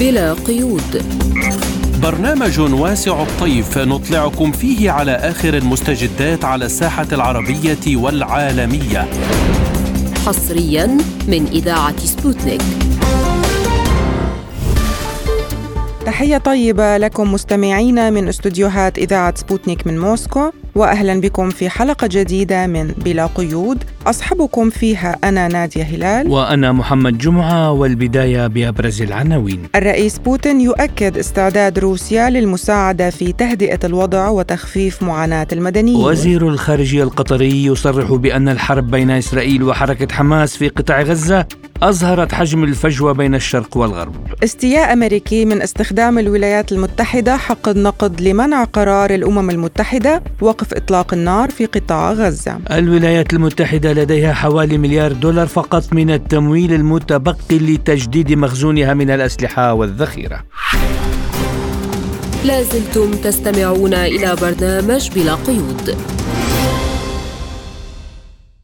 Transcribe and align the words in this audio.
بلا 0.00 0.32
قيود. 0.32 1.02
برنامج 2.02 2.60
واسع 2.60 3.22
الطيف 3.22 3.78
نطلعكم 3.78 4.52
فيه 4.52 4.90
على 4.90 5.12
آخر 5.12 5.56
المستجدات 5.56 6.44
على 6.44 6.64
الساحة 6.64 7.06
العربية 7.12 7.96
والعالمية. 7.96 9.08
حصريا 10.26 10.86
من 11.28 11.46
إذاعة 11.46 11.98
سبوتنيك. 11.98 12.62
تحية 16.06 16.38
طيبة 16.38 16.96
لكم 16.96 17.32
مستمعينا 17.32 18.10
من 18.10 18.28
استديوهات 18.28 18.98
إذاعة 18.98 19.34
سبوتنيك 19.36 19.86
من 19.86 19.98
موسكو. 19.98 20.50
واهلا 20.74 21.20
بكم 21.20 21.50
في 21.50 21.68
حلقة 21.68 22.08
جديدة 22.10 22.66
من 22.66 22.86
بلا 22.86 23.26
قيود 23.26 23.84
اصحبكم 24.06 24.70
فيها 24.70 25.16
أنا 25.24 25.48
نادية 25.48 25.82
هلال 25.82 26.28
وأنا 26.28 26.72
محمد 26.72 27.18
جمعة 27.18 27.72
والبداية 27.72 28.46
بأبرز 28.46 29.02
العناوين. 29.02 29.62
الرئيس 29.74 30.18
بوتين 30.18 30.60
يؤكد 30.60 31.18
استعداد 31.18 31.78
روسيا 31.78 32.30
للمساعدة 32.30 33.10
في 33.10 33.32
تهدئة 33.32 33.78
الوضع 33.84 34.28
وتخفيف 34.28 35.02
معاناة 35.02 35.46
المدنيين. 35.52 36.04
وزير 36.04 36.48
الخارجية 36.48 37.02
القطري 37.02 37.64
يصرح 37.64 38.12
بأن 38.12 38.48
الحرب 38.48 38.90
بين 38.90 39.10
إسرائيل 39.10 39.62
وحركة 39.62 40.14
حماس 40.14 40.56
في 40.56 40.68
قطاع 40.68 41.02
غزة 41.02 41.46
أظهرت 41.82 42.34
حجم 42.34 42.64
الفجوة 42.64 43.12
بين 43.12 43.34
الشرق 43.34 43.76
والغرب 43.76 44.14
استياء 44.44 44.92
أمريكي 44.92 45.44
من 45.44 45.62
استخدام 45.62 46.18
الولايات 46.18 46.72
المتحدة 46.72 47.36
حق 47.36 47.68
النقد 47.68 48.20
لمنع 48.20 48.64
قرار 48.64 49.14
الأمم 49.14 49.50
المتحدة 49.50 50.22
وقف 50.40 50.63
إطلاق 50.72 51.14
النار 51.14 51.50
في 51.50 51.66
قطاع 51.66 52.12
غزة. 52.12 52.58
الولايات 52.70 53.32
المتحدة 53.32 53.92
لديها 53.92 54.32
حوالي 54.32 54.78
مليار 54.78 55.12
دولار 55.12 55.46
فقط 55.46 55.92
من 55.92 56.10
التمويل 56.10 56.72
المتبقي 56.72 57.58
لتجديد 57.58 58.32
مخزونها 58.32 58.94
من 58.94 59.10
الأسلحة 59.10 59.72
والذخيرة. 59.74 60.44
لازلتم 62.44 63.10
تستمعون 63.10 63.94
إلى 63.94 64.36
برنامج 64.40 65.10
بلا 65.14 65.34
قيود. 65.34 65.96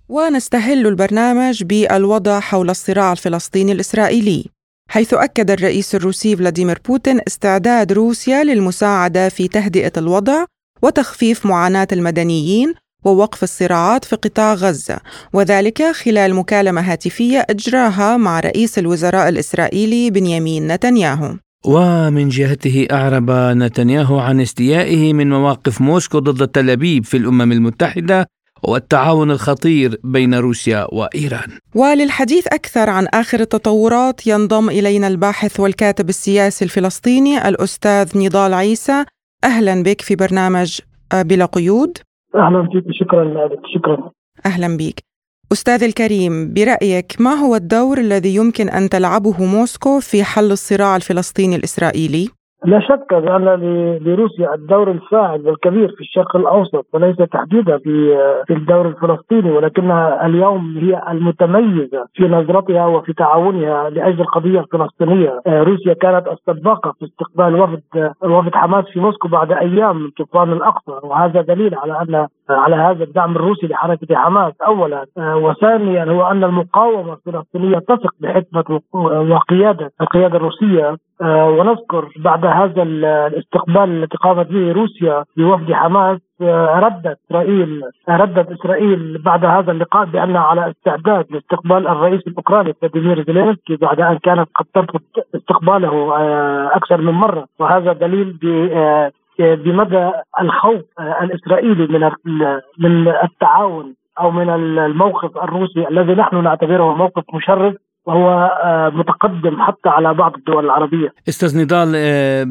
ونستهل 0.08 0.86
البرنامج 0.86 1.62
بالوضع 1.62 2.40
حول 2.40 2.70
الصراع 2.70 3.12
الفلسطيني 3.12 3.72
الإسرائيلي 3.72 4.44
حيث 4.90 5.14
أكد 5.14 5.50
الرئيس 5.50 5.94
الروسي 5.94 6.36
فلاديمير 6.36 6.78
بوتين 6.88 7.20
استعداد 7.26 7.92
روسيا 7.92 8.44
للمساعدة 8.44 9.28
في 9.28 9.48
تهدئة 9.48 9.92
الوضع 9.96 10.44
وتخفيف 10.82 11.46
معاناة 11.46 11.88
المدنيين 11.92 12.74
ووقف 13.04 13.42
الصراعات 13.42 14.04
في 14.04 14.16
قطاع 14.16 14.54
غزة 14.54 14.98
وذلك 15.32 15.82
خلال 15.82 16.34
مكالمة 16.34 16.80
هاتفية 16.80 17.46
أجراها 17.50 18.16
مع 18.16 18.40
رئيس 18.40 18.78
الوزراء 18.78 19.28
الإسرائيلي 19.28 20.10
بنيامين 20.10 20.66
نتنياهو 20.72 21.36
ومن 21.64 22.28
جهته 22.28 22.86
أعرب 22.92 23.30
نتنياهو 23.30 24.18
عن 24.18 24.40
استيائه 24.40 25.12
من 25.12 25.30
مواقف 25.30 25.80
موسكو 25.80 26.18
ضد 26.18 26.48
تل 26.48 26.70
أبيب 26.70 27.04
في 27.04 27.16
الأمم 27.16 27.52
المتحدة 27.52 28.26
والتعاون 28.62 29.30
الخطير 29.30 30.00
بين 30.04 30.34
روسيا 30.34 30.86
وإيران. 30.92 31.58
وللحديث 31.74 32.46
أكثر 32.46 32.90
عن 32.90 33.06
آخر 33.06 33.40
التطورات 33.40 34.26
ينضم 34.26 34.68
إلينا 34.68 35.08
الباحث 35.08 35.60
والكاتب 35.60 36.08
السياسي 36.08 36.64
الفلسطيني 36.64 37.48
الأستاذ 37.48 38.18
نضال 38.18 38.54
عيسى. 38.54 39.04
أهلا 39.44 39.82
بك 39.82 40.00
في 40.00 40.16
برنامج 40.16 40.80
بلا 41.14 41.44
قيود. 41.44 41.98
أهلا 42.34 42.68
فيك 42.72 42.84
شكرا 42.90 43.24
لك 43.24 43.60
شكرا. 43.74 44.10
أهلا 44.46 44.76
بك. 44.76 45.00
أستاذ 45.52 45.82
الكريم 45.82 46.54
برأيك 46.54 47.16
ما 47.20 47.30
هو 47.30 47.56
الدور 47.56 47.98
الذي 47.98 48.34
يمكن 48.34 48.68
أن 48.68 48.88
تلعبه 48.88 49.44
موسكو 49.44 50.00
في 50.00 50.24
حل 50.24 50.52
الصراع 50.52 50.96
الفلسطيني 50.96 51.56
الإسرائيلي؟ 51.56 52.28
لا 52.64 52.80
شك 52.80 53.14
بان 53.14 53.44
لروسيا 54.04 54.54
الدور 54.54 54.90
الفاعل 54.90 55.46
والكبير 55.46 55.88
في 55.88 56.00
الشرق 56.00 56.36
الأوسط 56.36 56.86
وليس 56.92 57.16
تحديدا 57.16 57.78
في 57.78 58.16
في 58.46 58.52
الدور 58.54 58.88
الفلسطيني 58.88 59.50
ولكنها 59.50 60.26
اليوم 60.26 60.78
هي 60.78 61.02
المتميزة 61.10 62.06
في 62.14 62.28
نظرتها 62.28 62.86
وفي 62.86 63.12
تعاونها 63.12 63.90
لأجل 63.90 64.20
القضية 64.20 64.60
الفلسطينية، 64.60 65.40
روسيا 65.46 65.94
كانت 65.94 66.26
السباقة 66.28 66.94
في 66.98 67.04
استقبال 67.04 67.60
وفد 67.60 68.12
وفد 68.22 68.54
حماس 68.54 68.84
في 68.84 69.00
موسكو 69.00 69.28
بعد 69.28 69.52
أيام 69.52 69.96
من 69.96 70.10
طوفان 70.10 70.52
الأقصى 70.52 70.92
وهذا 71.02 71.40
دليل 71.40 71.74
على 71.74 72.00
أن 72.02 72.26
على 72.50 72.76
هذا 72.76 73.04
الدعم 73.04 73.36
الروسي 73.36 73.66
لحركة 73.66 74.16
حماس 74.16 74.52
اولا. 74.66 75.06
وثانيا 75.16 76.04
هو 76.04 76.30
أن 76.30 76.44
المقاومة 76.44 77.12
الفلسطينيه 77.12 77.78
تثق 77.78 78.14
بحكمة 78.20 78.80
وقيادة 79.30 79.92
القيادة 80.00 80.36
الروسية. 80.36 80.96
ونذكر 81.22 82.08
بعد 82.16 82.46
هذا 82.46 82.82
الاستقبال 82.82 84.02
التي 84.02 84.16
قامت 84.16 84.46
به 84.46 84.72
روسيا 84.72 85.24
بوفد 85.36 85.72
حماس 85.72 86.18
ردت 86.82 87.18
إسرائيل 87.26 87.82
ردت 88.08 88.50
إسرائيل 88.50 89.22
بعد 89.24 89.44
هذا 89.44 89.72
اللقاء 89.72 90.04
بانها 90.04 90.40
على 90.40 90.70
استعداد 90.70 91.26
لاستقبال 91.30 91.88
الرئيس 91.88 92.26
الأوكراني 92.26 92.72
فلاديمير 92.72 93.24
زيلينسكي 93.24 93.76
بعد 93.76 94.00
أن 94.00 94.18
كانت 94.18 94.48
قد 94.54 94.66
ترفض 94.74 95.00
استقباله 95.34 96.14
أكثر 96.76 97.00
من 97.00 97.12
مرة. 97.12 97.44
وهذا 97.58 97.92
دليل 97.92 98.38
بمدى 99.40 100.10
الخوف 100.40 100.82
الإسرائيلي 101.22 101.86
من 101.86 102.10
من 102.78 103.08
التعاون 103.08 103.94
أو 104.20 104.30
من 104.30 104.50
الموقف 104.50 105.36
الروسي 105.36 105.88
الذي 105.90 106.14
نحن 106.14 106.44
نعتبره 106.44 106.94
موقف 106.94 107.22
مشرف 107.34 107.74
وهو 108.06 108.50
متقدم 108.94 109.62
حتى 109.62 109.88
على 109.88 110.14
بعض 110.14 110.34
الدول 110.34 110.64
العربية. 110.64 111.12
أستاذ 111.28 111.62
نضال 111.62 111.92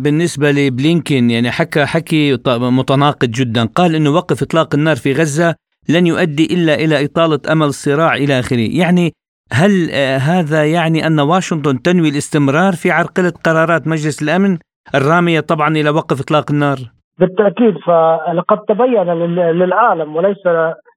بالنسبة 0.04 0.52
لبلينكين 0.52 1.30
يعني 1.30 1.52
حكى 1.52 1.86
حكي 1.86 2.38
متناقض 2.48 3.28
جدا. 3.30 3.66
قال 3.66 3.96
إنه 3.96 4.10
وقف 4.10 4.44
إطلاق 4.44 4.76
النار 4.76 4.96
في 4.96 5.14
غزة 5.14 5.56
لن 5.90 6.08
يؤدي 6.08 6.46
إلا 6.56 6.74
إلى 6.76 7.06
إطالة 7.06 7.40
أمل 7.52 7.66
الصراع 7.66 8.16
إلى 8.16 8.40
آخره. 8.40 8.68
يعني 8.72 9.12
هل 9.52 9.92
هذا 10.22 10.66
يعني 10.66 11.08
أن 11.08 11.20
واشنطن 11.20 11.82
تنوي 11.82 12.10
الاستمرار 12.10 12.74
في 12.74 12.92
عرقلة 12.92 13.34
قرارات 13.46 13.88
مجلس 13.88 14.24
الأمن؟ 14.24 14.58
الرامية 14.96 15.40
طبعا 15.40 15.68
إلى 15.70 15.90
وقف 15.90 16.22
إطلاق 16.22 16.52
النار. 16.52 16.78
بالتأكيد 17.20 17.78
فلقد 17.78 18.58
تبين 18.68 19.04
للعالم 19.62 20.16
وليس 20.16 20.46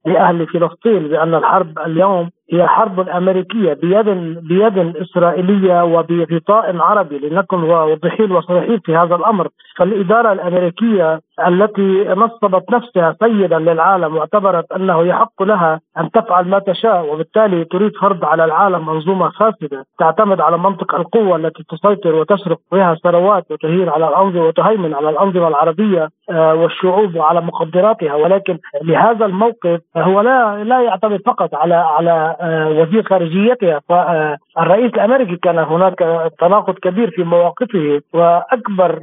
لأهل 0.05 0.47
فلسطين 0.47 1.07
بأن 1.07 1.35
الحرب 1.35 1.79
اليوم 1.79 2.29
هي 2.53 2.67
حرب 2.67 3.09
أمريكية 3.09 3.73
بيد 3.73 4.09
بيد 4.47 4.97
إسرائيلية 4.97 5.83
وبغطاء 5.83 6.77
عربي 6.77 7.17
لنكن 7.17 7.63
واضحين 7.63 8.31
وصريحين 8.31 8.79
في 8.79 8.95
هذا 8.95 9.15
الأمر. 9.15 9.47
فالإدارة 9.77 10.31
الأمريكية 10.33 11.19
التي 11.47 12.05
نصبت 12.09 12.71
نفسها 12.71 13.15
سيدا 13.23 13.59
للعالم 13.59 14.15
واعتبرت 14.15 14.71
أنه 14.71 15.03
يحق 15.03 15.43
لها 15.43 15.79
أن 15.97 16.11
تفعل 16.11 16.47
ما 16.47 16.59
تشاء 16.59 17.13
وبالتالي 17.13 17.65
تريد 17.65 17.91
فرض 18.01 18.25
على 18.25 18.45
العالم 18.45 18.85
منظومة 18.85 19.29
فاسدة 19.29 19.85
تعتمد 19.99 20.41
على 20.41 20.57
منطق 20.57 20.95
القوة 20.95 21.35
التي 21.35 21.63
تسيطر 21.69 22.15
وتسرق 22.15 22.59
بها 22.71 22.95
ثروات 23.03 23.51
وتهين 23.51 23.89
على 23.89 24.07
الأنظمة 24.07 24.45
وتهيمن 24.47 24.93
على 24.93 25.09
الأنظمة 25.09 25.47
العربية 25.47 26.09
والشعوب 26.29 27.15
وعلى 27.15 27.41
مقدراتها 27.41 28.15
ولكن 28.15 28.57
لهذا 28.83 29.25
الموقف 29.25 29.79
هو 29.97 30.21
لا 30.21 30.63
لا 30.63 30.81
يعتمد 30.81 31.21
فقط 31.25 31.55
على 31.55 31.75
على 31.75 32.35
وزير 32.47 33.03
خارجيتها 33.03 33.81
فالرئيس 33.89 34.93
الأمريكي 34.93 35.35
كان 35.35 35.59
هناك 35.59 35.99
تناقض 36.39 36.73
كبير 36.73 37.09
في 37.11 37.23
مواقفه 37.23 38.01
وأكبر 38.13 38.99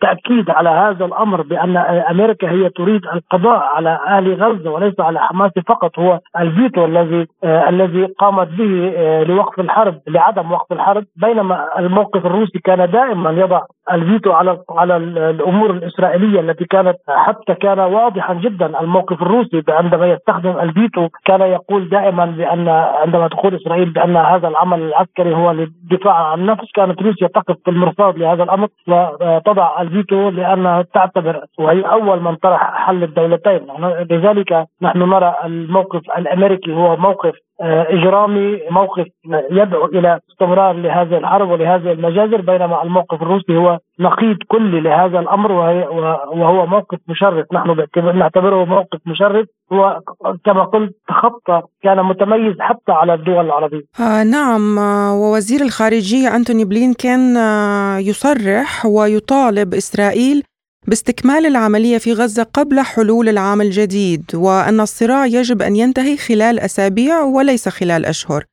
تأكيد 0.00 0.50
على 0.50 0.68
هذا 0.68 1.04
الأمر 1.04 1.42
بأن 1.42 1.76
أمريكا 2.10 2.50
هي 2.50 2.68
تريد 2.68 3.00
القضاء 3.06 3.58
على 3.74 3.98
أهل 4.06 4.42
غزة 4.42 4.70
وليس 4.70 5.00
على 5.00 5.20
حماس 5.20 5.50
فقط 5.68 5.98
هو 5.98 6.18
الفيتو 6.38 6.84
الذي 6.84 7.26
الذي 7.44 8.04
قامت 8.04 8.48
به 8.48 8.92
لوقف 9.28 9.60
الحرب 9.60 9.94
لعدم 10.08 10.52
وقف 10.52 10.72
الحرب 10.72 11.04
بينما 11.16 11.78
الموقف 11.78 12.26
الروسي 12.26 12.58
كان 12.58 12.90
دائما 12.90 13.30
يضع 13.30 13.60
الفيتو 13.92 14.32
على 14.32 14.58
على 14.70 14.96
الأمور 14.96 15.70
الإسرائيلية 15.70 16.40
التي 16.40 16.64
كانت 16.64 16.96
حتى 17.08 17.54
كان 17.54 17.78
واضحا 17.78 18.34
جدا 18.34 18.80
الموقف 18.80 19.22
الروسي 19.22 19.62
عندما 19.68 20.06
يستخدم 20.06 20.58
الفيتو 20.60 21.08
كان 21.24 21.40
يقول 21.40 21.88
دائما 21.88 22.24
بأن 22.26 22.68
عندما 22.72 23.28
تقول 23.28 23.54
إسرائيل 23.54 23.90
بأن 23.90 24.16
هذا 24.16 24.48
العمل 24.48 24.82
العسكري 24.82 25.34
هو 25.34 25.50
للدفاع 25.52 26.14
عن 26.14 26.40
النفس 26.40 26.72
كانت 26.74 27.02
روسيا 27.02 27.26
تقف 27.26 27.56
في 27.64 27.70
المرصاد 27.70 28.18
لهذا 28.18 28.42
الأمر 28.42 28.68
وتضع 28.88 29.80
الفيتو 29.80 30.30
لأنها 30.30 30.82
تعتبر 30.82 31.44
وهي 31.58 31.80
أول 31.80 32.22
من 32.22 32.34
طرح 32.36 32.74
حل 32.86 33.02
الدولتين. 33.02 33.60
لذلك 34.10 34.66
نحن 34.82 34.98
نرى 34.98 35.34
الموقف 35.44 36.00
الأمريكي 36.18 36.72
هو 36.72 36.96
موقف 36.96 37.34
آه، 37.60 37.86
إجرامي 37.90 38.60
موقف 38.70 39.06
يدعو 39.50 39.84
إلى 39.84 40.20
استمرار 40.30 40.72
لهذه 40.72 41.18
الحرب 41.18 41.50
ولهذه 41.50 41.92
المجازر 41.92 42.40
بينما 42.40 42.82
الموقف 42.82 43.22
الروسي 43.22 43.56
هو 43.56 43.78
نقيض 44.00 44.36
كلي 44.48 44.80
لهذا 44.80 45.18
الأمر 45.20 45.52
وهو 45.52 46.66
موقف 46.66 46.98
مشرف. 47.08 47.46
نحن 47.52 47.86
نعتبره 48.18 48.64
موقف 48.64 48.98
مشرف. 49.06 49.46
هو 49.72 50.00
كما 50.44 50.64
قلت 50.64 50.94
تخطى 51.08 51.62
كان 51.82 52.04
متميز 52.04 52.56
حتى 52.60 52.92
على 52.92 53.14
الدول 53.14 53.44
العربية. 53.46 53.82
آه 54.00 54.22
نعم 54.22 54.78
آه، 54.78 55.14
ووزير 55.14 55.60
الخارجية 55.60 56.36
أنتوني 56.36 56.64
بلينكين 56.64 57.36
آه 57.36 57.98
يصرح 57.98 58.86
ويطالب 58.86 59.74
إسرائيل 59.74 60.42
باستكمال 60.86 61.46
العملية 61.46 61.98
في 61.98 62.12
غزة 62.12 62.42
قبل 62.42 62.80
حلول 62.80 63.28
العام 63.28 63.60
الجديد 63.60 64.24
وأن 64.34 64.80
الصراع 64.80 65.26
يجب 65.26 65.62
أن 65.62 65.76
ينتهي 65.76 66.16
خلال 66.16 66.60
أسابيع 66.60 67.20
وليس 67.22 67.68
خلال 67.68 68.06
أشهر. 68.06 68.44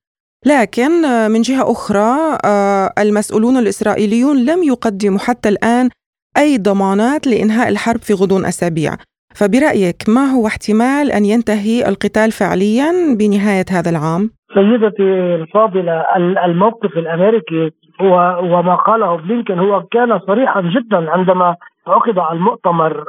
لكن 0.46 1.06
آه، 1.06 1.28
من 1.28 1.42
جهة 1.42 1.72
أخرى 1.72 2.38
آه، 2.46 2.94
المسؤولون 3.00 3.58
الإسرائيليون 3.58 4.46
لم 4.46 4.64
يقدموا 4.64 5.20
حتى 5.20 5.50
الآن 5.50 5.90
أي 6.38 6.58
ضمانات 6.58 7.28
لإنهاء 7.28 7.70
الحرب 7.70 8.02
في 8.02 8.14
غضون 8.14 8.46
أسابيع. 8.46 8.96
فبرأيك 9.36 10.10
ما 10.16 10.26
هو 10.36 10.48
احتمال 10.48 11.12
أن 11.12 11.26
ينتهي 11.26 11.90
القتال 11.90 12.32
فعليا 12.32 12.92
بنهاية 13.20 13.66
هذا 13.72 13.90
العام؟ 13.90 14.30
سيدتي 14.54 15.36
الفاضلة 15.36 16.06
الموقف 16.46 16.98
الأمريكي 16.98 17.72
هو 18.02 18.40
وما 18.44 18.76
قاله 18.76 19.16
بلينكن 19.16 19.60
هو 19.60 19.84
كان 19.92 20.20
صريحا 20.20 20.62
جدا 20.62 21.12
عندما 21.12 21.56
عقد 21.88 22.20
المؤتمر 22.32 23.04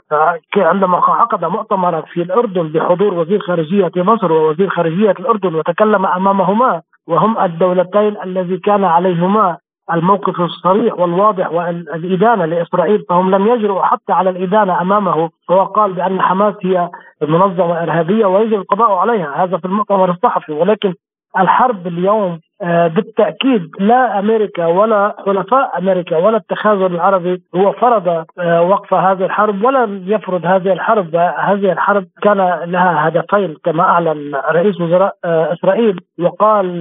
عندما 0.56 0.96
عقد 0.96 1.44
مؤتمرا 1.44 2.00
في 2.00 2.23
الأردن 2.23 2.69
بحضور 2.69 3.14
وزير 3.14 3.40
خارجية 3.40 3.90
مصر 3.96 4.32
ووزير 4.32 4.69
خارجية 4.69 5.11
الأردن 5.11 5.55
وتكلم 5.55 6.06
أمامهما 6.06 6.82
وهم 7.06 7.38
الدولتين 7.38 8.16
الذي 8.25 8.56
كان 8.58 8.84
عليهما 8.84 9.56
الموقف 9.94 10.40
الصريح 10.40 10.94
والواضح 10.98 11.52
والإدانة 11.52 12.44
لإسرائيل 12.44 13.04
فهم 13.08 13.31
لم 13.31 13.46
يجرؤوا 13.46 13.82
حتى 13.82 14.12
على 14.12 14.31
الإدانة 14.31 14.81
أمامه 14.81 15.31
هو 15.50 15.64
قال 15.64 15.92
بأن 15.92 16.22
حماس 16.22 16.54
هي 16.62 16.90
منظمة 17.22 17.82
إرهابية 17.82 18.26
ويجب 18.26 18.54
القضاء 18.54 18.92
عليها. 18.92 19.44
هذا 19.44 19.58
في 19.58 19.64
المؤتمر 19.64 20.10
الصحفي 20.10 20.52
ولكن 20.52 20.94
الحرب 21.38 21.87
اليوم 21.87 22.40
بالتأكيد 22.62 23.70
لا 23.80 24.18
أمريكا 24.18 24.66
ولا 24.66 25.14
حلفاء 25.26 25.78
أمريكا 25.78 26.16
ولا 26.16 26.36
التخاذل 26.36 26.94
العربي 26.94 27.42
هو 27.54 27.72
فرض 27.72 28.24
آه، 28.38 28.62
وقف 28.62 28.94
هذه 28.94 29.24
الحرب 29.24 29.64
ولم 29.64 30.04
يفرض 30.06 30.46
هذه 30.46 30.72
الحرب. 30.72 31.16
هذه 31.16 31.72
الحرب 31.72 32.06
كان 32.22 32.36
لها 32.64 33.08
هدفين 33.08 33.56
كما 33.64 33.82
أعلن 33.82 34.34
رئيس 34.50 34.80
وزراء 34.80 35.14
آه، 35.24 35.52
إسرائيل 35.52 36.00
وقال 36.20 36.80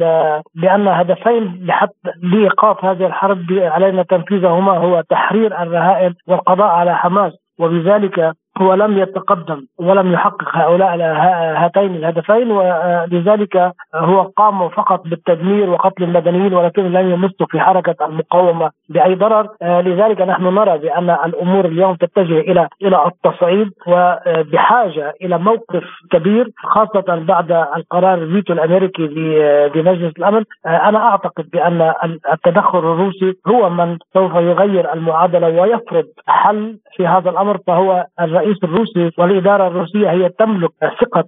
بأن 0.55 0.87
هدفين 0.87 1.65
لحتى 1.65 2.11
لإيقاف 2.23 2.85
هذه 2.85 3.05
الحرب 3.05 3.45
علينا 3.51 4.03
تنفيذهما 4.03 4.77
هو 4.77 5.03
تحرير 5.09 5.61
الرهائن 5.61 6.13
والقضاء 6.27 6.67
على 6.67 6.97
حماس 6.97 7.33
وبذلك 7.59 8.33
هو 8.61 8.73
لم 8.73 8.97
يتقدم 8.97 9.65
ولم 9.79 10.13
يحقق 10.13 10.57
هؤلاء 10.57 10.97
هاتين 11.63 11.95
الهدفين 11.95 12.51
ولذلك 12.51 13.71
هو 13.95 14.21
قام 14.21 14.69
فقط 14.69 15.07
بالتدمير 15.07 15.69
وقتل 15.69 16.03
المدنيين 16.03 16.53
ولكن 16.53 16.91
لم 16.91 17.11
يمس 17.11 17.31
في 17.49 17.59
حركة 17.59 18.05
المقاومة 18.05 18.71
بأي 18.89 19.15
ضرر. 19.15 19.47
لذلك 19.61 20.21
نحن 20.21 20.43
نرى 20.43 20.77
بأن 20.77 21.09
الأمور 21.09 21.65
اليوم 21.65 21.95
تتجه 21.95 22.39
إلى 22.39 22.67
إلى 22.81 23.05
التصعيد 23.05 23.69
وبحاجة 23.87 25.13
إلى 25.21 25.37
موقف 25.37 25.83
كبير 26.11 26.49
خاصة 26.57 27.03
بعد 27.07 27.51
القرار 27.51 28.13
الفيتو 28.13 28.53
الأمريكي 28.53 29.07
بمجلس 29.73 30.13
الأمن. 30.17 30.43
أنا 30.65 30.99
أعتقد 30.99 31.49
بأن 31.53 31.93
التدخل 32.33 32.79
الروسي 32.79 33.33
هو 33.47 33.69
من 33.69 33.97
سوف 34.13 34.35
يغير 34.35 34.93
المعادلة 34.93 35.61
ويفرض 35.61 36.05
حل 36.27 36.77
في 36.95 37.07
هذا 37.07 37.29
الأمر 37.29 37.57
فهو 37.67 38.05
الرئيس 38.21 38.48
الرئيس 38.49 38.63
الروسي 38.63 39.11
والإدارة 39.17 39.67
الروسية 39.67 40.11
هي 40.11 40.29
تملك 40.29 40.71
ثقة 40.81 41.23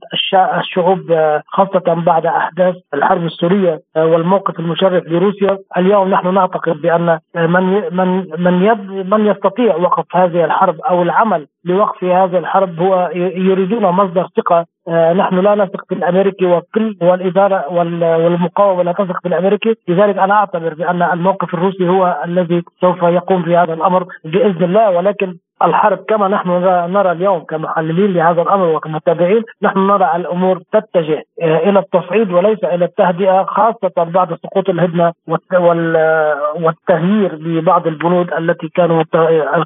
الشعوب 0.59 1.00
خاصة 1.47 1.94
بعد 1.94 2.25
أحداث 2.25 2.75
الحرب 2.94 3.25
السورية 3.25 3.79
والموقف 3.95 4.59
المشرف 4.59 5.07
لروسيا، 5.07 5.57
اليوم 5.77 6.09
نحن 6.09 6.33
نعتقد 6.33 6.81
بأن 6.81 7.19
من 7.35 7.83
من 7.91 8.25
من 8.39 9.09
من 9.09 9.25
يستطيع 9.27 9.75
وقف 9.75 10.15
هذه 10.15 10.45
الحرب 10.45 10.81
أو 10.81 11.01
العمل 11.01 11.47
لوقف 11.66 12.04
هذه 12.04 12.38
الحرب 12.38 12.80
هو 12.80 13.10
يريدون 13.16 13.86
مصدر 13.86 14.28
ثقة. 14.38 14.66
نحن 15.13 15.40
لا 15.40 15.56
نثق 15.56 15.86
في 15.90 15.96
الامريكي 15.96 16.46
وكل 16.46 16.98
والإدارة 17.02 17.74
والمقاومة 17.74 18.84
لا 18.84 18.92
تثق 18.92 19.22
في 19.22 19.28
الامريكي، 19.28 19.75
لذلك 19.88 20.18
أنا 20.18 20.34
أعتبر 20.34 20.74
بأن 20.74 21.02
الموقف 21.02 21.54
الروسي 21.54 21.90
هو 21.90 22.22
الذي 22.25 22.63
سوف 22.81 23.04
يقوم 23.04 23.44
في 23.44 23.58
هذا 23.58 23.74
الأمر 23.74 24.06
بإذن 24.25 24.63
الله. 24.63 24.90
ولكن 24.90 25.38
الحرب 25.63 25.98
كما 25.98 26.28
نحن 26.28 26.50
نرى 26.94 27.12
اليوم 27.12 27.40
كمحللين 27.40 28.14
لهذا 28.14 28.42
الأمر 28.42 28.66
وكمتابعين 28.75 29.44
نحن 29.62 29.80
نرى 29.80 30.16
الأمور 30.16 30.60
تتجه 30.72 31.24
آه، 31.42 31.57
إلى 31.57 31.80
التصعيد 31.80 32.31
وليس 32.31 32.64
إلى 32.64 32.86
التهدئة 32.86 33.44
خاصة 33.44 33.92
بعد 33.98 34.36
سقوط 34.36 34.69
الهدنة 34.69 35.14
والتغيير 36.56 37.36
لبعض 37.36 37.88
البنود 37.88 38.34
التي 38.34 38.68
كانوا 38.68 39.04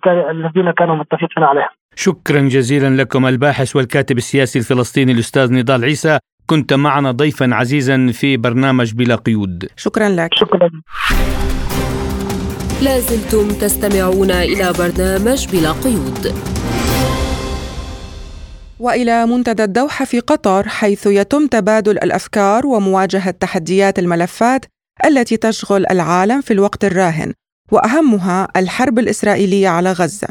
الذين 0.07 0.71
كانوا 0.71 0.95
متفقين 0.95 1.43
عليها. 1.43 1.69
شكرا 1.95 2.41
جزيلا 2.41 3.01
لكم 3.01 3.25
الباحث 3.25 3.75
والكاتب 3.75 4.17
السياسي 4.17 4.59
الفلسطيني 4.59 5.11
الأستاذ 5.11 5.53
نضال 5.53 5.83
عيسى 5.83 6.19
كنت 6.45 6.73
معنا 6.73 7.11
ضيفا 7.11 7.55
عزيزا 7.55 8.11
في 8.11 8.37
برنامج 8.37 8.93
بلا 8.93 9.15
قيود. 9.15 9.67
شكرا 9.75 10.09
لك. 10.09 10.29
شكرا. 10.33 10.69
لازلتم 12.81 13.47
تستمعون 13.47 14.31
إلى 14.31 14.73
برنامج 14.79 15.47
بلا 15.47 15.71
قيود 15.71 16.33
وإلى 18.79 19.25
منتدى 19.25 19.63
الدوحة 19.63 20.05
في 20.05 20.19
قطر 20.19 20.67
حيث 20.67 21.07
يتم 21.07 21.47
تبادل 21.47 21.97
الأفكار 21.97 22.65
ومواجهة 22.65 23.31
تحديات 23.31 23.99
الملفات 23.99 24.65
التي 25.05 25.37
تشغل 25.37 25.85
العالم 25.91 26.41
في 26.41 26.53
الوقت 26.53 26.85
الراهن 26.85 27.33
وأهمها 27.71 28.47
الحرب 28.55 28.99
الإسرائيلية 28.99 29.69
على 29.69 29.91
غزة 29.91 30.27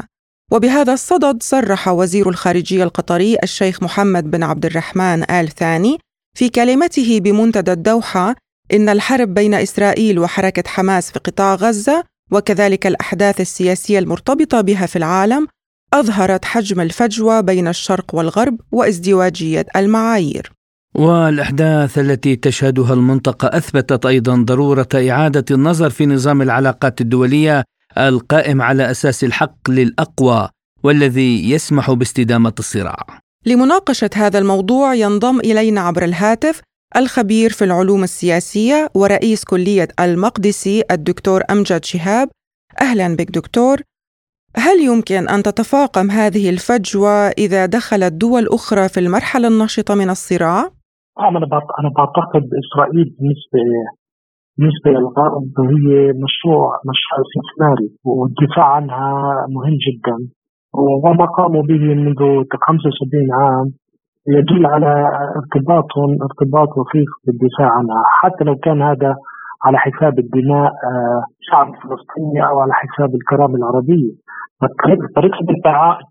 وبهذا 0.51 0.93
الصدد 0.93 1.43
صرح 1.43 1.87
وزير 1.87 2.29
الخارجية 2.29 2.83
القطري 2.83 3.37
الشيخ 3.43 3.83
محمد 3.83 4.31
بن 4.31 4.43
عبد 4.43 4.65
الرحمن 4.65 5.31
آل 5.31 5.49
ثاني 5.49 5.97
في 6.37 6.49
كلمته 6.49 7.19
بمنتدى 7.19 7.71
الدوحة 7.71 8.35
إن 8.73 8.89
الحرب 8.89 9.33
بين 9.33 9.53
إسرائيل 9.53 10.19
وحركة 10.19 10.63
حماس 10.67 11.11
في 11.11 11.19
قطاع 11.19 11.55
غزة 11.55 12.03
وكذلك 12.31 12.87
الأحداث 12.87 13.41
السياسية 13.41 13.99
المرتبطة 13.99 14.61
بها 14.61 14.85
في 14.85 14.95
العالم 14.95 15.47
أظهرت 15.93 16.45
حجم 16.45 16.81
الفجوة 16.81 17.41
بين 17.41 17.67
الشرق 17.67 18.15
والغرب 18.15 18.57
وازدواجية 18.71 19.65
المعايير. 19.75 20.51
والأحداث 20.95 21.97
التي 21.99 22.35
تشهدها 22.35 22.93
المنطقة 22.93 23.57
أثبتت 23.57 24.05
أيضا 24.05 24.35
ضرورة 24.35 24.87
إعادة 24.95 25.45
النظر 25.51 25.89
في 25.89 26.05
نظام 26.05 26.41
العلاقات 26.41 27.01
الدولية 27.01 27.63
القائم 27.97 28.61
على 28.61 28.91
أساس 28.91 29.23
الحق 29.23 29.69
للأقوى 29.69 30.49
والذي 30.83 31.51
يسمح 31.51 31.91
باستدامة 31.91 32.53
الصراع. 32.59 33.19
لمناقشة 33.45 34.09
هذا 34.15 34.39
الموضوع 34.39 34.93
ينضم 34.93 35.39
إلينا 35.39 35.81
عبر 35.81 36.03
الهاتف 36.03 36.61
الخبير 36.97 37.49
في 37.49 37.65
العلوم 37.65 38.03
السياسية 38.03 38.89
ورئيس 38.95 39.43
كلية 39.43 39.87
المقدسي 39.99 40.83
الدكتور 40.91 41.41
أمجد 41.51 41.85
شهاب 41.85 42.29
أهلا 42.81 43.15
بك 43.15 43.31
دكتور 43.31 43.77
هل 44.57 44.79
يمكن 44.81 45.29
أن 45.29 45.43
تتفاقم 45.43 46.11
هذه 46.11 46.49
الفجوة 46.49 47.27
إذا 47.27 47.65
دخلت 47.65 48.13
دول 48.13 48.47
أخرى 48.47 48.89
في 48.89 48.99
المرحلة 48.99 49.47
النشطة 49.47 49.95
من 49.95 50.09
الصراع؟ 50.09 50.59
أنا 51.19 51.39
أنا 51.79 51.89
بعتقد 51.97 52.43
إسرائيل 52.61 53.15
بالنسبة 53.19 53.59
بالنسبة 54.57 54.91
للغرب 54.91 55.47
هي 55.73 56.13
مشروع 56.25 56.67
مشروع 56.91 57.17
استثماري 57.25 57.89
والدفاع 58.05 58.65
عنها 58.65 59.07
مهم 59.55 59.77
جدا. 59.87 60.17
وما 61.05 61.25
قاموا 61.25 61.63
به 61.69 61.83
منذ 62.03 62.21
75 62.67 63.33
عام 63.39 63.67
يدل 64.27 64.65
على 64.65 64.91
ارتباطهم 65.39 66.09
ارتباط 66.27 66.69
وثيق 66.77 67.09
بالدفاع 67.25 67.69
عنها. 67.77 68.03
حتى 68.19 68.43
لو 68.43 68.55
كان 68.55 68.81
هذا 68.81 69.15
على 69.65 69.77
حساب 69.77 70.19
الدماء 70.19 70.71
الشعب 71.41 71.67
آه، 71.67 71.73
الفلسطيني 71.73 72.47
أو 72.47 72.59
على 72.59 72.73
حساب 72.73 73.15
الكرامه 73.15 73.55
العربيه 73.55 74.11
طريقه 75.15 75.39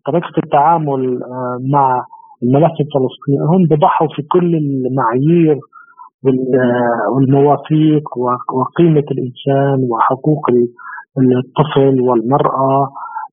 طريقة 0.07 0.35
التعامل 0.45 1.23
آه، 1.23 1.59
مع 1.73 2.05
الملف 2.43 2.77
الفلسطيني 2.85 3.39
هم 3.53 3.63
بضحوا 3.71 4.09
في 4.17 4.23
كل 4.23 4.55
المعايير 4.57 5.57
والمواثيق 7.15 8.19
وقيمة 8.55 9.05
الإنسان 9.11 9.89
وحقوق 9.91 10.47
الطفل 11.19 12.01
والمرأة 12.01 12.89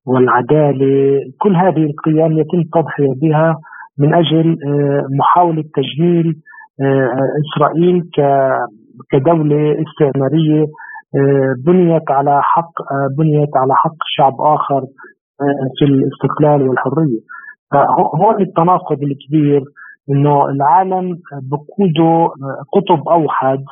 والعدالة 0.06 1.20
كل 1.38 1.56
هذه 1.56 1.84
القيم 1.90 2.38
يتم 2.38 2.58
التضحيه 2.58 3.12
بها 3.22 3.56
من 3.98 4.14
أجل 4.14 4.58
آه، 4.66 5.06
محاولة 5.18 5.64
تجميل 5.74 6.34
إسرائيل 7.42 8.02
كدولة 9.10 9.76
استعمارية 9.82 10.66
بنيت 11.66 12.10
على 12.10 12.42
حق 12.42 12.72
بنيت 13.18 13.56
على 13.56 13.74
حق 13.74 13.96
شعب 14.16 14.32
آخر 14.40 14.80
في 15.78 15.84
الاستقلال 15.84 16.68
والحرية. 16.68 17.20
فهون 17.72 18.42
التناقض 18.42 18.98
الكبير 19.02 19.62
إنه 20.10 20.48
العالم 20.48 21.18
بقوده 21.50 22.28
قطب 22.72 23.08
أوحد 23.08 23.64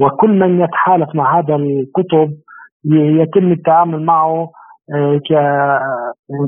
وكل 0.00 0.30
من 0.30 0.60
يتحالف 0.60 1.14
مع 1.14 1.38
هذا 1.38 1.56
القطب 1.56 2.30
يتم 2.94 3.52
التعامل 3.52 4.04
معه 4.04 4.48
آه، 4.94 5.20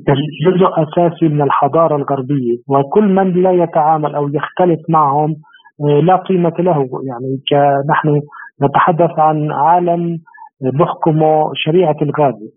كجزء 0.06 0.68
أساسي 0.82 1.28
من 1.28 1.42
الحضارة 1.42 1.96
الغربية. 1.96 2.56
وكل 2.68 3.08
من 3.14 3.42
لا 3.42 3.52
يتعامل 3.52 4.14
أو 4.14 4.28
يختلف 4.28 4.80
معهم 4.88 5.36
آه، 5.80 6.00
لا 6.00 6.16
قيمة 6.16 6.54
له. 6.58 6.88
يعني 7.08 7.40
نحن 7.90 8.20
نتحدث 8.62 9.18
عن 9.18 9.52
عالم 9.52 10.18
بحكمه 10.60 11.50
شريعة 11.54 11.96
الغابه 12.02 12.48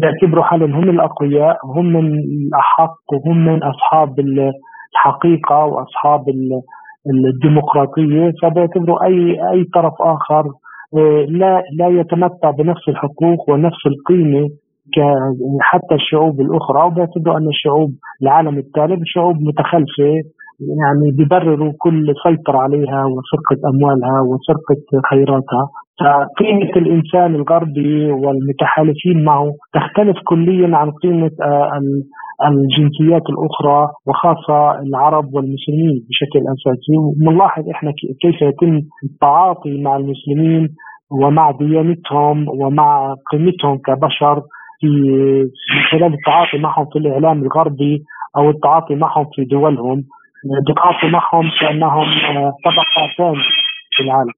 بيعتبروا 0.00 0.44
حالهم 0.44 0.74
هم 0.74 0.90
الأقوياء 0.90 1.58
من 1.76 2.06
الأحق 2.06 2.96
وهم 3.12 3.44
من 3.44 3.62
أصحاب 3.62 4.20
الحقيقة 4.94 5.64
وأصحاب 5.64 6.24
الديمقراطية 7.34 8.32
فبيعتبروا 8.42 9.04
اي 9.04 9.50
أي 9.50 9.64
طرف 9.74 9.92
آخر 10.00 10.44
آه، 10.96 11.24
لا 11.28 11.62
لا 11.78 11.88
يتمتع 11.88 12.50
بنفس 12.50 12.88
الحقوق 12.88 13.50
ونفس 13.50 13.86
القيمة 13.86 14.48
حتى 15.60 15.94
الشعوب 15.94 16.40
الأخرى 16.40 16.86
وبيعتبروا 16.86 17.36
أن 17.38 17.48
الشعوب 17.48 17.90
العالم 18.22 18.58
الثالث 18.58 19.00
شعوب 19.04 19.36
متخلفة 19.40 20.12
يعني 20.80 21.10
بيبرروا 21.16 21.72
كل 21.78 22.14
سيطرة 22.24 22.58
عليها 22.58 23.04
وسرقة 23.04 23.68
أموالها 23.70 24.20
وسرقة 24.20 25.02
خيراتها. 25.10 25.68
فقيمة 26.00 26.70
الإنسان 26.76 27.34
الغربي 27.34 28.10
والمتحالفين 28.10 29.24
معه 29.24 29.52
تختلف 29.74 30.16
كليا 30.24 30.76
عن 30.76 30.90
قيمة 30.90 31.30
آه، 31.42 31.80
الجنسيات 32.48 33.22
الأخرى 33.28 33.88
وخاصة 34.06 34.80
العرب 34.80 35.34
والمسلمين 35.34 35.94
بشكل 36.08 36.40
أساسي. 36.54 36.96
وبنلاحظ 36.98 37.68
إحنا 37.68 37.92
كيف 38.22 38.42
يتم 38.42 38.80
التعاطي 39.04 39.82
مع 39.82 39.96
المسلمين 39.96 40.68
ومع 41.22 41.50
ديانتهم 41.50 42.48
ومع 42.48 43.14
قيمتهم 43.32 43.78
كبشر 43.78 44.42
في 44.80 44.88
خلال 45.90 46.14
التعاطي 46.14 46.58
معهم 46.58 46.86
في 46.92 46.98
الإعلام 46.98 47.42
الغربي 47.42 48.02
أو 48.36 48.50
التعاطي 48.50 48.94
معهم 48.94 49.26
في 49.34 49.44
دولهم. 49.44 50.02
التعاطي 50.68 51.06
معهم 51.08 51.50
كأنهم 51.60 52.06
طبقه 52.64 53.14
ثانية 53.18 53.42
في 53.96 54.02
العالم. 54.02 54.32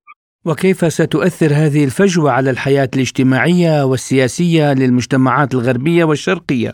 وكيف 0.48 0.78
ستؤثر 0.98 1.50
هذه 1.62 1.84
الفجوة 1.84 2.30
على 2.30 2.50
الحياة 2.50 2.88
الاجتماعية 2.96 3.84
والسياسية 3.90 4.64
للمجتمعات 4.80 5.54
الغربية 5.54 6.04
والشرقية 6.04 6.70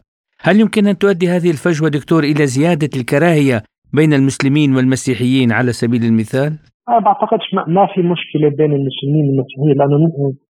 هل 0.47 0.61
يمكن 0.61 0.87
أن 0.87 0.99
تؤدي 0.99 1.29
هذه 1.29 1.51
الفجوة 1.51 1.89
دكتور 1.89 2.23
إلى 2.25 2.47
زيادة 2.47 2.93
الكراهية 2.97 3.63
بين 3.97 4.13
المسلمين 4.13 4.77
والمسيحيين 4.77 5.53
على 5.53 5.73
سبيل 5.73 6.03
المثال؟ 6.05 6.53
أنا 6.89 6.99
بعتقدش 6.99 7.47
ما 7.77 7.87
في 7.95 8.01
مشكلة 8.13 8.49
بين 8.59 8.73
المسلمين 8.81 9.25
والمسيحيين 9.29 9.75
لأنه 9.79 9.99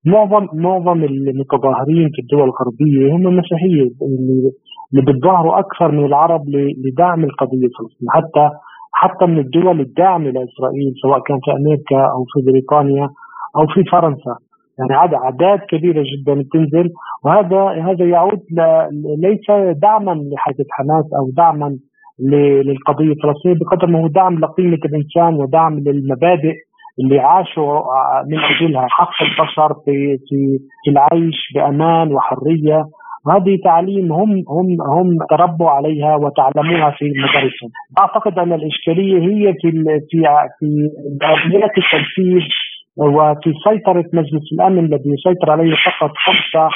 معظم 0.05 0.45
معظم 0.67 1.05
المتظاهرين 1.05 2.09
في 2.15 2.21
الدول 2.23 2.47
الغربية 2.51 3.13
هم 3.17 3.25
مسيحيه 3.39 3.83
اللي 4.03 4.51
اللي 4.93 5.03
بتظاهروا 5.09 5.59
أكثر 5.59 5.91
من 5.93 6.05
العرب 6.07 6.43
لدعم 6.85 7.25
القضية 7.25 7.67
الفلسطينية 7.71 8.11
حتى 8.11 8.45
حتى 8.93 9.27
من 9.27 9.39
الدول 9.39 9.81
الداعمة 9.81 10.25
لإسرائيل 10.25 10.93
سواء 11.03 11.21
كان 11.21 11.39
في 11.45 11.51
أمريكا 11.53 12.01
أو 12.13 12.25
في 12.25 12.51
بريطانيا 12.51 13.09
أو 13.57 13.67
في 13.67 13.85
فرنسا. 13.93 14.37
يعني 14.79 15.03
هذا 15.03 15.17
أعداد 15.17 15.59
كبيرة 15.59 16.03
جدا 16.13 16.35
بتنزل 16.43 16.91
وهذا 17.25 17.69
هذا 17.69 18.05
يعود 18.05 18.41
ليس 19.19 19.75
دعما 19.83 20.11
لحركة 20.33 20.65
حماس 20.71 21.05
أو 21.19 21.31
دعما 21.37 21.77
للقضية 22.21 23.13
الفلسطينية 23.13 23.59
بقدر 23.61 23.87
ما 23.87 24.01
هو 24.03 24.07
دعم 24.07 24.39
لقيمه 24.39 24.79
الإنسان 24.85 25.35
ودعم 25.35 25.79
للمبادئ 25.79 26.55
اللي 27.01 27.19
عاشوا 27.19 27.81
من 28.27 28.39
أجلها 28.39 28.87
حق 28.89 29.23
البشر 29.23 29.75
في 29.85 30.19
في 30.29 30.59
في 30.85 30.91
العيش 30.91 31.53
بأمان 31.55 32.13
وحرية. 32.15 32.85
وهذه 33.27 33.59
تعليم 33.65 34.13
هم 34.13 34.31
هم 34.49 34.69
هم 34.97 35.09
تربوا 35.31 35.71
عليها 35.71 36.17
وتعلموها 36.17 36.91
في 36.91 37.05
مدارسهم. 37.05 37.71
أعتقد 37.99 38.39
أن 38.39 38.53
الإشكالية 38.53 39.19
هي 39.19 39.53
في 39.61 39.71
في 40.11 40.23
في 40.59 40.67
آلية 41.47 41.65
التنفيذ 41.65 42.49
وفي 42.97 43.53
سيطرة 43.69 44.05
مجلس 44.13 44.53
الأمن 44.53 44.79
الذي 44.79 45.11
يسيطر 45.17 45.51
عليه 45.53 45.75
فقط 45.75 46.11
خمسة 46.17 46.69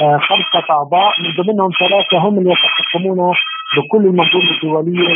آه، 0.00 0.18
خمسة 0.18 0.66
أعضاء. 0.70 1.12
من 1.22 1.44
ضمنهم 1.44 1.70
ثلاثة 1.80 2.18
هم 2.28 2.38
اللي 2.38 2.50
يتحكمون 2.50 3.34
بكل 3.76 4.06
المنظومة 4.06 4.50
الدولية 4.54 5.08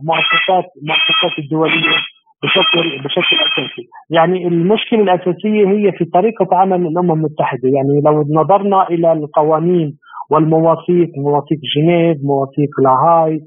ومؤسسات 0.00 0.64
المؤسسات 0.82 1.38
الدولية 1.38 1.96
بشكل 2.42 2.98
بشكل 3.04 3.36
أساسي، 3.36 3.88
يعني 4.10 4.46
المشكلة 4.46 5.00
الأساسية 5.02 5.68
هي 5.68 5.92
في 5.92 6.04
طريقة 6.04 6.48
عمل 6.52 6.86
الأمم 6.86 7.12
المتحدة، 7.12 7.68
يعني 7.76 8.00
لو 8.04 8.24
نظرنا 8.40 8.88
إلى 8.88 9.12
القوانين 9.12 9.96
والمواثيق 10.32 11.08
مواثيق 11.16 11.58
جنيف، 11.76 12.16
مواثيق 12.24 12.70
لاهاي، 12.84 13.40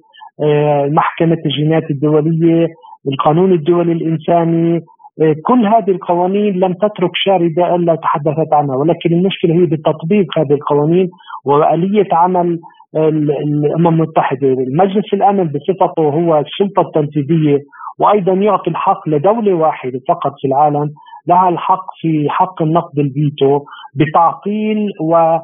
آه، 0.44 0.86
محكمة 0.86 1.38
الجنايات 1.46 1.92
الدولية، 1.92 2.68
القانون 3.12 3.52
الدولي 3.52 3.92
الإنساني، 3.92 4.82
إيه، 5.22 5.36
كل 5.46 5.68
هذه 5.68 5.92
القوانين 5.92 6.54
لم 6.54 6.74
تترك 6.74 7.12
شاردة 7.14 7.76
إلا 7.76 7.96
تحدثت 7.96 8.54
عنها 8.54 8.76
ولكن 8.76 9.14
المشكلة 9.14 9.54
هي 9.54 9.66
بتطبيق 9.66 10.38
هذه 10.38 10.54
القوانين 10.54 11.10
وآلية 11.46 12.08
عمل 12.12 12.60
الأمم 12.96 13.88
المتحدة. 13.88 14.48
المجلس 14.48 15.14
الأمن 15.14 15.44
بصفته 15.44 16.04
هو 16.04 16.40
السلطة 16.40 16.82
التنفيذية 16.82 17.60
وأيضا 18.00 18.34
يعطي 18.34 18.70
الحق 18.70 19.10
لدولة 19.10 19.54
واحدة 19.54 20.00
فقط 20.08 20.32
في 20.42 20.48
العالم 20.48 20.90
لها 21.28 21.50
الحق 21.50 21.86
في 22.02 22.26
حق 22.30 22.62
النقد 22.62 23.00
الفيتو 23.00 23.60
بتعطيل 23.96 24.78
و 25.02 25.38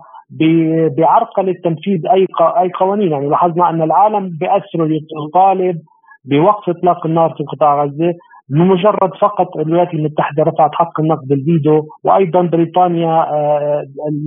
بعرقلة 0.98 1.56
تنفيذ 1.64 2.08
أي 2.08 2.28
أي 2.42 2.70
قوانين. 2.80 3.12
يعني 3.12 3.30
لاحظنا 3.30 3.70
أن 3.70 3.82
العالم 3.82 4.30
بأسره 4.40 4.90
يطالب 5.28 5.78
بوقف 6.26 6.70
إطلاق 6.70 7.06
النار 7.06 7.34
في 7.38 7.44
قطاع 7.44 7.84
غزة 7.84 8.14
بمجرد 8.50 9.12
فقط 9.22 9.58
الولايات 9.58 9.94
المتحدة 9.94 10.44
رفعت 10.44 10.70
حق 10.74 11.00
النقد 11.00 11.32
الفيديو 11.32 11.84
وأيضا 12.04 12.42
بريطانيا 12.42 13.34
آه، 13.34 13.84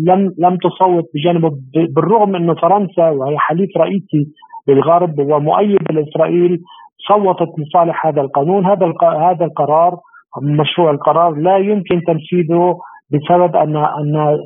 لم 0.07 0.35
لم 0.39 0.57
تصوت 0.57 1.05
بجانبه 1.15 1.51
بالرغم 1.75 2.37
انه 2.37 2.55
فرنسا 2.55 3.11
وهي 3.11 3.39
حليف 3.39 3.71
رئيسي 3.77 4.27
للغرب 4.69 5.19
ومؤيد 5.19 5.93
لإسرائيل 5.93 6.59
صوتت 7.09 7.49
لصالح 7.59 8.07
هذا 8.07 8.21
القانون. 8.21 8.67
هذا 8.67 8.93
هذا 9.03 9.45
القرار 9.45 9.99
مشروع 10.43 10.91
القرار 10.91 11.35
لا 11.35 11.57
يمكن 11.57 12.01
تنفيذه 12.07 12.77
بسبب 13.15 13.57
ان 13.57 13.77
أن 13.77 14.39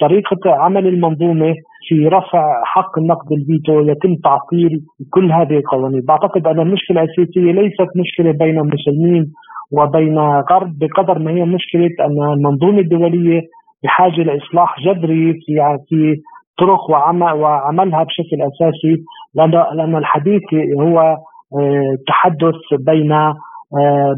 طريقة 0.00 0.50
عمل 0.50 0.86
المنظومة 0.86 1.54
في 1.88 2.08
رفع 2.08 2.62
حق 2.64 2.98
النقد 2.98 3.32
الفيتو 3.32 3.80
يتم 3.80 4.14
تعطيل 4.24 4.80
كل 5.10 5.32
هذه 5.32 5.56
القوانين، 5.56 6.00
بعتقد 6.08 6.46
أن 6.46 6.60
المشكلة 6.60 7.02
الاساسيه 7.02 7.52
ليست 7.52 7.90
مشكلة 7.96 8.32
بين 8.32 8.58
المسلمين 8.58 9.32
وبين 9.72 10.18
غرب 10.18 10.78
بقدر 10.78 11.18
ما 11.18 11.30
هي 11.30 11.44
مشكلة 11.44 11.90
أن 12.00 12.32
المنظومة 12.32 12.78
الدولية 12.78 13.40
بحاجة 13.84 14.22
لإصلاح 14.22 14.80
جذري 14.80 15.32
في 15.32 15.78
في 15.88 16.14
طرق 16.58 16.90
وعمل 16.90 17.32
وعملها 17.32 18.02
بشكل 18.02 18.42
أساسي 18.42 19.02
لأن 19.34 19.96
الحديث 19.96 20.42
هو 20.80 21.16
آه، 21.58 21.96
تحدث 22.06 22.54
بين 22.80 23.12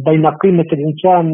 بين 0.07 0.27
قيمة 0.27 0.69
الإنسان 0.73 1.33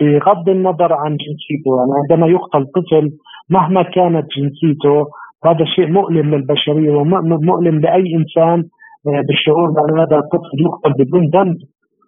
بغض 0.00 0.48
النظر 0.48 0.92
عن 0.92 1.16
جنسيته. 1.24 1.70
يعني 1.78 1.92
عندما 2.00 2.26
يقتل 2.26 2.64
طفل 2.66 3.10
مهما 3.50 3.82
كانت 3.82 4.26
جنسيته 4.36 5.06
هذا 5.44 5.64
شيء 5.64 5.86
مؤلم 5.86 6.34
للبشرية 6.34 6.90
ومؤلم 6.90 7.80
لأي 7.80 8.04
إنسان 8.18 8.64
آه، 9.08 9.22
بالشعور 9.28 9.70
بأن 9.70 9.98
هذا 9.98 10.16
الطفل 10.16 10.56
يقتل 10.66 11.04
بدون 11.04 11.24
ذنب. 11.34 11.56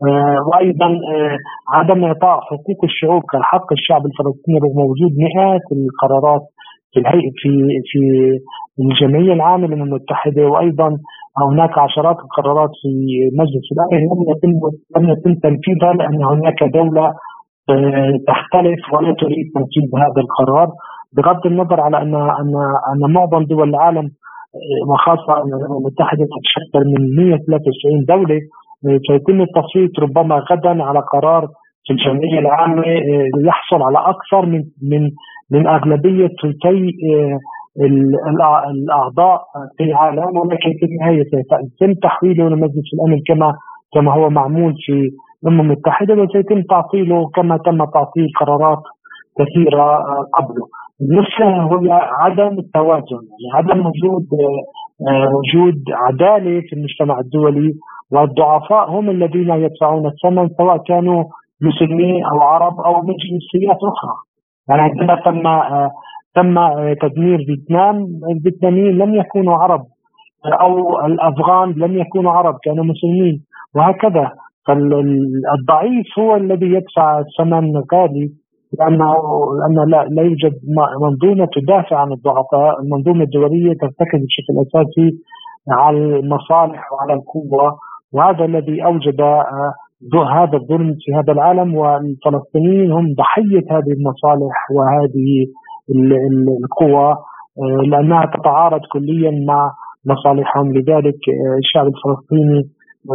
آه، 0.09 0.37
وأيضا 0.49 0.99
عدم 1.75 2.05
إعطاء 2.05 2.41
حقوق 2.41 2.85
الشعوب 2.85 3.23
كحق 3.33 3.73
الشعب 3.73 4.03
الفلسطيني 4.07 4.59
رغم 4.59 4.81
وجود 4.91 5.13
مئات 5.27 5.67
القرارات 5.73 6.43
في 6.93 7.01
الهيئه 7.01 7.31
في 7.37 7.51
في 7.85 8.01
الجمعية 8.81 9.33
العامة 9.33 9.67
للامم 9.67 9.83
المتحده 9.83 10.47
وأيضا 10.47 10.99
هناك 11.43 11.79
عشرات 11.79 12.17
القرارات 12.17 12.71
في 12.83 12.91
مجلس 13.41 13.67
الأمن. 13.73 14.03
لم 14.11 14.21
يتم 14.31 14.53
لم 14.97 15.05
يتم 15.13 15.35
تنفيذها 15.35 15.93
لأن 15.93 16.25
هناك 16.25 16.65
دولة 16.65 17.07
آه، 17.71 18.13
تختلف 18.29 18.81
ولا 18.93 19.15
تريد 19.21 19.47
تنفيذ 19.55 19.85
هذا 20.05 20.21
القرار. 20.25 20.69
بغض 21.17 21.47
النظر 21.47 21.81
على 21.81 21.97
أن 22.03 22.15
أن 22.15 22.53
أن 22.93 23.13
معظم 23.13 23.43
دول 23.45 23.69
العالم 23.69 24.07
آه، 24.57 24.91
وخاصة 24.91 25.33
الامم 25.33 25.77
المتحدة 25.79 26.25
تتشكل 26.35 26.85
من 26.95 27.17
193 27.17 28.05
دولة 28.09 28.41
آه، 28.87 28.99
سيتم 29.09 29.41
التصويت 29.41 29.99
ربما 30.01 30.37
غدا 30.51 30.83
على 30.83 31.01
قرار 31.13 31.49
في 31.87 31.93
الجمعية 31.93 32.39
العامة 32.39 32.83
يحصل 33.47 33.83
على 33.83 33.99
أكثر 33.99 34.47
من 34.47 34.63
من 34.93 35.11
من 35.51 35.67
أغلبية 35.67 36.29
ثلثي 36.43 36.93
الأعضاء 38.71 39.41
في 39.77 39.85
العالم 39.85 40.37
ولكن 40.37 40.71
في 40.81 40.87
النهايه 40.87 41.25
سيتم 41.79 41.95
تحويله 42.03 42.49
لمجلس 42.49 42.89
الأمن 42.95 43.21
كما 43.29 43.55
كما 43.95 44.13
هو 44.15 44.31
معمول 44.31 44.75
في 44.87 45.11
الأمم 45.43 45.61
المتحدة 45.61 46.15
وسيتم 46.15 46.63
تعطيله 46.63 47.31
كما 47.35 47.57
تم 47.57 47.85
تعطيل 47.85 48.27
قرارات 48.41 48.83
كثيرة 49.39 49.97
قبله. 50.35 50.67
المشكلة 51.01 51.63
هو 51.63 51.93
عدم 51.93 52.59
التوازن 52.59 53.23
يعني 53.31 53.55
عدم 53.55 53.87
وجود 53.87 54.27
آه، 55.09 55.29
وجود 55.37 55.83
عدالة 55.93 56.61
في 56.61 56.73
المجتمع 56.73 57.21
الدولي 57.21 57.73
والضعفاء 58.13 58.91
هم 58.91 59.11
الذين 59.11 59.51
يدفعون 59.51 60.07
الثمن 60.07 60.49
سواء 60.49 60.77
كانوا 60.77 61.25
مسلمين 61.63 62.25
أو 62.25 62.41
عرب 62.41 62.81
أو 62.81 63.03
من 63.03 63.15
جنسيات 63.25 63.77
أخرى. 63.77 64.15
يعني 64.69 64.83
عندما 64.83 65.15
تم 65.25 65.47
آه، 65.47 65.91
تم 66.37 66.55
تدمير 67.03 67.39
فيتنام. 67.47 67.97
الفيتناميين 68.31 68.99
لم 68.99 69.15
يكونوا 69.15 69.55
عرب 69.55 69.83
أو 70.61 71.01
الأفغان 71.07 71.69
لم 71.77 71.99
يكونوا 71.99 72.33
عرب 72.33 72.55
كانوا 72.65 72.85
مسلمين 72.85 73.43
وهكذا. 73.75 74.31
فالضعيف 74.67 76.07
هو 76.19 76.37
الذي 76.37 76.67
يدفع 76.67 77.19
الثمن 77.19 77.73
غالي 77.93 78.31
لأنه 78.79 79.15
لأن 79.59 79.91
لا, 79.91 80.05
لا 80.05 80.23
يوجد 80.23 80.55
منظومة 81.03 81.49
تدافع 81.57 81.97
عن 81.97 82.13
الضعفاء، 82.13 82.81
المنظومة 82.83 83.25
الدولية 83.25 83.73
ترتكز 83.81 84.21
بشكل 84.27 84.55
أساسي 84.67 85.19
على 85.71 85.99
المصالح 85.99 86.93
وعلى 86.93 87.13
القوة 87.13 87.79
وهذا 88.13 88.45
الذي 88.45 88.85
أوجد 88.85 89.21
آه، 89.21 89.73
هذا 90.35 90.57
الظلم 90.59 90.95
في 91.01 91.15
هذا 91.15 91.33
العالم. 91.33 91.75
والفلسطينيين 91.75 92.93
هم 92.93 93.15
ضحية 93.19 93.65
هذه 93.71 93.93
المصالح 93.99 94.71
وهذه 94.77 95.47
القوى 95.91 97.17
آه، 97.59 97.83
لأنها 97.91 98.31
تتعارض 98.37 98.81
كليا 98.93 99.31
مع 99.49 99.71
مصالحهم 100.05 100.73
لذلك 100.73 101.21
آه، 101.29 101.59
الشعب 101.59 101.87
الفلسطيني 101.87 102.71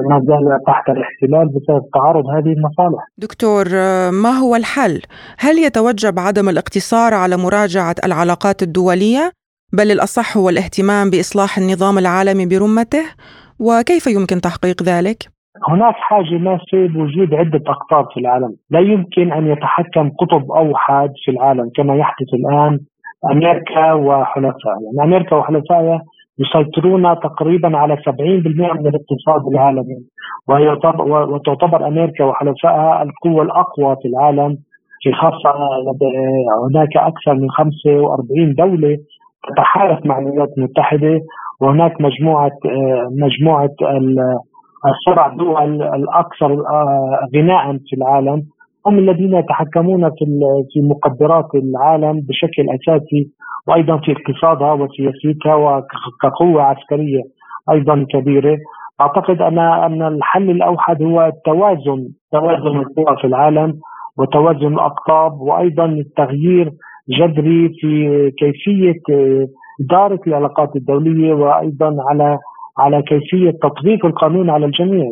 ما 0.10 0.20
زال 0.20 0.64
تحت 0.68 0.90
الاحتلال 0.90 1.48
بسبب 1.48 1.84
تعارض 1.94 2.24
هذه 2.36 2.54
المصالح. 2.58 3.08
دكتور 3.18 3.66
آه، 3.74 4.10
ما 4.12 4.30
هو 4.30 4.56
الحل؟ 4.56 5.02
هل 5.40 5.58
يتوجب 5.58 6.20
عدم 6.20 6.50
الاقتصار 6.50 7.14
على 7.14 7.38
مراجعة 7.38 7.96
العلاقات 8.06 8.64
الدولية 8.64 9.32
بل 9.74 9.92
الأصح 9.92 10.38
هو 10.38 10.50
الاهتمام 10.50 11.10
بإصلاح 11.10 11.58
النظام 11.58 11.98
العالمي 11.98 12.46
برمته؟ 12.46 13.06
وكيف 13.60 14.08
يمكن 14.08 14.42
تحقيق 14.42 14.84
ذلك؟ 14.84 15.41
هناك 15.70 15.96
حاجة 15.96 16.38
ماسة 16.38 16.88
بوجود 16.88 17.34
عدة 17.34 17.62
أقطاب 17.68 18.06
في 18.14 18.20
العالم. 18.20 18.56
لا 18.70 18.80
يمكن 18.80 19.32
أن 19.32 19.48
يتحكم 19.48 20.10
قطب 20.10 20.52
أوحد 20.52 21.10
في 21.26 21.32
العالم 21.32 21.70
كما 21.76 21.96
يحدث 21.96 22.34
الآن. 22.34 22.80
أمريكا 23.32 23.94
وحلفائها. 23.94 24.80
يعني 24.98 25.14
أمريكا 25.14 25.36
وحلفائها 25.36 26.02
يسيطرون 26.40 27.20
تقريبا 27.20 27.78
على 27.78 27.98
70% 27.98 28.74
من 28.74 28.88
الاقتصاد 28.88 29.48
العالمي. 29.52 29.98
وتعتبر 31.34 31.88
أمريكا 31.88 32.24
وحلفائها 32.26 33.04
القوة 33.04 33.44
الأقوى 33.44 33.96
في 34.02 34.08
العالم. 34.08 34.58
في 35.04 35.14
خاصة 35.14 35.54
هناك 36.70 36.98
أكثر 36.98 37.34
من 37.34 37.50
45 37.50 38.54
دولة 38.54 38.98
تتحالف 39.50 40.06
مع 40.06 40.20
الولايات 40.20 40.50
المتحدة. 40.58 41.20
وهناك 41.62 42.02
مجموعة 42.02 42.52
مجموعة 43.22 43.70
السبع 44.86 45.28
دول 45.28 45.82
الأكثر 45.82 46.64
غناء 47.36 47.78
في 47.88 47.96
العالم. 47.98 48.42
هم 48.88 49.00
الذين 49.00 49.34
يتحكمون 49.34 50.10
في 50.10 50.26
في 50.74 50.82
مقدرات 50.82 51.56
العالم 51.56 52.20
بشكل 52.30 52.66
أساسي 52.70 53.30
وأيضا 53.68 53.98
في 53.98 54.12
اقتصادها 54.12 54.74
وسياسيتها 54.74 55.56
وكقوة 55.56 56.62
عسكرية 56.64 57.22
أيضا 57.72 58.06
كبيرة. 58.10 58.58
أعتقد 59.02 59.42
أن 59.42 59.60
أن 59.60 60.02
الحل 60.02 60.50
الأوحد 60.50 61.04
هو 61.04 61.26
التوازن 61.26 62.08
توازن 62.32 62.78
القوى 62.80 63.18
في 63.22 63.28
العالم 63.28 63.74
وتوازن 64.20 64.74
الأقطاب 64.74 65.32
وأيضا 65.42 65.86
التغيير 65.86 66.72
جذري 67.10 67.70
في 67.80 68.32
كيفية 68.40 69.02
إدارة 69.82 70.20
العلاقات 70.28 70.76
الدولية 70.76 71.34
وأيضا 71.34 71.96
على 72.10 72.38
على 72.78 73.02
كيفية 73.02 73.52
تطبيق 73.52 74.06
القانون 74.06 74.50
على 74.50 74.66
الجميع، 74.66 75.06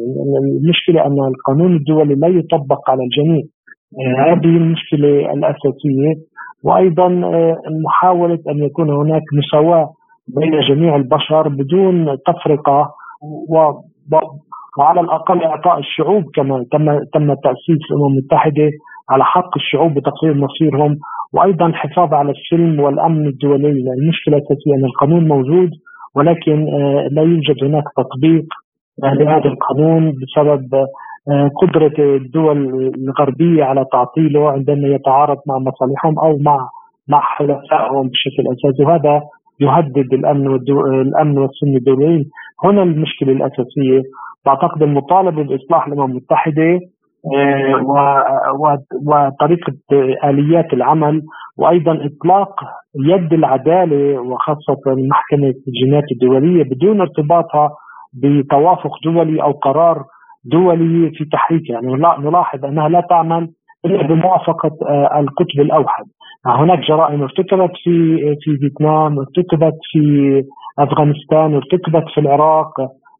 المشكلة 0.62 1.05
أن 1.05 1.17
القانون 1.27 1.75
الدولي 1.75 2.15
لا 2.15 2.27
يطبق 2.27 2.89
على 2.89 3.03
الجميع. 3.03 3.43
هذه 4.17 4.57
المشكلة 4.57 5.34
الأساسية. 5.34 6.29
وأيضا 6.63 7.07
آه، 7.07 7.57
محاولة 7.86 8.39
أن 8.49 8.57
يكون 8.63 8.89
هناك 8.89 9.21
مساواة 9.34 9.89
بين 10.27 10.60
جميع 10.60 10.95
البشر 10.95 11.47
بدون 11.47 12.17
تفرقة 12.27 12.89
وعلى 14.77 15.01
الأقل 15.01 15.43
إعطاء 15.43 15.79
الشعوب 15.79 16.23
كما 16.36 16.65
تم 16.71 16.99
تم 17.13 17.34
تأسيس 17.34 17.91
الأمم 17.91 18.05
المتحدة 18.07 18.69
على 19.10 19.23
حق 19.23 19.57
الشعوب 19.57 19.93
بتقرير 19.93 20.34
مصيرهم. 20.34 20.97
وأيضا 21.34 21.65
الحفاظ 21.65 22.13
على 22.13 22.31
السلم 22.31 22.79
والأمن 22.79 23.27
الدولي. 23.27 23.69
المشكلة 23.69 24.38
الأساسية 24.38 24.73
أن 24.75 24.86
القانون 24.86 25.27
موجود 25.27 25.69
ولكن 26.15 26.67
آه، 26.67 27.08
لا 27.12 27.22
يوجد 27.22 27.63
هناك 27.63 27.84
تطبيق 27.98 28.45
لهذا 29.04 29.50
القانون 29.50 30.12
بسبب 30.12 30.74
آه، 31.32 31.50
قدرة 31.62 32.15
الدول 32.15 32.58
الغربية 32.98 33.63
على 33.63 33.86
تعطيله 33.91 34.52
عندما 34.52 34.88
يتعارض 34.88 35.38
مع 35.48 35.58
مصالحهم 35.60 36.19
أو 36.19 36.38
مع 36.38 36.69
مع 37.08 37.22
حلفائهم 37.22 38.08
بشكل 38.08 38.43
أساسي. 38.54 38.84
وهذا 38.84 39.22
يهدد 39.60 40.13
الأمن 40.13 40.48
الأمن 41.02 41.38
والسلم 41.38 41.76
الدوليين. 41.76 42.26
هنا 42.63 42.84
المشكلة 42.84 43.32
الأساسية. 43.32 44.02
بعتقد 44.45 44.84
المطالبة 44.84 45.43
بإصلاح 45.43 45.88
الأمم 45.88 46.06
المتحدة 46.06 46.80
وطريقة 49.08 49.73
آليات 50.23 50.73
العمل 50.73 51.21
وأيضا 51.58 51.91
إطلاق 51.91 52.55
يد 52.95 53.34
العدالة 53.34 54.19
وخاصة 54.21 54.82
محكمة 54.88 55.53
الجنايات 55.67 56.12
الدولية 56.12 56.63
بدون 56.63 57.01
ارتباطها 57.01 57.69
بتوافق 58.13 58.91
دولي 59.03 59.43
أو 59.43 59.51
قرار 59.51 60.03
دولي 60.45 61.12
في 61.12 61.25
تحريكها 61.25 61.73
يعني 61.73 61.93
نلاحظ 62.19 62.65
أنها 62.65 62.89
لا 62.89 63.01
تعمل 63.10 63.49
إلا 63.86 64.08
بموافقة 64.08 64.71
آه، 64.89 65.19
القطب 65.19 65.60
الأوحد. 65.60 66.03
هناك 66.45 66.79
جرائم 66.79 67.21
ارتكبت 67.21 67.71
في 67.84 68.17
في 68.41 68.58
فيتنام 68.58 69.19
ارتكبت 69.19 69.77
في 69.91 70.01
أفغانستان 70.79 71.55
ارتكبت 71.55 72.03
في 72.13 72.21
العراق 72.21 72.71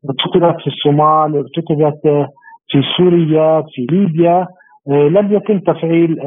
ارتكبت 0.10 0.62
في 0.62 0.68
الصومال 0.68 1.36
ارتكبت 1.38 2.06
آه، 2.06 2.28
في 2.70 2.82
سوريا 2.98 3.62
في 3.62 3.88
ليبيا 3.92 4.48
آه، 4.92 5.08
لم 5.08 5.34
يتم 5.34 5.60
تفعيل 5.60 6.20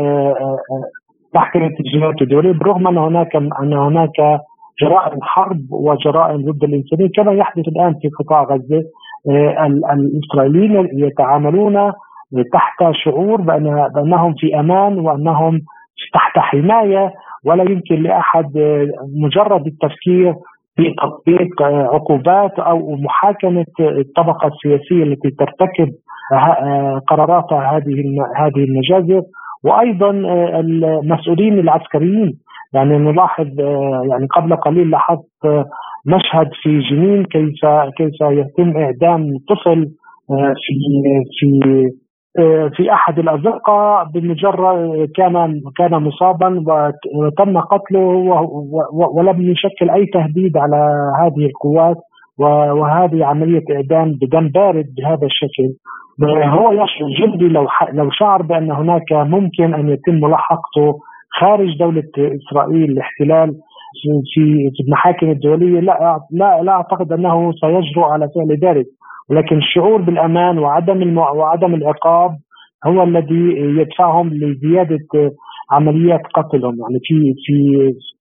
محكمة 1.35 1.71
الجنايات 1.81 2.23
الدولية. 2.23 2.53
بالرغم 2.53 2.89
أن 2.89 2.99
هناك 2.99 3.37
أن 3.37 3.73
هناك 3.73 4.41
جرائم 4.83 5.19
حرب 5.23 5.61
وجرائم 5.71 6.51
ضد 6.51 6.65
الإنسانية 6.65 7.09
كما 7.17 7.33
يحدث 7.33 7.69
الآن 7.69 7.95
في 8.03 8.09
قطاع 8.09 8.43
غزة 8.43 8.83
آه، 9.31 9.67
الاسرائيليين 9.93 10.89
يتعاملون 10.93 11.93
تحت 12.53 12.93
شعور 12.93 13.41
بأن 13.41 13.89
بأنهم 13.95 14.35
في 14.39 14.61
أمان 14.61 14.99
وأنهم 14.99 15.61
تحت 16.15 16.39
حماية 16.39 17.13
ولا 17.45 17.71
يمكن 17.71 18.03
لأحد 18.03 18.57
آه، 18.57 18.87
مجرد 19.25 19.67
التفكير 19.67 20.35
في 20.77 20.95
تطبيق 21.03 21.63
آه، 21.63 21.89
عقوبات 21.95 22.59
أو 22.59 22.97
محاكمة 22.97 23.67
الطبقة 23.81 24.49
السياسية 24.49 25.03
التي 25.03 25.31
ترتكب 25.31 25.93
قراراتها 27.09 27.77
هذه 27.77 27.95
هذه 28.37 28.65
المجازر 28.65 29.23
وأيضا 29.65 30.11
المسؤولين 30.61 31.59
العسكريين. 31.59 32.33
يعني 32.75 32.99
نلاحظ 32.99 33.61
يعني 34.11 34.27
قبل 34.27 34.57
قليل 34.57 34.91
لاحظت 34.91 35.67
مشهد 36.07 36.51
في 36.63 36.79
جنين 36.79 37.25
كيف 37.25 37.67
كيف 37.97 38.21
يتم 38.21 38.77
إعدام 38.77 39.31
طفل 39.49 39.91
آه، 40.31 40.55
في 40.57 40.75
في 41.39 41.61
آه، 42.39 42.71
في 42.77 42.93
أحد 42.93 43.19
الازقه 43.19 44.03
بمجرد 44.15 45.09
كان 45.17 45.61
كان 45.77 46.03
مصابا 46.03 46.65
وتم 47.15 47.59
قتله 47.59 48.07
ولم 48.93 49.51
يشكل 49.51 49.91
أي 49.91 50.07
تهديد 50.07 50.57
على 50.57 51.11
هذه 51.21 51.47
القوات. 51.47 51.97
وهذه 52.73 53.25
عملية 53.25 53.65
إعدام 53.77 54.19
بدم 54.23 54.49
بارد 54.49 54.87
بهذا 54.97 55.27
الشكل 55.27 55.69
هو 56.49 56.73
يشعر 56.73 57.09
جندي 57.21 57.49
لو 57.49 57.67
لو 57.93 58.11
شعر 58.11 58.43
بأن 58.43 58.71
هناك 58.71 59.13
ممكن 59.13 59.75
أن 59.75 59.89
يتم 59.89 60.15
ملاحقته 60.15 60.99
خارج 61.41 61.79
دولة 61.79 62.09
إسرائيل 62.19 62.91
الاحتلال 62.91 63.53
في 64.35 64.71
في 64.77 64.83
المحاكم 64.87 65.31
الدولية 65.31 65.81
لا 65.81 66.19
لا 66.31 66.63
لا 66.63 66.73
أعتقد 66.73 67.13
أنه 67.13 67.53
سيجرؤ 67.53 68.05
على 68.05 68.29
فعل 68.35 68.59
ذلك 68.71 68.87
ولكن 69.31 69.57
الشعور 69.57 70.03
بالأمان 70.03 70.59
وعدم. 70.59 71.19
وعدم 71.19 71.75
العقاب 71.75 72.31
هو 72.87 73.03
الذي 73.03 73.55
يدفعهم 73.81 74.29
لزيادة 74.29 74.99
عمليات 75.73 76.21
قتلهم. 76.35 76.75
يعني 76.83 76.99
في 77.03 77.35
في 77.45 77.57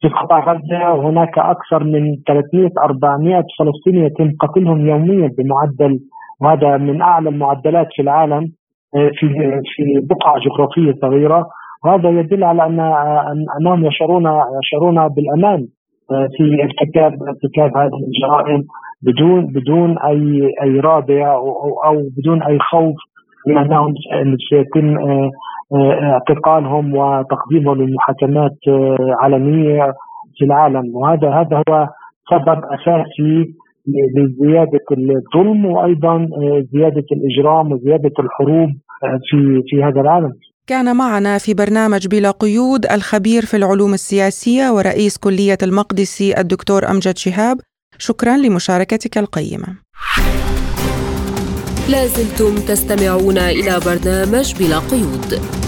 في 0.02 0.08
قطاع 0.08 0.40
غزة 0.40 1.10
هناك 1.10 1.38
أكثر 1.38 1.84
من 1.84 2.04
300 2.28 2.70
400 2.84 3.44
فلسطيني 3.60 4.06
يتم 4.06 4.32
قتلهم 4.40 4.88
يوميا 4.88 5.30
بمعدل 5.38 6.00
وهذا 6.42 6.78
من 6.78 7.02
أعلى 7.02 7.30
المعدلات 7.30 7.88
في 7.96 8.02
العالم 8.02 8.44
آه، 8.96 9.10
في 9.14 9.28
في 9.64 9.84
بقعة 10.10 10.40
جغرافية 10.40 10.94
صغيرة. 11.02 11.46
وهذا 11.86 12.10
يدل 12.10 12.44
على 12.44 12.66
أن 12.66 12.80
أنهم 13.60 13.86
يشعرون 13.86 14.26
يشعرون 14.64 15.08
بالأمان 15.08 15.68
آه، 16.12 16.28
في 16.38 16.64
ارتكاب 16.64 17.14
ارتكاب 17.24 17.78
هذه 17.78 18.00
الجرائم 18.08 18.64
بدون 19.02 19.46
بدون 19.46 19.98
أي 20.00 20.50
أي 20.64 20.80
رادع 20.80 21.34
أو, 21.34 21.84
أو 21.86 22.10
بدون 22.18 22.44
أي 22.44 22.60
خوف 22.60 22.96
من 23.48 23.58
أنهم 23.58 23.94
سيتم 24.50 24.98
آه، 24.98 25.30
اعتقالهم 25.74 26.96
وتقديمهم 26.96 27.82
للمحاكمات 27.82 28.58
علنيه 29.22 29.94
في 30.38 30.46
العالم 30.46 30.96
وهذا 30.96 31.30
هذا 31.30 31.64
هو 31.70 31.88
سبب 32.32 32.60
أساسي 32.76 33.54
لزيادة 33.88 34.86
الظلم 34.92 35.66
وأيضا 35.66 36.16
آه، 36.16 36.64
زيادة 36.74 37.06
الإجرام 37.12 37.72
وزيادة 37.72 38.12
الحروب 38.20 38.70
آه، 39.04 39.20
في 39.30 39.62
في 39.68 39.84
هذا 39.84 40.02
العالم. 40.02 40.32
كان 40.68 40.96
معنا 40.96 41.38
في 41.38 41.54
برنامج 41.54 42.08
بلا 42.08 42.32
قيود 42.32 42.86
الخبير 42.86 43.42
في 43.42 43.58
العلوم 43.58 43.94
السياسية 43.94 44.72
ورئيس 44.72 45.18
كلية 45.18 45.58
المقدسي 45.64 46.38
الدكتور 46.38 46.82
أمجد 46.92 47.18
شهاب 47.18 47.58
شكرا 47.98 48.38
لمشاركتك 48.38 49.18
القيمة. 49.18 49.68
لازلتم 51.92 52.56
تستمعون 52.68 53.38
إلى 53.38 53.80
برنامج 53.86 54.48
بلا 54.60 54.80
قيود. 54.92 55.61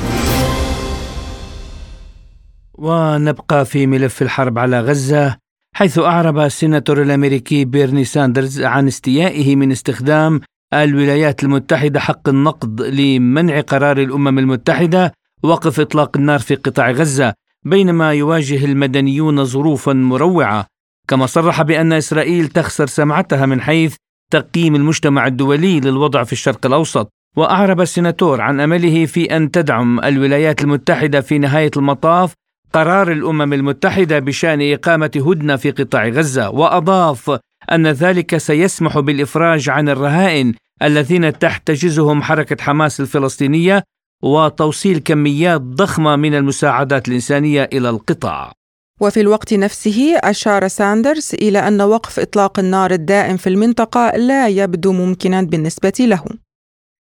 ونبقى 2.73 3.65
في 3.65 3.87
ملف 3.87 4.21
الحرب 4.21 4.59
على 4.59 4.79
غزة 4.79 5.37
حيث 5.75 5.99
أعرب 5.99 6.37
السيناتور 6.39 7.01
الأمريكي 7.01 7.65
بيرني 7.65 8.05
ساندرز 8.05 8.61
عن 8.61 8.87
استيائه 8.87 9.55
من 9.55 9.71
استخدام 9.71 10.41
الولايات 10.73 11.43
المتحدة 11.43 11.99
حق 11.99 12.29
النقض 12.29 12.81
لمنع 12.81 13.61
قرار 13.61 13.97
الأمم 13.97 14.39
المتحدة 14.39 15.13
وقف 15.43 15.79
إطلاق 15.79 16.17
النار 16.17 16.39
في 16.39 16.55
قطاع 16.55 16.91
غزة 16.91 17.33
بينما 17.65 18.13
يواجه 18.13 18.65
المدنيون 18.65 19.43
ظروفا 19.45 19.93
مروعة. 19.93 20.65
كما 21.07 21.25
صرح 21.25 21.61
بأن 21.61 21.93
إسرائيل 21.93 22.47
تخسر 22.47 22.87
سمعتها 22.87 23.45
من 23.45 23.61
حيث 23.61 23.95
تقييم 24.31 24.75
المجتمع 24.75 25.27
الدولي 25.27 25.79
للوضع 25.79 26.23
في 26.23 26.33
الشرق 26.33 26.65
الأوسط. 26.65 27.09
وأعرب 27.37 27.81
السيناتور 27.81 28.41
عن 28.41 28.59
أمله 28.59 29.05
في 29.05 29.37
أن 29.37 29.51
تدعم 29.51 29.99
الولايات 29.99 30.63
المتحدة 30.63 31.21
في 31.21 31.37
نهاية 31.37 31.71
المطاف 31.77 32.33
قرار 32.73 33.11
الأمم 33.11 33.53
المتحدة 33.53 34.19
بشأن 34.19 34.73
إقامة 34.73 35.11
هدنة 35.15 35.55
في 35.55 35.71
قطاع 35.71 36.07
غزة 36.07 36.49
وأضاف 36.49 37.39
أن 37.71 37.87
ذلك 37.87 38.37
سيسمح 38.37 38.99
بالإفراج 38.99 39.69
عن 39.69 39.89
الرهائن 39.89 40.53
الذين 40.81 41.39
تحتجزهم 41.39 42.21
حركة 42.23 42.63
حماس 42.63 42.99
الفلسطينية 42.99 43.83
وتوصيل 44.23 44.99
كميات 44.99 45.61
ضخمة 45.61 46.15
من 46.15 46.35
المساعدات 46.35 47.07
الإنسانية 47.07 47.69
إلى 47.73 47.89
القطاع. 47.89 48.51
وفي 49.01 49.21
الوقت 49.21 49.53
نفسه 49.53 50.17
أشار 50.23 50.67
ساندرز 50.67 51.31
إلى 51.33 51.59
أن 51.59 51.81
وقف 51.81 52.19
إطلاق 52.19 52.59
النار 52.59 52.91
الدائم 52.91 53.37
في 53.37 53.47
المنطقة 53.49 54.11
لا 54.17 54.47
يبدو 54.47 54.91
ممكنا 54.91 55.41
بالنسبة 55.41 55.93
له. 55.99 56.25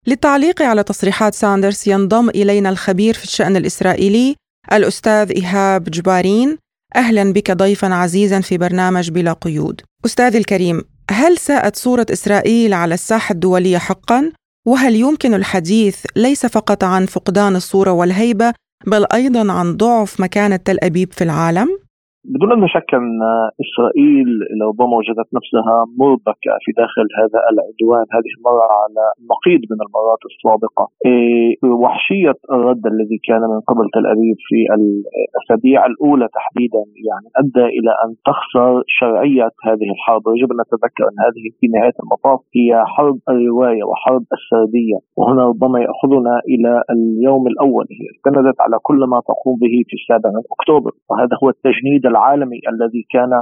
للتعليق 0.06 0.62
على 0.62 0.82
تصريحات 0.82 1.34
ساندرز 1.34 1.88
ينضم 1.88 2.28
إلينا 2.28 2.68
الخبير 2.68 3.14
في 3.14 3.24
الشأن 3.24 3.56
الإسرائيلي 3.56 4.36
الأستاذ 4.72 5.30
إيهاب 5.30 5.84
جبارين 5.84 6.58
أهلا 6.96 7.32
بك 7.32 7.50
ضيفا 7.50 7.94
عزيزا 7.94 8.40
في 8.40 8.58
برنامج 8.58 9.10
بلا 9.10 9.32
قيود 9.32 9.80
أستاذ 10.04 10.36
الكريم 10.36 10.82
هل 11.10 11.38
ساءت 11.38 11.76
صورة 11.76 12.06
إسرائيل 12.12 12.74
على 12.74 12.94
الساحة 12.94 13.32
الدولية 13.32 13.78
حقا؟ 13.78 14.32
وهل 14.66 14.96
يمكن 14.96 15.34
الحديث 15.34 15.96
ليس 16.16 16.46
فقط 16.46 16.84
عن 16.84 17.06
فقدان 17.06 17.56
الصورة 17.56 17.90
والهيبة 17.92 18.52
بل 18.86 19.06
أيضا 19.12 19.52
عن 19.52 19.76
ضعف 19.76 20.20
مكانة 20.20 20.56
تل 20.56 20.78
أبيب 20.82 21.12
في 21.12 21.24
العالم؟ 21.24 21.78
بدون 22.24 22.52
أن 22.52 22.68
شك 22.68 22.94
أن 22.94 23.20
إسرائيل 23.64 24.28
لربما 24.60 24.96
وجدت 24.96 25.28
نفسها 25.38 25.76
مربكة 25.98 26.52
في 26.64 26.70
داخل 26.82 27.06
هذا 27.20 27.38
العدوان. 27.52 28.04
هذه 28.16 28.30
المرة 28.38 28.66
على 28.82 29.04
نقيض 29.32 29.60
من 29.72 29.80
المرات 29.86 30.22
السابقة. 30.30 30.84
إيه، 31.06 31.70
وحشية 31.82 32.38
الرد 32.56 32.86
الذي 32.86 33.18
كان 33.28 33.42
من 33.52 33.60
قبل 33.70 33.84
تل 33.94 34.06
أبيب 34.06 34.38
في 34.48 34.58
الأسابيع 34.76 35.86
الأولى 35.86 36.28
تحديدا 36.38 36.82
يعني 37.08 37.28
أدى 37.42 37.66
إلى 37.78 37.92
أن 38.04 38.10
تخسر 38.28 38.82
شرعية 38.86 39.50
هذه 39.68 39.88
الحرب. 39.94 40.22
ويجب 40.26 40.48
أن 40.52 40.58
نتذكر 40.64 41.04
أن 41.10 41.18
هذه 41.26 41.44
في 41.60 41.66
نهاية 41.74 41.96
المطاف 42.02 42.40
هي 42.58 42.70
حرب 42.94 43.18
الرواية 43.28 43.84
وحرب 43.84 44.24
السردية 44.38 44.98
وهنا 45.18 45.42
ربما 45.52 45.78
يأخذنا 45.86 46.34
إلى 46.52 46.72
اليوم 46.94 47.46
الأول. 47.52 47.86
هي 47.98 48.06
استندت 48.14 48.60
على 48.60 48.76
كل 48.82 49.00
ما 49.12 49.20
تقوم 49.30 49.56
به 49.62 49.74
في 49.88 49.94
السابع 50.00 50.28
من 50.36 50.44
أكتوبر 50.56 50.92
وهذا 51.10 51.34
هو 51.42 51.48
التجنيد 51.48 52.06
العالمي 52.20 52.60
الذي 52.72 53.02
كان 53.14 53.32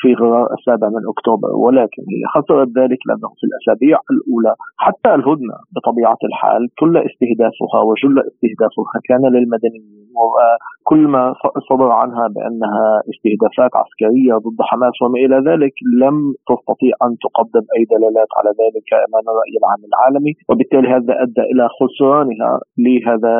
في 0.00 0.14
غرار 0.14 0.46
السابع 0.58 0.88
من 0.88 1.02
أكتوبر. 1.08 1.50
ولكن 1.64 2.02
هي 2.12 2.22
خسرت 2.34 2.68
ذلك 2.78 2.98
لأنه 3.06 3.28
في 3.38 3.44
الأسابيع 3.48 3.98
الأولى 4.14 4.54
حتى 4.76 5.14
الهدنة 5.14 5.56
بطبيعة 5.74 6.20
الحال 6.28 6.68
كل 6.80 6.94
استهدافها 6.96 7.80
وجل 7.90 8.16
استهدافها 8.30 8.96
كان 9.08 9.22
للمدنيين. 9.34 10.05
وكل 10.22 11.02
ما 11.14 11.34
صدر 11.70 11.90
عنها 12.00 12.24
بأنها 12.34 12.86
استهدافات 13.10 13.72
عسكرية 13.82 14.34
ضد 14.44 14.60
حماس 14.70 14.96
وما 15.02 15.18
إلى 15.24 15.36
ذلك 15.50 15.74
لم 16.02 16.16
تستطيع 16.50 16.92
أن 17.06 17.12
تقدم 17.24 17.64
أي 17.76 17.82
دلالات 17.92 18.30
على 18.38 18.50
ذلك 18.62 18.88
أمام 19.06 19.24
الراي 19.32 19.52
العام 19.62 19.82
العالمي 19.90 20.32
وبالتالي 20.48 20.88
هذا 20.96 21.14
أدى 21.24 21.44
إلى 21.52 21.64
خسرانها 21.78 22.52
لهذا 22.86 23.34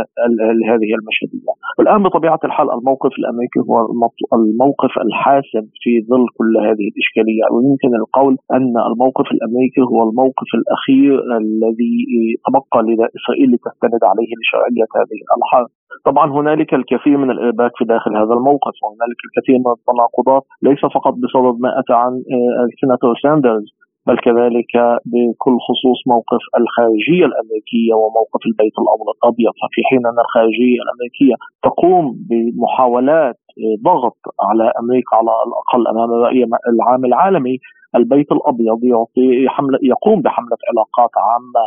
لهذه 0.60 0.90
المشهدية. 0.98 1.52
والان 1.78 2.02
بطبيعة 2.02 2.40
الحال 2.44 2.68
الموقف 2.78 3.12
الأمريكي 3.20 3.60
هو 3.68 3.76
الموقف 4.38 4.92
الحاسم 5.06 5.64
في 5.82 5.92
ظل 6.10 6.24
كل 6.38 6.52
هذه 6.68 6.86
الإشكالية 6.92 7.44
ويمكن 7.52 7.92
القول 8.02 8.34
أن 8.56 8.74
الموقف 8.90 9.26
الأمريكي 9.36 9.82
هو 9.92 9.98
الموقف 10.08 10.48
الأخير 10.60 11.12
الذي 11.42 11.96
تبقى 12.46 12.78
لإسرائيل 12.88 13.48
لتستند 13.54 14.02
عليه 14.10 14.30
لشرعية 14.38 14.88
هذه 14.98 15.18
الحرب. 15.38 15.70
طبعا 16.04 16.30
هنالك 16.32 16.74
الكثير 16.74 17.16
من 17.16 17.30
الارباك 17.30 17.72
في 17.78 17.84
داخل 17.84 18.16
هذا 18.16 18.34
الموقف 18.38 18.74
وهنالك 18.82 19.20
الكثير 19.26 19.56
من 19.58 19.72
التناقضات 19.78 20.44
ليس 20.62 20.80
فقط 20.94 21.14
بسبب 21.22 21.60
ما 21.60 21.80
اتى 21.80 21.92
عن 21.92 22.12
آه، 22.12 22.64
السيناتور 22.64 23.14
ساندرز 23.22 23.66
بل 24.06 24.18
كذلك 24.18 24.72
بكل 25.12 25.56
خصوص 25.68 26.00
موقف 26.06 26.42
الخارجية 26.60 27.26
الأمريكية 27.30 27.94
وموقف 27.94 28.42
البيت 28.50 28.76
الأبيض. 28.82 29.52
ففي 29.60 29.80
حين 29.88 30.02
أن 30.06 30.18
الخارجية 30.26 30.78
الأمريكية 30.84 31.34
تقوم 31.62 32.04
بمحاولات 32.28 33.38
آه، 33.62 33.76
ضغط 33.88 34.18
على 34.48 34.72
أمريكا 34.80 35.16
على 35.16 35.30
الأقل 35.46 35.82
أمام 35.92 36.10
الرأي 36.14 36.44
العام 36.72 37.04
العالمي 37.04 37.56
البيت 37.96 38.32
الأبيض 38.32 38.84
يعطي 38.84 39.48
حملة 39.48 39.78
يقوم 39.82 40.22
بحملة 40.22 40.58
علاقات 40.70 41.10
عامة 41.26 41.64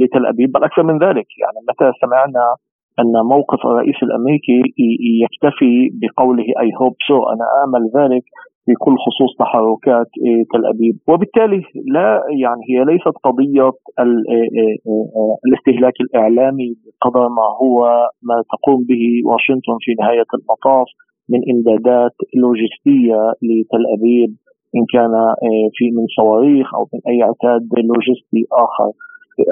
لتل 0.00 0.26
أبيب 0.26 0.52
بل 0.52 0.64
أكثر 0.64 0.82
من 0.82 0.98
ذلك. 0.98 1.26
يعني 1.42 1.58
متى 1.68 1.92
سمعنا 2.00 2.44
أن 3.00 3.26
موقف 3.26 3.66
الرئيس 3.66 4.02
الأمريكي 4.02 4.62
يكتفي 5.24 5.90
بقوله 6.00 6.44
I 6.60 6.70
hope 6.82 6.94
so 7.08 7.22
أنا 7.22 7.44
آمل 7.64 7.90
ذلك 7.96 8.22
في 8.66 8.72
كل 8.74 8.94
خصوص 9.06 9.36
تحركات 9.38 10.10
تل 10.52 10.66
أبيب. 10.66 10.96
وبالتالي 11.08 11.62
لا 11.94 12.22
يعني 12.42 12.62
هي 12.70 12.84
ليست 12.84 13.16
قضية 13.24 13.70
الاستهلاك 15.46 15.92
الإعلامي 16.00 16.68
بقدر 16.84 17.28
ما 17.28 17.48
هو 17.62 17.78
ما 18.22 18.42
تقوم 18.52 18.84
به 18.88 19.04
واشنطن 19.26 19.76
في 19.80 19.94
نهاية 20.00 20.28
المطاف 20.38 20.88
من 21.30 21.40
إمدادات 21.52 22.16
لوجستية 22.36 23.20
لتل 23.42 23.84
أبيب. 23.98 24.32
إن 24.76 24.84
كان 24.94 25.14
آه، 25.14 25.66
في 25.76 25.84
من 25.96 26.06
صواريخ 26.16 26.74
أو 26.74 26.88
من 26.92 27.00
أي 27.10 27.22
عتاد 27.22 27.68
لوجستي 27.86 28.42
آخر. 28.52 28.92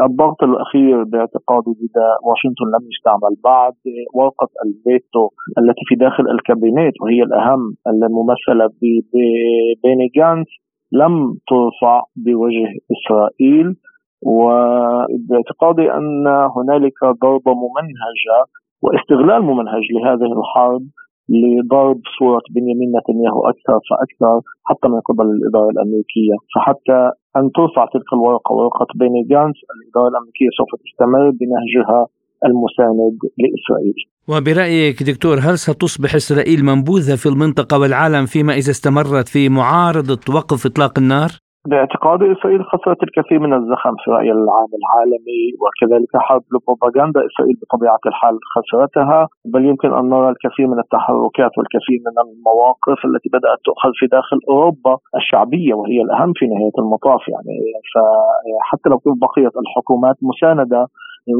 الضغط 0.09 0.43
الأخير 0.43 1.05
باعتقادي 1.05 1.71
إذا 1.87 2.09
واشنطن 2.27 2.67
لم 2.75 2.85
يستعمل 2.93 3.35
بعد 3.45 3.73
ورقة 4.15 4.49
الفيتو 4.65 5.25
التي 5.59 5.85
في 5.89 5.95
داخل 5.95 6.25
الكابينت 6.35 6.95
وهي 7.03 7.23
الأهم 7.23 7.63
الممثلة 7.87 8.67
ببيني 8.81 10.09
جانس 10.17 10.49
لم 10.93 11.15
ترفع 11.49 12.03
بوجه 12.17 12.69
إسرائيل. 12.95 13.77
وباعتقادي 14.23 15.93
أن 15.93 16.27
هنالك 16.57 17.05
ضربة 17.23 17.53
ممنهجة 17.55 18.39
واستغلال 18.83 19.43
ممنهج 19.43 19.83
لهذه 19.93 20.33
الحرب 20.39 20.83
لضرب 21.31 22.01
صورة 22.19 22.43
بنيامين 22.55 22.91
نتنياهو 22.99 23.41
أكثر 23.53 23.79
فأكثر 23.91 24.41
حتى 24.69 24.89
من 24.89 25.01
قبل 25.09 25.27
الإدارة 25.35 25.71
الأمريكية 25.71 26.37
فحتى 26.55 27.01
أن 27.39 27.45
ترفع 27.57 27.85
تلك 27.95 28.13
الورقة 28.13 28.53
ورقة 28.55 28.87
بيني 28.95 29.23
جانس 29.33 29.57
الإدارة 29.75 30.09
الأمريكية 30.13 30.51
سوف 30.59 30.71
تستمر 30.83 31.31
بنهجها 31.41 32.01
المساند 32.49 33.19
لإسرائيل 33.43 33.99
وبرأيك 34.29 35.03
دكتور 35.03 35.37
هل 35.39 35.59
ستصبح 35.59 36.15
إسرائيل 36.15 36.65
منبوذة 36.65 37.17
في 37.17 37.27
المنطقة 37.27 37.79
والعالم 37.79 38.27
فيما 38.27 38.53
إذا 38.53 38.71
استمرت 38.71 39.29
في 39.29 39.49
معارضة 39.49 40.35
وقف 40.35 40.67
إطلاق 40.67 40.99
النار؟ 40.99 41.31
باعتقادي 41.71 42.33
إسرائيل 42.33 42.65
خسرت 42.65 43.03
الكثير 43.03 43.39
من 43.39 43.53
الزخم 43.55 43.95
في 44.05 44.11
رأي 44.11 44.31
العام 44.33 44.71
العالمي 44.81 45.43
وكذلك 45.63 46.13
حرب 46.27 46.43
البروباغندا 46.53 47.21
إسرائيل 47.29 47.57
بطبيعة 47.63 48.03
الحال 48.07 48.35
خسرتها 48.55 49.29
بل 49.53 49.65
يمكن 49.65 49.91
أن 49.99 50.05
نرى 50.09 50.29
الكثير 50.35 50.67
من 50.67 50.79
التحركات 50.79 51.53
والكثير 51.59 51.99
من 52.07 52.17
المواقف 52.25 52.99
التي 53.09 53.29
بدأت 53.37 53.59
تؤخذ 53.65 53.93
في 53.95 54.07
داخل 54.07 54.39
أوروبا 54.49 54.95
الشعبية 55.17 55.75
وهي 55.75 56.01
الأهم 56.07 56.33
في 56.37 56.45
نهاية 56.47 56.77
المطاف 56.79 57.23
يعني. 57.29 57.57
فحتى 57.93 58.87
لو 58.91 58.99
بقيت 59.25 59.55
الحكومات 59.63 60.17
مساندة 60.23 60.87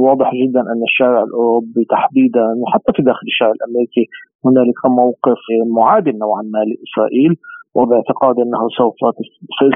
واضح 0.07 0.31
جدا 0.35 0.61
أن 0.61 0.83
الشارع 0.89 1.23
الأوروبي 1.23 1.85
تحديدا 1.91 2.47
وحتى 2.61 2.93
في 2.97 3.03
داخل 3.03 3.27
الشارع 3.33 3.53
الأمريكي 3.59 4.05
هنالك 4.45 4.81
موقف 4.87 5.41
معادل 5.77 6.19
نوعا 6.19 6.43
ما 6.43 6.63
لإسرائيل. 6.69 7.33
وباعتقاد 7.75 8.37
أنه 8.45 8.69
سوف 8.79 8.95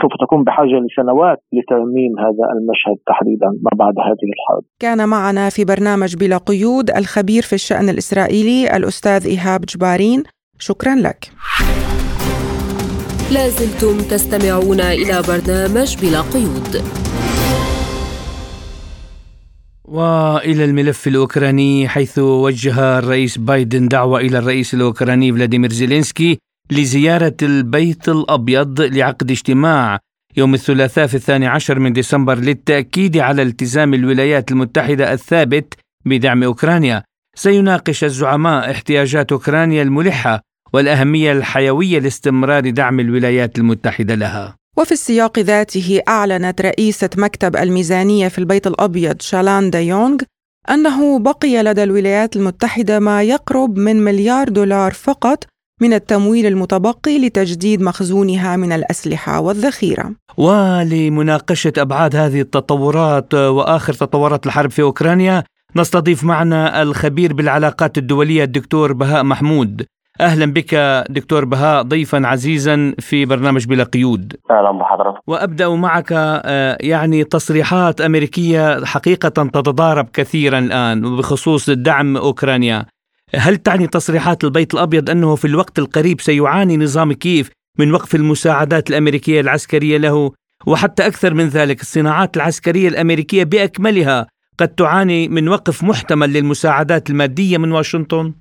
سوف 0.03 0.13
تكون 0.21 0.45
بحاجة 0.45 0.77
لسنوات 0.85 1.39
لترميم 1.53 2.13
هذا 2.19 2.45
المشهد 2.55 2.97
تحديدا 3.07 3.47
ما 3.47 3.71
بعد 3.75 3.95
هذه 3.99 4.29
الحرب. 4.35 4.65
كان 4.81 5.09
معنا 5.09 5.49
في 5.49 5.65
برنامج 5.65 6.17
بلا 6.17 6.37
قيود 6.37 6.91
الخبير 6.91 7.43
في 7.43 7.53
الشأن 7.53 7.89
الإسرائيلي 7.89 8.77
الأستاذ 8.77 9.27
إيهاب 9.27 9.61
جبارين، 9.61 10.23
شكرا 10.59 10.95
لك. 10.95 11.31
لازلتم 13.35 13.97
تستمعون 14.11 14.81
إلى 14.81 15.23
برنامج 15.29 15.91
بلا 16.03 16.21
قيود. 16.21 16.73
وإلى 19.85 20.65
الملف 20.65 21.07
الأوكراني 21.07 21.89
حيث 21.89 22.19
وجه 22.19 22.99
الرئيس 22.99 23.39
بايدن 23.39 23.89
دعوة 23.89 24.21
إلى 24.21 24.39
الرئيس 24.39 24.75
الأوكراني 24.75 25.33
فلاديمير 25.33 25.71
زيلينسكي 25.71 26.39
لزيارة 26.71 27.37
البيت 27.43 28.09
الأبيض 28.09 28.81
لعقد 28.81 29.31
اجتماع 29.31 29.99
يوم 30.37 30.55
الثلاثاء 30.55 31.07
في 31.07 31.15
الثاني 31.15 31.47
عشر 31.47 31.79
من 31.79 31.93
ديسمبر 31.93 32.39
للتأكيد 32.39 33.17
على 33.17 33.43
التزام 33.43 33.95
الولايات 33.95 34.51
المتحدة 34.51 35.13
الثابت 35.13 35.75
بدعم 36.05 36.43
أوكرانيا. 36.43 37.03
سيناقش 37.37 38.05
الزعماء 38.05 38.71
احتياجات 38.71 39.33
أوكرانيا 39.33 39.83
الملحة 39.83 40.41
والأهمية 40.73 41.33
الحيوية 41.33 41.99
لاستمرار 41.99 42.71
دعم 42.71 43.01
الولايات 43.01 43.59
المتحدة 43.59 44.15
لها. 44.15 44.57
وفي 44.77 44.93
السياق 44.93 45.39
ذاته 45.39 46.01
أعلنت 46.09 46.61
رئيسة 46.61 47.11
مكتب 47.17 47.57
الميزانية 47.57 48.29
في 48.29 48.39
البيت 48.39 48.67
الأبيض 48.67 49.23
شالان 49.23 49.71
ديونغ 49.71 50.17
أنه 50.71 51.19
بقي 51.19 51.63
لدى 51.63 51.83
الولايات 51.83 52.37
المتحدة 52.37 52.99
ما 52.99 53.23
يقرب 53.23 53.79
من 53.79 54.05
مليار 54.05 54.49
دولار 54.49 54.93
فقط 54.93 55.45
من 55.81 55.93
التمويل 55.93 56.47
المتبقي 56.47 57.27
لتجديد 57.27 57.83
مخزونها 57.83 58.57
من 58.57 58.73
الأسلحة 58.73 59.41
والذخيرة. 59.41 60.11
ولمناقشة 60.37 61.73
أبعاد 61.79 62.17
هذه 62.17 62.41
التطورات 62.41 63.35
وآخر 63.35 63.93
تطورات 63.93 64.47
الحرب 64.47 64.71
في 64.71 64.83
أوكرانيا 64.83 65.45
نستضيف 65.77 66.25
معنا 66.25 66.83
الخبير 66.83 67.33
بالعلاقات 67.33 67.99
الدولية 67.99 68.45
الدكتور 68.45 68.93
بهاء 68.93 69.25
محمود. 69.25 69.87
أهلا 70.21 70.53
بك 70.53 70.75
دكتور 71.11 71.45
بهاء 71.45 71.83
ضيفا 71.83 72.27
عزيزا 72.27 72.95
في 72.99 73.25
برنامج 73.25 73.67
بلا 73.67 73.85
قيود. 73.85 74.37
أهلا 74.51 74.71
بحضرتك. 74.71 75.21
وأبدأ 75.27 75.69
معك 75.69 76.09
آه، 76.13 76.79
يعني 76.81 77.25
تصريحات 77.25 78.01
أمريكية 78.01 78.85
حقيقة 78.85 79.29
تتضارب 79.29 80.09
كثيرا 80.13 80.59
الآن 80.59 81.17
بخصوص 81.17 81.71
دعم 81.71 82.17
أوكرانيا. 82.17 82.87
هل 83.39 83.57
تعني 83.57 83.87
تصريحات 83.87 84.45
البيت 84.45 84.75
الأبيض 84.75 85.11
أنه 85.11 85.37
في 85.37 85.45
الوقت 85.45 85.79
القريب 85.79 86.21
سيعاني 86.21 86.77
نظام 86.77 87.13
كييف 87.13 87.51
من 87.79 87.95
وقف 87.95 88.15
المساعدات 88.15 88.91
الأمريكية 88.91 89.41
العسكرية 89.41 89.99
له 89.99 90.31
وحتى 90.67 91.07
أكثر 91.07 91.35
من 91.35 91.45
ذلك 91.45 91.81
الصناعات 91.81 92.37
العسكرية 92.37 92.89
الأمريكية 92.89 93.45
بأكملها 93.45 94.27
قد 94.61 94.69
تعاني 94.69 95.29
من 95.29 95.49
وقف 95.49 95.85
محتمل 95.85 96.33
للمساعدات 96.33 97.11
المادية 97.11 97.59
من 97.59 97.73
واشنطن؟ 97.73 98.35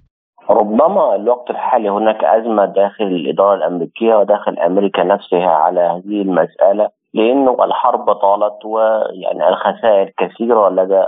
ربما 0.50 1.16
الوقت 1.16 1.50
الحالي 1.50 1.90
هناك 1.90 2.24
أزمة 2.24 2.66
داخل 2.66 3.04
الإدارة 3.04 3.56
الأمريكية 3.56 4.16
وداخل 4.16 4.60
أمريكا 4.60 5.04
نفسها 5.04 5.50
على 5.50 5.80
هذه 5.80 6.22
المسألة 6.22 6.90
لأنه 7.14 7.58
الحرب 7.64 8.14
طالت 8.14 8.66
ويعني 8.66 9.50
الخسائر 9.50 10.12
كثيرة 10.18 10.70
لدى 10.70 11.04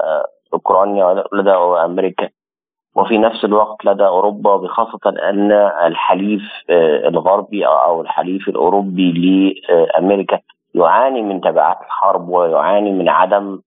أوكرانيا 0.53 1.05
ولدى 1.05 1.51
أمريكا 1.85 2.29
وفي 2.95 3.17
نفس 3.17 3.45
الوقت 3.45 3.85
لدى 3.85 4.05
أوروبا 4.05 4.55
بخاصه 4.57 4.99
أن 5.29 5.51
الحليف 5.85 6.41
آه، 6.69 7.07
الغربي 7.07 7.67
أو 7.67 8.01
الحليف 8.01 8.47
الأوروبي 8.47 9.11
لأمريكا 9.69 10.39
يعاني 10.75 11.21
من 11.21 11.41
تبعات 11.41 11.77
الحرب 11.81 12.29
ويعاني 12.29 12.91
من 12.91 13.09
عدم 13.09 13.59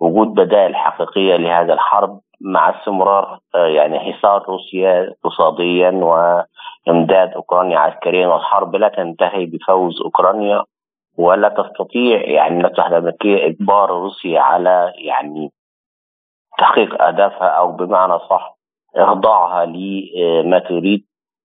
وجود 0.00 0.28
بدائل 0.28 0.76
حقيقية 0.76 1.36
لهذا 1.36 1.72
الحرب 1.72 2.20
مع 2.40 2.70
استمرار 2.70 3.38
آه، 3.54 3.66
يعني 3.66 4.00
حصار 4.00 4.44
روسيا 4.48 5.08
اقتصاديا 5.08 5.90
وإمداد 5.90 7.32
أوكرانيا 7.32 7.78
عسكريا 7.78 8.26
والحرب 8.26 8.76
لا 8.76 8.88
تنتهي 8.88 9.46
بفوز 9.46 10.02
أوكرانيا 10.04 10.64
ولا 11.18 11.48
تستطيع 11.48 12.22
يعني 12.22 12.60
المصلحه 12.60 12.88
الامريكيه 12.88 13.46
إجبار 13.46 13.90
روسيا 13.90 14.40
على 14.40 14.92
يعني 14.96 15.52
تحقيق 16.58 17.02
أهدافها 17.02 17.48
أو 17.48 17.72
بمعنى 17.72 18.18
صح 18.18 18.61
إخضاعها 18.96 19.66
لما 19.66 20.58
تريد 20.58 21.04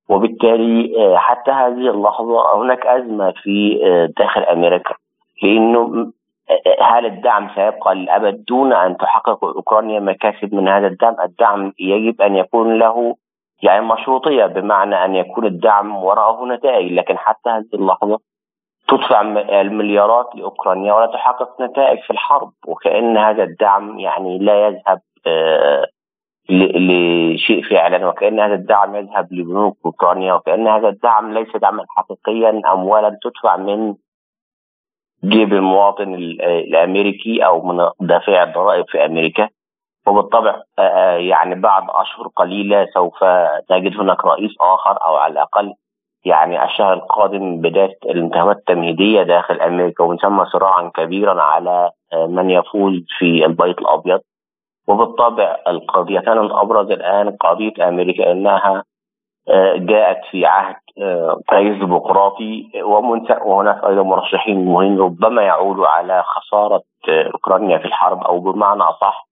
وبالتالي 0.10 0.94
آه، 0.98 1.18
حتى 1.18 1.52
هذه 1.52 1.90
اللحظة 1.90 2.56
هناك 2.56 2.86
أزمة 2.86 3.34
في 3.44 3.80
آه، 3.86 4.10
داخل 4.18 4.42
أمريكا 4.42 4.96
لأنه 5.44 6.12
آه، 6.50 6.84
هل 6.84 7.06
الدعم 7.06 7.50
سيبقى 7.56 7.96
للأبد 7.96 8.46
دون 8.48 8.74
أن 8.74 8.98
تحقق 8.98 9.46
أوكرانيا 9.46 10.00
مكاسب 10.00 10.56
من 10.56 10.68
هذا 10.68 10.88
الدعم. 10.88 11.16
الدعم 11.24 11.74
يجب 11.80 12.22
أن 12.22 12.36
يكون 12.36 12.80
له 12.80 13.16
يعني 13.64 13.86
مشروطية 13.86 14.46
بمعنى 14.46 15.06
أن 15.06 15.16
يكون 15.16 15.46
الدعم 15.46 16.04
وراءه 16.04 16.46
نتائج. 16.46 16.92
لكن 16.92 17.18
حتى 17.18 17.50
هذه 17.50 17.66
اللحظة 17.74 18.20
تدفع 18.88 19.22
المليارات 19.62 20.36
لأوكرانيا 20.36 20.94
ولا 20.94 21.06
تحقق 21.06 21.62
نتائج 21.62 22.00
في 22.00 22.12
الحرب. 22.12 22.52
وكأن 22.68 23.18
هذا 23.18 23.44
الدعم 23.44 24.00
يعني 24.00 24.38
لا 24.38 24.68
يذهب 24.68 25.02
لشيء 26.50 27.70
فعلا 27.70 28.08
وكأن 28.08 28.40
هذا 28.40 28.54
الدعم 28.54 28.96
يذهب 28.96 29.34
لبنوك 29.34 29.78
اوكرانيا 29.86 30.34
وكأن 30.34 30.68
هذا 30.68 30.90
الدعم 30.90 31.34
ليس 31.34 31.58
دعما 31.62 31.86
حقيقيا 31.90 32.62
اموالا 32.74 33.18
تدفع 33.24 33.58
من 33.58 33.96
جيب 35.24 35.54
المواطن 35.54 36.14
الأمريكي 36.14 37.46
أو 37.46 37.62
من 37.62 37.90
دافع 38.00 38.44
الضرائب 38.44 38.86
في 38.88 39.06
أمريكا. 39.06 39.50
وبالطبع 40.08 40.62
يعني 41.18 41.56
بعد 41.56 41.84
أشهر 41.90 42.28
قليلة 42.36 42.88
سوف 42.94 43.24
نجد 43.72 44.00
هناك 44.00 44.26
رئيس 44.26 44.52
آخر 44.62 45.06
أو 45.06 45.16
على 45.16 45.34
الأقل 45.34 45.74
يعني 46.26 46.64
الشهر 46.66 46.94
القادم 46.94 47.62
بداية 47.62 47.98
الانتخابات 48.06 48.58
التمهيدية 48.58 49.24
داخل 49.24 49.62
أمريكا 49.62 50.04
ومن 50.04 50.18
ثم 50.18 50.46
صراعا 50.46 50.92
كبيرا 50.96 51.42
على 51.42 51.92
من 52.14 52.50
يفوز 52.50 52.94
في 53.18 53.46
البيت 53.46 53.80
الأبيض. 53.80 54.20
وبالطبع 54.88 55.58
القضيتان 55.68 56.38
الابرز 56.38 56.92
الآن. 56.92 57.30
قضية 57.30 57.88
أمريكا 57.88 58.32
إنها 58.32 58.84
آه، 59.50 59.76
جاءت 59.78 60.26
في 60.32 60.46
عهد 60.46 60.76
آه، 61.02 61.40
رئيس 61.54 61.78
ديمقراطي 61.78 62.70
وهناك 63.46 63.84
أيضا 63.84 64.04
مرشحين 64.04 64.66
مهمين 64.66 65.00
ربما 65.00 65.42
يعودوا 65.42 65.88
على 65.88 66.24
خسارة 66.24 66.82
آه، 67.10 67.32
أوكرانيا 67.34 67.78
في 67.78 67.86
الحرب 67.86 68.24
أو 68.24 68.40
بمعنى 68.40 68.84
أصح 68.84 69.28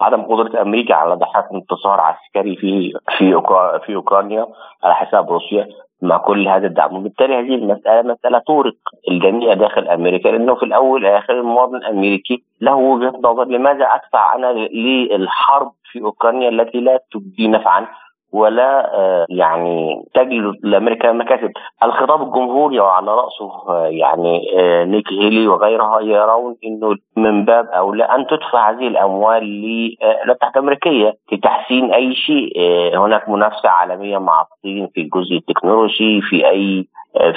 عدم 0.00 0.22
قدرة 0.22 0.62
أمريكا 0.62 0.94
على 0.94 1.16
تحقيق 1.16 1.52
انتصار 1.52 2.00
عسكري 2.00 2.56
في 2.56 2.92
في 3.18 3.42
في 3.86 3.94
أوكرانيا 3.94 4.46
على 4.84 4.94
حساب 4.94 5.32
روسيا. 5.32 5.68
مع 6.02 6.16
كل 6.16 6.48
هذا 6.48 6.66
الدعم. 6.66 6.96
وبالتالي 6.96 7.34
هذه 7.34 7.54
المسألة 7.54 8.02
مسألة 8.02 8.38
تورق 8.38 8.74
الجميع 9.10 9.54
داخل 9.54 9.88
أمريكا 9.88 10.28
لأنه 10.28 10.54
في 10.54 10.62
الأول 10.62 11.04
والآخر 11.04 11.40
المواطن 11.40 11.76
الأمريكي 11.76 12.44
له 12.60 12.74
وجهة 12.74 13.20
نظر 13.24 13.44
لماذا 13.44 13.84
أدفع 13.84 14.34
أنا 14.34 14.52
للحرب 14.52 15.72
في 15.92 16.00
أوكرانيا 16.00 16.48
التي 16.48 16.80
لا 16.80 17.00
تجدي 17.12 17.48
نفعا. 17.48 17.86
ولا 18.34 18.94
آه، 18.94 19.26
يعني 19.28 20.02
تجد 20.14 20.54
لامريكا 20.62 21.12
مكاسب 21.12 21.50
الخطاب 21.82 22.22
الجمهوري 22.22 22.80
وعلى 22.80 23.10
رأسه 23.10 23.50
آه، 23.68 23.86
يعني 23.86 24.40
نيك 24.84 25.12
هيلي 25.12 25.48
وغيرها 25.48 26.00
يرون 26.00 26.56
إنه 26.64 26.96
من 27.16 27.44
باب 27.44 27.66
أولى 27.66 28.04
أن 28.04 28.26
تدفع 28.26 28.70
هذه 28.70 28.88
الأموال 28.88 29.42
للولايات 29.44 30.56
الأمريكية 30.56 31.14
لتحسين 31.32 31.92
أي 31.92 32.14
شيء. 32.14 32.52
هناك 32.98 33.28
منافسة 33.28 33.68
عالمية 33.68 34.18
مع 34.18 34.42
الصين 34.42 34.88
في 34.94 35.00
الجزء 35.00 35.36
التكنولوجي 35.36 36.20
في 36.20 36.48
أي 36.48 36.86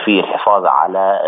في 0.05 0.19
الحفاظ 0.19 0.65
على 0.65 1.19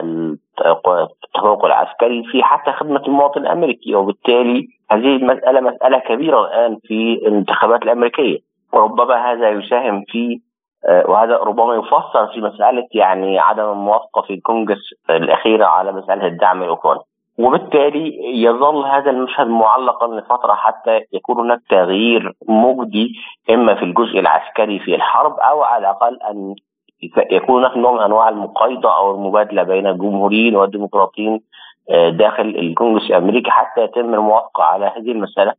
التفوق 0.58 1.65
العسكري 1.65 2.23
في 2.32 2.43
حتى 2.43 2.71
خدمة 2.71 3.01
المواطن 3.08 3.41
الأمريكي. 3.41 3.95
وبالتالي 3.95 4.67
هذه 4.91 5.15
المساله 5.15 5.62
مسألة 5.62 5.99
كبيرة 5.99 6.47
الآن 6.47 6.77
في 6.88 7.13
الانتخابات 7.13 7.84
الأمريكية. 7.84 8.49
وربما 8.73 9.32
هذا 9.32 9.49
يساهم 9.49 10.03
في 10.08 10.41
آه، 10.86 11.03
وهذا 11.08 11.38
ربما 11.38 11.75
يفسر 11.75 12.27
في 12.34 12.41
مسألة 12.41 12.88
يعني 12.93 13.39
عدم 13.39 13.71
الموافقة 13.71 14.21
في 14.21 14.34
الكونجرس 14.34 14.93
الأخيرة 15.10 15.65
على 15.65 15.91
مسألة 15.91 16.27
الدعم 16.27 16.63
الأوكراني. 16.63 17.01
وبالتالي 17.39 18.19
يظل 18.43 18.86
هذا 18.86 19.12
المشهد 19.12 19.47
معلقا 19.47 20.08
لفترة 20.08 20.53
حتى 20.53 21.01
يكون 21.13 21.39
هناك 21.39 21.60
تغيير 21.69 22.34
مجدي 22.47 23.12
إما 23.49 23.75
في 23.75 23.84
الجزء 23.86 24.19
العسكري 24.19 24.79
في 24.79 24.95
الحرب 24.95 25.39
أو 25.39 25.63
على 25.63 25.79
الأقل 25.82 26.19
أن 26.29 26.55
يكون 27.32 27.65
هناك 27.65 27.77
نوع 27.77 27.91
من 27.91 27.99
أنواع 27.99 28.29
المقايضة 28.29 28.97
أو 28.97 29.15
المبادلة 29.15 29.63
بين 29.63 29.88
الجمهوريين 29.88 30.55
والديمقراطيين 30.55 31.41
آه، 31.89 32.10
داخل 32.10 32.43
الكونجرس 32.43 33.10
الأمريكي 33.10 33.49
حتى 33.51 33.82
يتم 33.82 34.13
الموافقة 34.13 34.63
على 34.63 34.86
هذه 34.86 35.12
المسألة. 35.12 35.53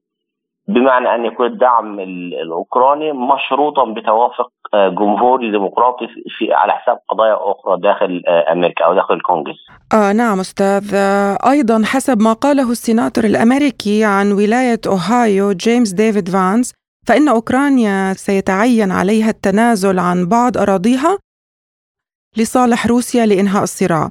بمعنى 0.74 1.14
أن 1.14 1.24
يكون 1.24 1.46
الدعم 1.46 2.00
الأوكراني 2.42 3.12
مشروطا 3.12 3.85
بتوافق 3.85 4.50
آه، 4.74 4.88
جمهوري 4.88 5.50
ديمقراطي 5.50 6.06
في 6.38 6.52
على 6.52 6.72
حساب 6.72 6.98
قضايا 7.09 7.35
أخرى 7.35 7.80
داخل 7.80 8.22
آه، 8.28 8.52
أمريكا 8.52 8.85
أو 8.85 8.94
داخل 8.94 9.14
الكونغرس. 9.14 9.56
آه 9.94 10.12
نعم 10.12 10.40
أستاذ 10.40 10.94
أيضا 11.50 11.83
حسب 11.85 12.22
ما 12.22 12.33
قاله 12.33 12.70
السيناتور 12.70 13.24
الأمريكي 13.24 14.04
عن 14.04 14.33
ولاية 14.33 14.80
أوهايو 14.87 15.52
جيمس 15.52 15.92
ديفيد 15.92 16.28
فانس 16.28 16.74
فإن 17.09 17.28
أوكرانيا 17.28 18.12
سيتعين 18.12 18.92
عليها 18.92 19.30
التنازل 19.30 19.98
عن 19.98 20.26
بعض 20.26 20.59
أراضيها 20.59 21.18
لصالح 22.37 22.87
روسيا 22.87 23.26
لإنهاء 23.26 23.62
الصراع. 23.62 24.11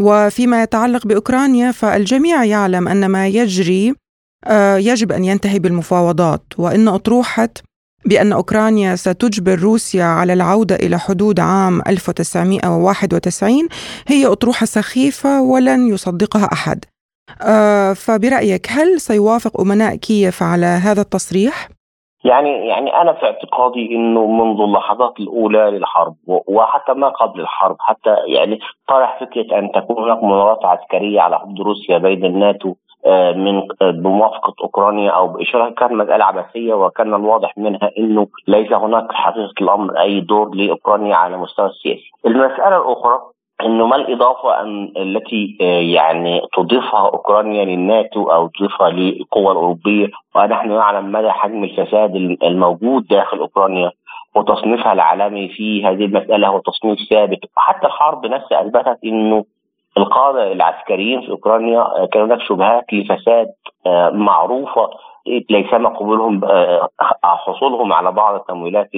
وفيما 0.00 0.62
يتعلق 0.62 1.06
بأوكرانيا 1.06 1.70
فالجميع 1.72 2.44
يعلم 2.44 2.88
أن 2.88 3.06
ما 3.06 3.26
يجري 3.26 3.90
آه، 3.90 3.94
يجب 4.78 5.12
أن 5.12 5.24
ينتهي 5.24 5.58
بالمفاوضات 5.58 6.42
وإن 6.58 6.88
اطروحه 6.88 7.48
بأن 8.06 8.32
أوكرانيا 8.32 8.94
ستجبر 8.94 9.58
روسيا 9.58 10.04
على 10.04 10.32
العودة 10.32 10.76
إلى 10.76 10.98
حدود 10.98 11.40
عام 11.40 11.80
1991 11.86 13.68
هي 14.08 14.26
أطروحة 14.26 14.66
سخيفة 14.66 15.42
ولن 15.42 15.88
يصدقها 15.88 16.48
أحد 16.52 16.84
آه، 17.42 17.92
فبرأيك 17.92 18.66
هل 18.70 19.00
سيوافق 19.00 19.60
أمناء 19.60 19.96
كييف 19.96 20.42
على 20.42 20.66
هذا 20.66 21.00
التصريح؟ 21.00 21.68
يعني 22.24 22.68
يعني 22.68 23.00
أنا 23.00 23.12
في 23.12 23.26
اعتقادي 23.26 23.94
إنه 23.94 24.26
منذ 24.26 24.60
اللحظات 24.60 25.20
الأولى 25.20 25.70
للحرب 25.70 26.16
وحتى 26.26 26.92
ما 26.92 27.08
قبل 27.08 27.40
الحرب 27.40 27.76
حتى 27.80 28.16
يعني 28.26 28.58
طرح 28.88 29.20
فكرة 29.20 29.58
أن 29.58 29.72
تكون 29.72 30.04
هناك 30.04 30.22
مناورات 30.24 30.64
عسكرية 30.64 31.20
على 31.20 31.38
حدود 31.38 31.60
روسيا 31.60 31.98
بين 31.98 32.24
الناتو 32.24 32.68
آه، 32.68 32.74
من 33.32 33.62
آه، 33.82 33.90
بموافقة 33.90 34.54
أوكرانيا 34.62 35.10
أو 35.10 35.28
بإشارة 35.28 35.70
كانت 35.70 35.92
مساله 35.92 36.24
عبثيه 36.24 36.74
وكان 36.74 37.14
الواضح 37.14 37.58
منها 37.58 37.90
إنه 37.98 38.26
ليس 38.48 38.72
هناك 38.72 39.12
حقيقة 39.12 39.54
الأمر 39.60 40.00
أي 40.00 40.20
دور 40.20 40.54
لأوكرانيا 40.54 41.16
على 41.16 41.34
المستوى 41.34 41.66
السياسي. 41.66 42.10
المسألة 42.26 42.76
الأخرى 42.76 43.20
إنه 43.62 43.86
ما 43.86 43.96
الإضافة 43.96 44.60
أن 44.60 44.92
التي 44.96 45.58
آه، 45.60 45.80
يعني 45.80 46.40
تضيفها 46.56 47.00
أوكرانيا 47.00 47.64
للناتو 47.64 48.24
أو 48.24 48.48
تضيفها 48.48 48.90
للقوى 48.90 49.52
الأوروبية 49.52 50.06
ونحن 50.36 50.68
نعلم 50.68 51.12
مدى 51.12 51.30
حجم 51.30 51.64
الفساد 51.64 52.14
الموجود 52.42 53.06
داخل 53.06 53.38
أوكرانيا 53.38 53.90
وتصنيفها 54.34 54.92
العالمي 54.92 55.48
في 55.48 55.86
هذه 55.86 56.04
المسألة 56.04 56.48
هو 56.48 56.58
تصنيف 56.58 56.98
ثابت 57.10 57.38
وحتى 57.56 57.86
الحرب 57.86 58.26
نفسها 58.26 58.60
أثبتت 58.60 58.98
إنه 59.04 59.44
القاده 59.96 60.52
العسكريين 60.52 61.20
في 61.20 61.30
أوكرانيا 61.30 61.80
آه، 61.80 62.06
كان 62.12 62.22
هناك 62.22 62.40
شبهات 62.40 62.92
لفساد 62.92 63.46
آه، 63.86 64.10
معروفة 64.10 64.90
ليسما 65.50 65.88
قبولهم 65.88 66.40
حصولهم 67.22 67.92
على 67.92 68.12
بعض 68.12 68.34
التمويلات 68.34 68.90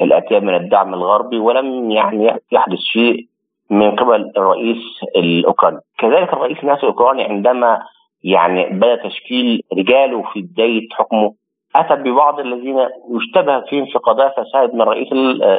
الأتية 0.00 0.38
من 0.38 0.54
الدعم 0.54 0.94
الغربي 0.94 1.38
ولم 1.38 1.90
يعني 1.90 2.40
يحدث 2.52 2.78
شيء 2.78 3.26
من 3.70 3.96
قبل 3.96 4.32
الرئيس 4.36 4.82
الأوكراني 5.16 5.78
كذلك 5.98 6.32
الرئيس 6.32 6.64
نفسه 6.64 6.82
الأوكراني 6.82 7.24
عندما 7.24 7.82
يعني 8.24 8.66
بدأ 8.66 9.08
تشكيل 9.08 9.62
رجاله 9.72 10.22
في 10.32 10.42
بداية 10.42 10.88
حكمه 10.92 11.34
أتى 11.76 11.94
ببعض 11.94 12.40
الذين 12.40 12.88
يشتبه 13.10 13.60
فيهم 13.60 13.86
في 13.86 13.98
قضايا 13.98 14.28
فساد 14.28 14.74
من 14.74 14.80
الرئيس 14.80 15.08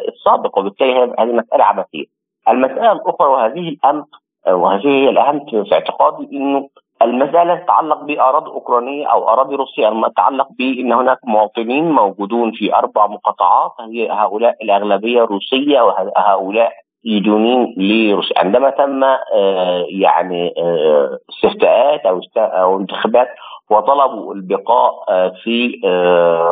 السابق 0.08 0.58
وبالتالي 0.58 0.94
هذه 1.20 1.32
مسألة 1.32 1.64
عبثية. 1.64 2.06
المسألة 2.50 2.92
الأخرى 2.92 3.28
وهذه 3.28 3.70
الاهم 3.70 4.06
وهذه 4.48 4.88
هي 4.88 5.10
الأهم 5.10 5.46
في 5.46 5.74
اعتقادي 5.74 6.38
إنه 6.38 6.70
المسألة 7.02 7.56
تتعلق 7.56 8.04
بأراضي 8.04 8.52
أوكرانية 8.52 9.08
أو 9.08 9.30
أراضي 9.30 9.56
روسية 9.56 10.08
تتعلق 10.08 10.48
بأن 10.58 10.94
هناك 10.94 11.18
مواطنين 11.24 11.92
موجودون 11.92 12.52
في 12.52 12.76
أربع 12.76 13.08
مقاطعات 13.08 13.72
هي 13.80 14.10
هؤلاء 14.12 14.56
الأغلبية 14.64 15.22
روسية 15.22 15.82
وهؤلاء 15.82 16.72
يدونين 17.06 17.76
لروسيا. 17.78 18.40
عندما 18.40 18.70
تم 18.70 19.04
آه، 19.04 19.86
يعني 19.90 20.54
آه، 20.58 21.20
استفتاءات 21.30 22.02
أو 22.38 22.80
انتخابات 22.80 23.28
وطلبوا 23.70 24.34
البقاء 24.34 24.92
آه، 25.10 25.34
في 25.44 25.82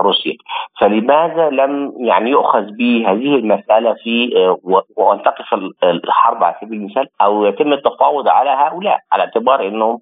روسيا. 0.01 0.33
فلماذا 0.79 1.49
لم 1.49 1.93
يعني 1.99 2.29
يؤخذ 2.29 2.61
بهذه 2.71 3.35
المسألة 3.35 3.93
في 3.93 4.29
وأن 4.97 5.21
تقف 5.23 5.53
الحرب 5.83 6.43
على 6.43 6.55
سبيل 6.61 6.79
المثال 6.79 7.07
أو 7.21 7.45
يتم 7.45 7.73
التفاوض 7.73 8.27
على 8.27 8.49
هؤلاء 8.49 8.99
على 9.11 9.23
اعتبار 9.23 9.67
إنهم 9.67 9.99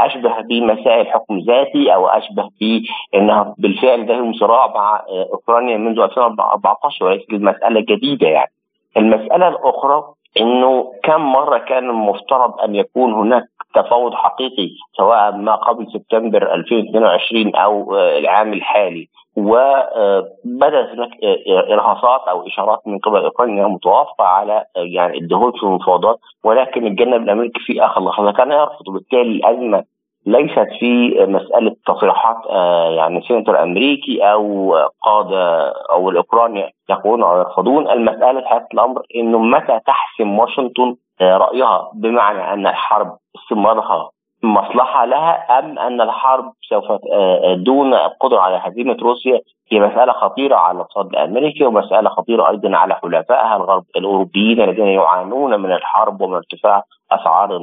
أشبه 0.00 0.40
بمسائل 0.40 1.06
حكم 1.06 1.38
ذاتي 1.38 1.94
أو 1.94 2.06
أشبه 2.06 2.48
بانها 2.60 3.54
بالفعل 3.58 4.00
لديهم 4.00 4.32
صراع 4.32 4.66
مع 4.66 5.02
أوكرانيا 5.32 5.76
منذ 5.76 6.00
2014 6.00 7.04
وليس 7.04 7.22
المساله 7.32 7.80
جديدة 7.80 8.28
يعني. 8.28 8.50
المسألة 8.96 9.48
الأخرى 9.48 10.04
إنه 10.40 10.92
كم 11.02 11.20
مرة 11.20 11.58
كان 11.58 11.90
المفترض 11.90 12.60
أن 12.60 12.74
يكون 12.74 13.12
هناك 13.12 13.44
تفاوض 13.76 14.14
حقيقي 14.14 14.70
سواء 14.96 15.36
ما 15.36 15.54
قبل 15.54 15.86
سبتمبر 15.92 16.54
2022 16.54 17.54
أو 17.56 17.96
العام 17.96 18.52
الحالي. 18.52 19.08
وبدات 19.36 20.88
هناك 20.88 21.10
إرهاصات 21.48 22.20
أو 22.28 22.46
إشارات 22.46 22.80
من 22.86 22.98
قبل 22.98 23.24
أوكرانيا 23.24 23.66
متوافقة 23.66 24.24
على 24.24 24.64
يعني 24.76 25.18
الدخول 25.18 25.52
في 25.52 25.62
المفاوضات. 25.62 26.18
ولكن 26.44 26.86
الجانب 26.86 27.22
الأمريكي 27.22 27.60
في 27.66 27.84
آخر 27.84 28.04
لحظة 28.04 28.32
كان 28.32 28.52
يرفض. 28.52 28.88
وبالتالي 28.88 29.22
الأزمة 29.22 29.84
ليست 30.26 30.68
في 30.80 31.08
مسألة 31.28 31.76
تصريحات 31.86 32.36
آه، 32.50 32.90
يعني 32.90 33.22
سيناتور 33.28 33.62
أمريكي 33.62 34.20
أو 34.22 34.74
قادة 35.02 35.72
أو 35.92 36.10
الاوكرانيا 36.10 36.70
يقولون 36.90 37.22
أو 37.22 37.38
يرفضون. 37.38 37.90
المسألة 37.90 38.40
في 38.40 38.74
الأمر 38.74 39.02
إنه 39.16 39.38
متى 39.38 39.80
تحسم 39.86 40.38
واشنطن 40.38 40.90
آه، 40.90 41.05
رأيها 41.20 41.90
بمعنى 41.94 42.52
أن 42.52 42.66
الحرب 42.66 43.16
استمرارها 43.36 44.10
مصلحة 44.42 45.04
لها 45.04 45.58
أم 45.58 45.78
أن 45.78 46.00
الحرب 46.00 46.52
سوف 46.68 46.84
آه، 47.12 47.54
دون 47.54 47.94
القدره 47.94 48.40
على 48.40 48.60
هزيمة 48.62 48.96
روسيا؟ 49.02 49.40
هي 49.72 49.80
مسألة 49.80 50.12
خطيرة 50.12 50.56
على 50.56 50.76
الاقتصاد 50.76 51.06
الأمريكي 51.06 51.64
ومسألة 51.64 52.08
خطيرة 52.10 52.50
أيضا 52.50 52.76
على 52.76 52.94
حلفائها 52.94 53.56
الغرب 53.56 53.84
الأوروبيين 53.96 54.60
الذين 54.60 54.86
يعانون 54.86 55.60
من 55.60 55.72
الحرب 55.72 56.20
ومن 56.20 56.34
ارتفاع 56.34 56.82
أسعار 57.12 57.60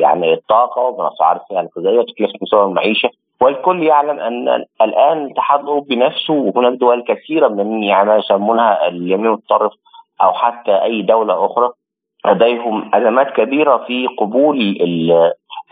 يعني 0.00 0.32
الطاقة 0.34 0.82
ومن 0.82 1.06
أسعار 1.06 1.36
السلع 1.36 1.60
الغذائية 1.60 1.98
وتكلفة 1.98 2.32
مستوى 2.42 2.64
المعيشة. 2.64 3.10
والكل 3.40 3.82
يعلم 3.82 4.18
أن 4.20 4.64
الآن 4.82 5.22
الاتحاد 5.22 5.60
الأوروبي 5.60 5.96
نفسه 5.96 6.34
وهناك 6.34 6.78
دول 6.78 7.04
كثيرة 7.04 7.48
من 7.48 7.82
يعني 7.82 8.12
يسمونها 8.12 8.88
اليمين 8.88 9.26
المتطرف 9.26 9.72
أو 10.22 10.32
حتى 10.32 10.82
أي 10.82 11.02
دولة 11.02 11.46
أخرى 11.46 11.70
لديهم 12.26 12.94
أزمات 12.94 13.30
كبيرة 13.30 13.76
في 13.76 14.06
قبول 14.06 14.58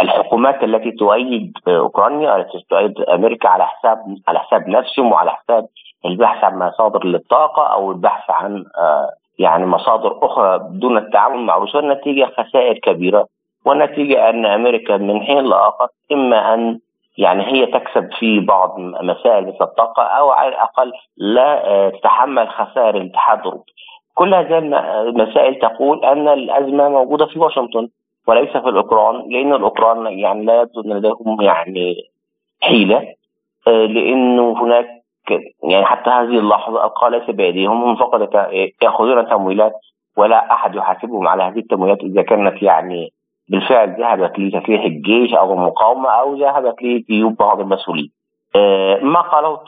الحكومات 0.01 0.65
التي 0.65 0.91
تؤيد 0.91 1.53
أوكرانيا 1.69 2.37
التي 2.37 2.65
تؤيد 2.71 3.01
أمريكا 3.01 3.49
على 3.49 3.67
حساب 3.67 3.99
على 4.29 4.39
حساب 4.39 4.69
نفسهم 4.69 5.13
وعلى 5.13 5.31
حساب 5.31 5.67
البحث 6.05 6.45
عن 6.45 6.59
مصادر 6.59 7.05
للطاقة 7.05 7.63
أو 7.63 7.93
البحث 7.93 8.31
عن 8.31 8.65
آه، 8.79 9.11
يعني 9.39 9.67
مصادر 9.67 10.19
أخرى 10.23 10.61
دون 10.71 10.99
التعاون 10.99 11.47
مع 11.47 11.57
روسيا 11.57 11.81
النتيجه 11.81 12.25
خسائر 12.39 12.79
كبيرة 12.79 13.27
والنتيجة 13.65 14.31
أن 14.31 14.47
أمريكا 14.47 14.97
من 14.97 15.23
حين 15.23 15.45
لآخر 15.45 15.89
إما 16.13 16.55
أن 16.55 16.79
يعني 17.19 17.47
هي 17.47 17.67
تكسب 17.67 18.09
في 18.19 18.41
بعض 18.41 18.79
مسائل 18.79 19.47
مثل 19.47 19.65
الطاقة 19.65 20.03
أو 20.03 20.31
على 20.31 20.49
الأقل 20.49 20.93
لا 21.17 21.91
تتحمل 21.91 22.49
خسائر 22.49 22.97
الاتحاد 22.97 23.39
الأوروبي. 23.39 23.73
كل 24.19 24.35
هذه 24.35 24.59
المسائل 24.59 25.55
تقول 25.59 26.05
أن 26.05 26.29
الأزمة 26.29 26.89
موجودة 26.89 27.27
في 27.27 27.39
واشنطن 27.39 27.89
وليس 28.29 28.51
في 28.51 28.69
الأوكران 28.69 29.15
لأن 29.31 29.53
الأوكران 29.55 30.19
يعني 30.19 30.45
لا 30.45 30.61
يبدو 30.61 30.81
ان 30.81 30.93
لديهم 30.93 31.41
يعني 31.41 31.95
حيلة 32.63 33.15
لأنه 33.67 34.63
هناك 34.63 34.87
يعني 35.63 35.85
حتى 35.85 36.11
هذه 36.11 36.39
اللحظة 36.39 36.85
القى 36.85 37.11
ليس 37.11 37.31
بايديهم 37.31 37.83
هم 37.83 37.97
فقط 37.97 38.35
يأخذون 38.83 39.29
تمويلات 39.29 39.73
ولا 40.17 40.53
أحد 40.53 40.75
يحاسبهم 40.75 41.29
على 41.29 41.43
هذه 41.43 41.59
التمويلات 41.59 42.01
إذا 42.01 42.23
كانت 42.23 42.63
يعني 42.63 43.13
بالفعل 43.49 43.97
ذهبت 44.01 44.39
لتسليح 44.39 44.85
الجيش 44.85 45.35
أو 45.35 45.53
المقاومه 45.53 46.09
أو 46.09 46.35
ذهبت 46.35 46.83
لجيوب 46.83 47.37
بعض 47.37 47.61
المسؤولين. 47.61 48.11
آه، 48.57 48.99
ما 49.03 49.21
قاله 49.21 49.59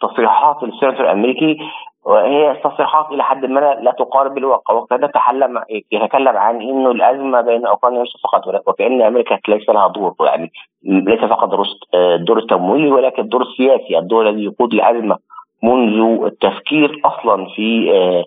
تصريحات 0.00 0.62
السيناتور 0.62 1.04
الأمريكي 1.04 1.58
وهي 2.04 2.60
تصريحات 2.64 3.06
إلى 3.12 3.24
حد 3.24 3.44
ما 3.46 3.60
لا 3.60 3.90
تقارب 3.98 4.38
الواقع 4.38 4.74
وكان 4.74 5.04
يتكلم 5.04 5.62
يتكلم 5.92 6.36
عن 6.36 6.62
إنه 6.62 6.90
الأزمة 6.90 7.40
بين 7.40 7.66
أوكرانيا 7.66 7.98
وروسيا 7.98 8.20
فقط 8.24 8.68
وكأن 8.68 9.02
أمريكا 9.02 9.38
ليس 9.48 9.68
لها 9.68 9.88
دور 9.88 10.14
يعني 10.20 10.52
ليس 10.84 11.20
فقط 11.20 11.50
الدور 11.94 12.38
التمويلي 12.38 12.90
ولكن 12.90 13.22
الدور 13.22 13.42
السياسي 13.42 13.98
الدور 13.98 14.28
الذي 14.28 14.44
يقود 14.44 14.74
الأزمة 14.74 15.18
منذ 15.62 16.24
التفكير 16.24 17.00
أصلا 17.04 17.46
في 17.54 17.92
آه، 17.92 18.24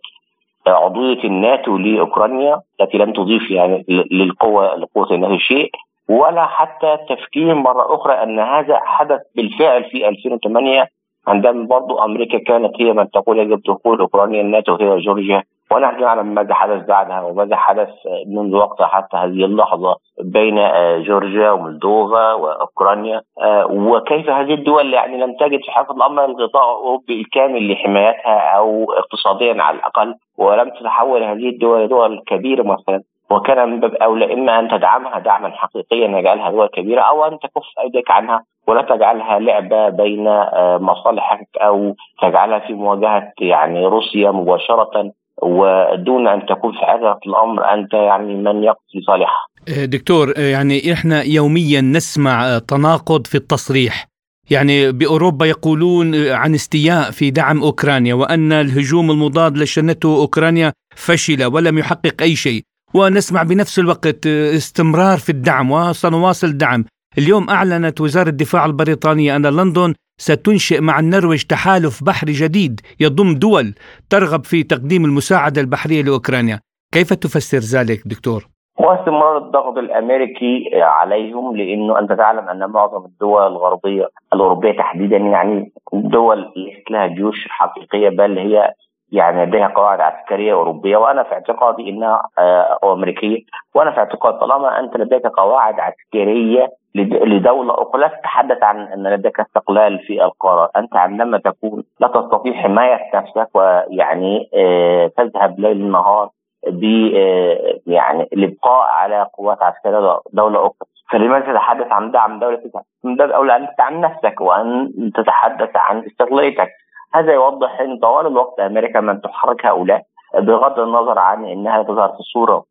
عضوية 0.67 1.23
الناتو 1.23 1.77
لأوكرانيا 1.77 2.61
التي 2.81 2.97
لم 2.97 3.13
تضيف 3.13 3.51
يعني 3.51 3.85
للقوة 3.89 4.75
لقوة 4.75 5.11
الناتو 5.11 5.37
شيء. 5.37 5.71
ولا 6.09 6.45
حتى 6.45 6.97
تفكير 7.09 7.55
مرة 7.55 7.95
أخرى 7.95 8.13
أن 8.13 8.39
هذا 8.39 8.79
حدث 8.83 9.21
بالفعل 9.35 9.83
في 9.83 10.09
2008 10.09 10.87
عندما 11.27 11.67
برضو 11.67 11.99
أمريكا 11.99 12.37
كانت 12.37 12.81
هي 12.81 12.93
من 12.93 13.11
تقول 13.11 13.39
يجب 13.39 13.61
دخول 13.61 13.99
أوكرانيا 13.99 14.41
الناتو 14.41 14.75
هي 14.75 14.99
جورجيا. 14.99 15.43
ونحن 15.71 16.01
نعلم 16.01 16.33
ماذا 16.33 16.53
حدث 16.53 16.85
بعدها 16.85 17.21
وماذا 17.21 17.55
حدث 17.55 17.89
منذ 18.27 18.55
وقتها 18.55 18.87
حتى 18.87 19.17
هذه 19.17 19.45
اللحظة 19.45 19.95
بين 20.23 20.57
آه، 20.57 20.97
جورجيا 20.97 21.51
ومولدوفا 21.51 22.33
وأوكرانيا. 22.33 23.21
آه، 23.41 23.65
وكيف 23.65 24.29
هذه 24.29 24.53
الدول 24.53 24.93
يعني 24.93 25.17
لم 25.17 25.33
تجد 25.39 25.59
في 25.65 25.71
حافه 25.71 25.93
الأمر 25.93 26.25
الغطاء 26.25 26.63
الأوروبي 26.63 27.21
الكامل 27.21 27.71
لحمايتها 27.71 28.39
أو 28.57 28.91
اقتصاديا 28.91 29.61
على 29.61 29.77
الأقل 29.77 30.15
ولم 30.37 30.69
تتحول 30.69 31.23
هذه 31.23 31.49
الدول 31.49 31.87
دول 31.87 32.23
كبيرة 32.27 32.63
مثلا؟ 32.63 33.01
وكان 33.31 33.69
من 33.69 33.79
باب 33.79 33.93
أولى 33.93 34.33
إما 34.33 34.59
أن 34.59 34.69
تدعمها 34.69 35.19
دعما 35.19 35.49
حقيقيا 35.49 36.19
يجعلها 36.19 36.51
دول 36.51 36.67
كبيرة 36.67 37.01
أو 37.01 37.25
أن 37.25 37.39
تكف 37.39 37.79
أيديك 37.83 38.11
عنها 38.11 38.43
ولا 38.67 38.81
تجعلها 38.81 39.39
لعبة 39.39 39.89
بين 39.89 40.27
آه، 40.27 40.77
مصالحك 40.81 41.47
أو 41.57 41.95
تجعلها 42.21 42.59
في 42.59 42.73
مواجهة 42.73 43.33
يعني 43.41 43.85
روسيا 43.85 44.31
مباشرة 44.31 45.11
ودون 45.41 46.27
أن 46.27 46.45
تكون 46.45 46.71
في 46.71 46.79
حقيقه 46.79 47.19
الأمر 47.27 47.73
أنت 47.73 47.93
يعني 47.93 48.35
من 48.35 48.63
يقضي 48.63 49.01
صالحها. 49.07 49.45
آه، 49.69 49.85
دكتور 49.85 50.33
آه، 50.37 50.51
يعني 50.51 50.93
إحنا 50.93 51.23
يوميا 51.23 51.81
نسمع 51.81 52.59
تناقض 52.67 53.27
في 53.27 53.35
التصريح 53.35 54.05
يعني 54.51 54.91
بأوروبا 54.91 55.45
يقولون 55.45 56.15
عن 56.31 56.53
استياء 56.53 57.11
في 57.11 57.31
دعم 57.31 57.63
أوكرانيا 57.63 58.13
وأن 58.13 58.51
الهجوم 58.51 59.11
المضاد 59.11 59.57
لشنته 59.57 60.21
أوكرانيا 60.21 60.73
فشل 60.95 61.45
ولم 61.45 61.77
يحقق 61.77 62.21
أي 62.21 62.35
شيء 62.35 62.61
ونسمع 62.93 63.43
بنفس 63.43 63.79
الوقت 63.79 64.27
استمرار 64.27 65.17
في 65.17 65.29
الدعم 65.29 65.71
وسنواصل 65.71 66.57
دعم 66.57 66.85
اليوم 67.17 67.49
أعلنت 67.49 68.01
وزارة 68.01 68.29
الدفاع 68.29 68.65
البريطانية 68.65 69.35
أن 69.35 69.45
لندن 69.45 69.93
ستنشئ 70.17 70.81
مع 70.81 70.99
النرويج 70.99 71.43
تحالف 71.43 72.03
بحري 72.03 72.31
جديد 72.31 72.81
يضم 72.99 73.33
دول 73.33 73.73
ترغب 74.09 74.43
في 74.45 74.63
تقديم 74.63 75.05
المساعدة 75.05 75.61
البحرية 75.61 76.01
لأوكرانيا 76.03 76.59
كيف 76.93 77.13
تفسر 77.13 77.79
ذلك 77.79 78.07
دكتور؟ 78.07 78.47
واستمرار 78.79 79.37
الضغط 79.37 79.77
الأمريكي 79.77 80.69
عليهم 80.81 81.57
لأنه 81.57 81.99
أنت 81.99 82.13
تعلم 82.13 82.49
أن 82.49 82.69
معظم 82.69 83.05
الدول 83.05 83.47
الغربية 83.47 84.07
الأوروبية 84.33 84.71
تحديدا 84.71 85.17
يعني 85.17 85.71
دول 85.93 86.37
ليست 86.55 86.91
لها 86.91 87.07
جيوش 87.07 87.47
حقيقية 87.49 88.09
بل 88.09 88.37
هي 88.37 88.73
يعني 89.11 89.45
لديها 89.45 89.67
قواعد 89.67 90.01
عسكرية 90.01 90.53
أوروبية 90.53 90.97
وأنا 90.97 91.23
في 91.23 91.33
اعتقادي 91.33 91.89
انها 91.89 92.21
آه، 92.37 92.79
أو 92.83 92.93
أمريكية 92.93 93.39
وأنا 93.75 93.91
في 93.91 93.97
اعتقاد 93.97 94.39
طالما 94.39 94.79
أنت 94.79 94.97
لديك 94.97 95.27
قواعد 95.27 95.79
عسكرية 95.79 96.67
لدولة 96.95 97.73
أخرى 97.73 98.01
لا 98.01 98.07
تتحدث 98.07 98.63
عن 98.63 98.79
إن 98.79 99.07
لديك 99.07 99.39
استقلال 99.39 99.99
في 99.99 100.23
القرار، 100.23 100.69
أنت 100.77 100.95
عندما 100.95 101.37
تكون 101.37 101.83
لا 101.99 102.07
تستطيع 102.07 102.53
حماية 102.53 102.99
نفسك 103.15 103.49
ويعني 103.55 104.49
آه، 104.55 105.11
تذهب 105.17 105.59
ليل 105.59 105.91
نهار 105.91 106.29
ب 106.67 106.83
آه، 107.15 107.79
يعني 107.87 108.27
الابقاء 108.33 108.87
على 108.89 109.27
قوات 109.37 109.63
عسكرية 109.63 110.19
دولة 110.33 110.59
أخرى، 110.59 110.87
فلماذا 111.11 111.51
تتحدث 111.51 111.91
عن 111.91 112.11
دعم 112.11 112.39
دوله 112.39 112.61
من 113.03 113.15
باب 113.15 113.31
اولى 113.31 113.55
ان 113.55 113.67
تدعم 113.75 114.01
نفسك 114.01 114.41
وأن 114.41 114.91
تتحدث 115.15 115.69
عن 115.75 116.05
استقلاليتك، 116.05 116.69
هذا 117.13 117.33
يوضح 117.33 117.79
إن 117.81 117.97
طوال 117.97 118.27
الوقت 118.27 118.59
أمريكا 118.59 118.99
من 118.99 119.21
تحرك 119.21 119.65
هؤلاء 119.65 120.01
بغض 120.37 120.79
النظر 120.79 121.19
عن 121.19 121.45
إنها 121.45 121.83
تظهر 121.83 122.09
في 122.09 122.19
الصورة 122.19 122.63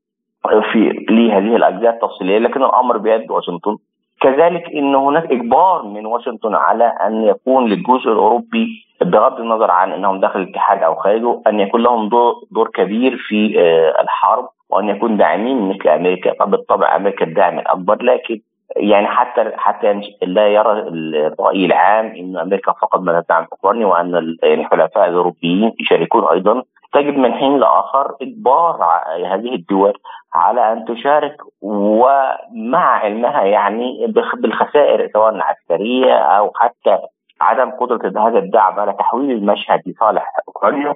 في 0.73 1.07
لهذه 1.11 1.57
الأجزاء 1.57 1.95
التفصيلية 1.95 2.39
لكن 2.39 2.63
الأمر 2.63 2.99
بيد 2.99 3.31
واشنطن. 3.31 3.77
كذلك 4.21 4.65
إن 4.75 4.95
هناك 4.95 5.33
إجبار 5.33 5.83
من 5.83 6.07
واشنطن 6.07 6.55
على 6.55 6.85
أن 6.85 7.23
يكون 7.23 7.67
للجيش 7.69 8.07
الأوروبي 8.07 8.69
بغض 9.01 9.41
النظر 9.41 9.71
عن 9.71 9.93
إنهم 9.93 10.21
داخل 10.21 10.41
الاتحاد 10.41 10.83
أو 10.83 10.95
خارجه 10.95 11.43
أن 11.47 11.61
يكون 11.61 11.83
لهم 11.83 12.09
دور, 12.09 12.35
دور 12.51 12.71
كبير 12.75 13.17
في 13.29 13.61
آه، 13.61 14.03
الحرب 14.03 14.49
وأن 14.71 14.89
يكون 14.89 15.17
داعمين 15.17 15.69
مثل 15.69 15.89
أمريكا. 15.89 16.33
فبالطبع 16.41 16.97
أمريكا 16.97 17.25
الداعم 17.25 17.59
الأكبر 17.59 18.03
لكن 18.03 18.41
يعني 18.77 19.07
حتى 19.07 19.53
حتى 19.57 20.01
لا 20.23 20.49
يرى 20.49 20.73
الرأي 20.73 21.65
العام 21.67 22.07
إن 22.07 22.37
أمريكا 22.37 22.73
فقط 22.73 23.01
ما 23.01 23.21
تدعم 23.21 23.47
اوكرانيا 23.53 23.87
وأن 23.87 24.17
الحلفاء 24.45 25.09
الأوروبيين 25.09 25.73
يشاركون 25.81 26.25
أيضا. 26.25 26.63
تجد 26.93 27.17
من 27.17 27.33
حين 27.33 27.59
لآخر 27.59 28.15
إجبار 28.23 28.85
هذه 29.27 29.55
الدول 29.55 29.93
على 30.35 30.73
أن 30.73 30.85
تشارك 30.85 31.37
ومع 31.63 32.99
علمها 32.99 33.43
يعني 33.43 34.07
بالخسائر 34.39 35.11
سواء 35.13 35.41
عسكرية 35.41 36.15
أو 36.15 36.53
حتى 36.55 36.99
عدم 37.41 37.71
قدرة 37.71 38.29
هذا 38.29 38.39
الدعم 38.39 38.81
على 38.81 38.93
تحويل 38.93 39.31
المشهد 39.31 39.83
لصالح 39.87 40.33
أوكرانيا. 40.49 40.95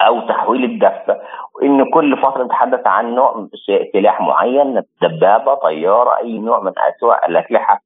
أو 0.00 0.20
تحويل 0.20 0.64
الدفة. 0.64 1.20
وإن 1.54 1.90
كل 1.90 2.16
فترة 2.16 2.44
نتحدث 2.44 2.86
عن 2.86 3.14
نوع 3.14 3.46
سلاح 3.92 4.20
معين 4.20 4.82
دبابة 5.02 5.54
طيارة 5.54 6.18
أي 6.18 6.38
نوع 6.38 6.60
من 6.60 6.72
أسوأ 6.78 7.26
الأسلحة 7.26 7.80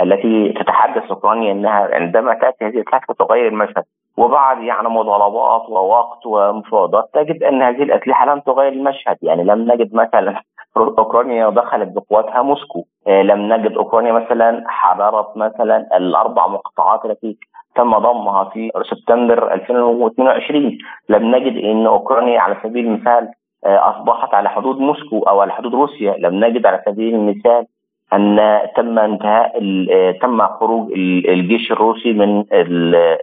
التي 0.00 0.52
تتحدث 0.52 1.10
اوكرانيا 1.10 1.52
إنها 1.52 1.88
عندما 1.94 2.34
تأتي 2.34 2.64
هذه 2.64 2.74
الأسلحة 2.74 3.14
تغير 3.18 3.48
المشهد. 3.48 3.84
وبعد 4.16 4.62
يعني 4.62 4.88
مضاربات 4.88 5.68
ووقت 5.68 6.26
ومفاوضات 6.26 7.10
تجد 7.14 7.42
أن 7.42 7.62
هذه 7.62 7.82
الأسلحة 7.82 8.26
لم 8.26 8.40
تغير 8.40 8.72
المشهد. 8.72 9.16
يعني 9.22 9.44
لم 9.44 9.72
نجد 9.72 9.94
مثلا 9.94 10.42
أوكرانيا 10.76 11.50
دخلت 11.50 11.88
بقواتها 11.88 12.42
موسكو. 12.42 12.84
آه، 13.06 13.22
لم 13.22 13.52
نجد 13.52 13.72
أوكرانيا 13.76 14.12
مثلا 14.12 14.64
حررت 14.66 15.36
مثلا 15.36 15.96
الأربع 15.96 16.46
مقطعات 16.46 17.04
التي 17.04 17.36
تم 17.80 17.98
ضمها 17.98 18.44
في 18.44 18.70
سبتمبر 18.90 19.54
2022 19.54 20.78
لم 21.08 21.36
نجد 21.36 21.64
إن 21.64 21.86
أوكرانيا 21.86 22.40
على 22.40 22.56
سبيل 22.62 22.86
المثال 22.86 23.28
آه، 23.64 23.90
أصبحت 23.90 24.34
على 24.34 24.48
حدود 24.50 24.78
موسكو 24.78 25.18
أو 25.18 25.40
على 25.40 25.52
حدود 25.52 25.74
روسيا. 25.74 26.14
لم 26.18 26.44
نجد 26.44 26.66
على 26.66 26.82
سبيل 26.86 27.14
المثال 27.14 27.66
أن 28.12 28.38
تم 28.76 28.98
انتهاء 28.98 29.52
آه، 29.92 30.10
تم 30.10 30.46
خروج 30.46 30.92
الجيش 31.28 31.72
الروسي 31.72 32.12
من 32.12 32.44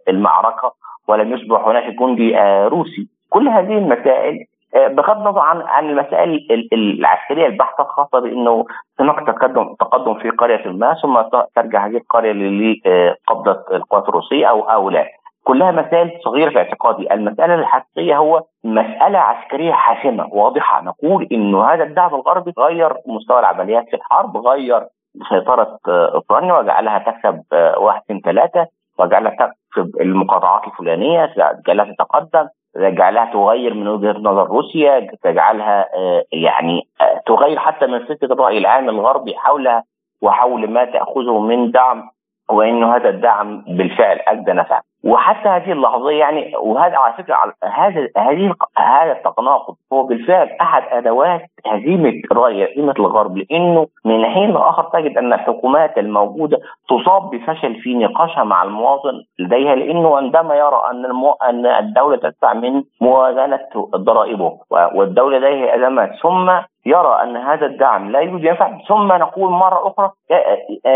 المعركة 0.10 0.74
ولم 1.08 1.34
يصبح 1.34 1.68
هناك 1.68 2.00
جندي 2.00 2.38
آه، 2.38 2.68
روسي. 2.68 3.08
كل 3.30 3.50
هذه 3.50 3.78
المسائل 3.78 4.46
بغض 4.76 5.18
النظر 5.18 5.40
عن 5.40 5.62
عن 5.62 5.90
المسائل 5.90 6.48
العسكرية 6.74 7.48
البحته 7.48 7.82
الخاصة 7.82 8.20
بأنه 8.20 8.66
هناك 9.00 9.28
تقدم 9.28 9.76
تقدم 9.80 10.14
في 10.14 10.30
قرية 10.30 10.68
ما 10.68 10.94
ثم 10.94 11.22
ترجع 11.56 11.88
هذه 11.88 11.98
القرية 11.98 12.32
لقبضه 12.32 13.64
القوات 13.72 14.10
الروسية 14.10 14.46
أو 14.46 14.62
أو 14.62 14.90
لا. 14.90 15.06
كلها 15.44 15.72
مسائل 15.72 16.12
صغيرة 16.26 16.50
في 16.50 16.58
اعتقادي، 16.58 17.14
المسألة 17.14 17.56
الحقيقية 17.56 18.18
هو 18.18 18.44
مسألة 18.64 19.20
عسكرية 19.20 19.72
حاسمة 19.72 20.28
واضحة، 20.32 20.82
نقول 20.82 21.28
إنه 21.32 21.66
هذا 21.66 21.84
الدعم 21.84 22.16
الغربي 22.16 22.54
غير 22.60 22.94
مستوى 23.08 23.40
العمليات 23.40 23.86
في 23.90 23.96
الحرب، 23.96 24.38
غير 24.38 24.88
سيطرة 25.30 25.80
أوكرانيا 25.88 26.54
وجعلها 26.54 27.00
تكسب 27.00 27.42
واحد 27.78 28.02
اثنين 28.02 28.22
ثلاثة 28.22 28.68
وجعلها 29.00 29.32
تكسب 29.32 30.02
المقاطعات 30.02 30.68
الفلانية، 30.68 31.34
جعلها 31.68 31.94
تتقدم، 31.94 32.48
جعلها 32.76 33.26
تغير 33.34 33.74
من 33.74 33.88
وجهة 33.88 34.18
نظر 34.20 34.48
روسيا 34.48 35.08
تجعلها 35.24 35.86
آه، 35.96 36.24
يعني 36.32 36.88
آه، 37.02 37.22
تغير 37.26 37.60
حتى 37.60 37.86
من 37.88 38.06
فكرة 38.06 38.34
الرأي 38.34 38.58
العام 38.58 38.90
الغربي 38.90 39.36
حولها 39.36 39.84
وحول 40.22 40.70
ما 40.70 40.86
تأخذه 40.86 41.40
من 41.40 41.72
دعم 41.72 42.10
وإنه 42.50 42.96
هذا 42.96 43.10
الدعم 43.10 43.62
بالفعل 43.68 44.20
ادى 44.28 44.52
نفعا 44.52 44.82
وحتى 45.04 45.50
هذه 45.50 45.72
اللحظة 45.72 46.12
يعني 46.12 46.54
وهذا 46.58 46.98
على 46.98 47.14
فكرة 47.14 47.54
هذا 47.64 48.08
هذه 48.18 48.54
هذا 48.78 49.12
التناقض 49.12 49.76
هو 49.94 50.04
بالفعل 50.04 50.50
أحد 50.62 50.84
أدوات 50.92 51.42
هزيمة 51.68 52.14
الرأي 52.32 52.74
هزيمة 52.74 52.94
الغرب 53.00 53.38
لأنه 53.38 53.88
من 54.06 54.26
حين 54.26 54.52
لاخر 54.54 54.84
تجد 54.84 55.18
أن 55.18 55.34
الحكومات 55.34 55.98
الموجودة 55.98 56.58
تصاب 56.90 57.30
بفشل 57.30 57.76
في 57.76 57.96
نقاشها 57.96 58.44
مع 58.44 58.64
المواطن 58.64 59.24
لديها 59.40 59.76
لأنه 59.76 60.18
عندما 60.18 60.56
يرى 60.56 60.82
أن 60.92 61.06
المو... 61.06 61.32
أن 61.32 61.66
الدولة 61.66 62.18
تدفع 62.18 62.54
من 62.54 62.84
موازنة 63.02 63.60
ضرائبه 63.96 64.58
والدولة 64.72 65.38
لديها 65.38 65.76
أزمات 65.76 66.12
ثم 66.24 66.52
يرى 66.86 67.20
أن 67.24 67.38
هذا 67.38 67.66
الدعم 67.66 68.12
لا 68.12 68.20
يوجد 68.20 68.44
ينفع 68.44 68.78
ثم 68.88 69.08
نقول 69.08 69.52
مرة 69.52 69.88
أخرى 69.88 70.12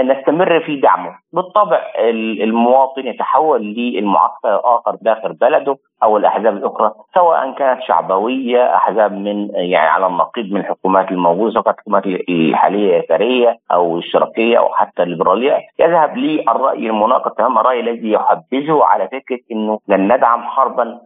نستمر 0.03 0.59
في 0.59 0.75
دعمه. 0.79 1.15
بالطبع 1.33 1.79
المواطن 2.43 3.07
يتحول 3.07 3.61
للمعسكر 3.99 4.55
الآخر 4.55 4.95
داخل 5.01 5.33
بلده 5.33 5.77
أو 6.03 6.17
الأحزاب 6.17 6.57
الأخرى 6.57 6.91
سواء 7.15 7.51
كانت 7.51 7.81
شعبوية 7.81 8.75
أحزاب 8.75 9.11
من 9.11 9.49
يعني 9.55 9.89
على 9.89 10.07
النقيض 10.07 10.45
من 10.51 10.59
الحكومات 10.59 11.11
الموجودة 11.11 11.53
سواء 11.53 11.69
الحكومات 11.69 12.05
الحالية 12.29 12.97
اليساريه 12.99 13.57
أو 13.71 13.95
الاشتراكيه 13.95 14.57
أو 14.59 14.69
حتى 14.73 15.03
الليبرالية. 15.03 15.57
يذهب 15.79 16.17
للراي 16.17 16.87
المناقض 16.87 17.31
تماما 17.31 17.61
الرأي 17.61 17.79
الذي 17.79 18.11
يحبذه 18.11 18.83
على 18.83 19.07
فكرة 19.07 19.39
إنه 19.51 19.79
لن 19.87 20.13
ندعم 20.13 20.43
حربا 20.43 20.99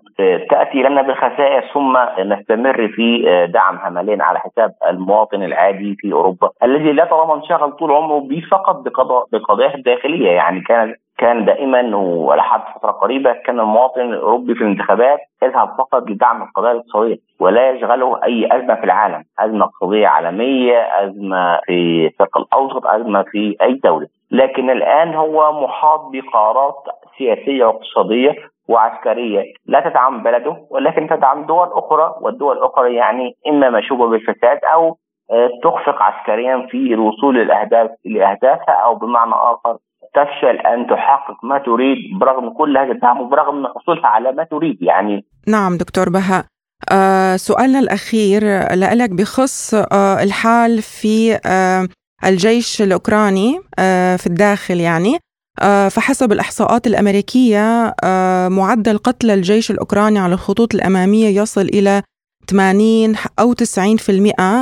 تأتي 0.49 0.83
لنا 0.83 1.01
بالخسائر 1.01 1.65
ثم 1.73 1.97
نستمر 2.19 2.87
في 2.87 3.25
دعم 3.53 3.77
هملين 3.77 4.21
على 4.21 4.39
حساب 4.39 4.71
المواطن 4.89 5.43
العادي 5.43 5.95
في 5.99 6.13
أوروبا 6.13 6.49
الذي 6.63 6.91
لا 6.91 7.05
طالما 7.05 7.35
انشغل 7.35 7.71
طول 7.71 7.91
عمره 7.91 8.19
به 8.19 8.41
فقط 8.51 8.83
بقضاياه 9.31 9.75
الداخليه 9.75 10.31
يعني 10.31 10.61
كان 10.61 10.95
كان 11.17 11.45
دائما 11.45 11.95
ولحد 11.97 12.61
فترة 12.75 12.91
قريبة 12.91 13.33
كان 13.33 13.59
المواطن 13.59 14.01
الأوروبي 14.01 14.55
في 14.55 14.61
الانتخابات 14.61 15.19
يذهب 15.43 15.67
فقط 15.77 16.09
لدعم 16.09 16.41
القضايا 16.43 16.71
الاقتصادية 16.71 17.17
ولا 17.39 17.69
يشغله 17.69 18.23
أي 18.23 18.47
أزمة 18.51 18.75
في 18.75 18.83
العالم، 18.83 19.23
أزمة 19.39 19.65
اقتصادية 19.65 20.07
عالمية، 20.07 20.77
أزمة 21.03 21.59
في 21.65 22.07
الشرق 22.07 22.37
الأوسط، 22.37 22.85
أزمة 22.85 23.23
في 23.23 23.55
أي 23.61 23.73
دولة، 23.73 24.07
لكن 24.31 24.69
الآن 24.69 25.15
هو 25.15 25.63
محاط 25.63 25.99
بقرارات 26.13 26.75
سياسية 27.17 27.65
واقتصادية 27.65 28.35
وعسكرية 28.69 29.43
لا 29.65 29.89
تدعم 29.89 30.23
بلده 30.23 30.57
ولكن 30.69 31.07
تدعم 31.07 31.45
دول 31.45 31.67
أخرى 31.71 32.15
والدول 32.21 32.57
الأخرى 32.57 32.95
يعني 32.95 33.35
إما 33.47 33.69
مشوبة 33.69 34.07
بالفساد 34.07 34.59
أو 34.73 34.97
آه، 35.31 35.49
تخفق 35.63 36.01
عسكريا 36.01 36.67
في 36.69 36.77
الوصول 36.77 37.35
للأهداف 37.35 37.89
لأهدافها 38.05 38.75
أو 38.75 38.95
بمعنى 38.95 39.33
آخر 39.33 39.77
تفشل 40.15 40.57
أن 40.67 40.87
تحقق 40.87 41.45
ما 41.45 41.57
تريد 41.57 41.97
برغم 42.19 42.49
كل 42.49 42.77
هذا 42.77 42.91
الدعم 42.91 43.21
وبرغم 43.21 43.67
حصولها 43.67 44.07
على 44.07 44.31
ما 44.31 44.43
تريد 44.43 44.77
يعني. 44.81 45.25
نعم 45.47 45.77
دكتور 45.77 46.09
بهاء. 46.09 46.45
آه 46.91 47.35
سؤالنا 47.35 47.79
الأخير 47.79 48.41
لك 48.73 49.09
بخص 49.09 49.73
آه 49.73 50.23
الحال 50.23 50.81
في 50.81 51.39
آه 51.45 51.87
الجيش 52.25 52.81
الأوكراني 52.81 53.59
آه 53.79 54.15
في 54.15 54.27
الداخل 54.27 54.79
يعني. 54.79 55.17
آه 55.61 55.87
فحسب 55.87 56.31
الإحصاءات 56.31 56.87
الأمريكية 56.87 57.93
آه 58.03 58.47
معدل 58.47 58.97
قتل 58.97 59.31
الجيش 59.31 59.71
الأوكراني 59.71 60.19
على 60.19 60.33
الخطوط 60.33 60.75
الأمامية 60.75 61.41
يصل 61.41 61.61
إلى 61.61 62.01
80 62.49 63.15
أو 63.39 63.53
90% 63.53 63.55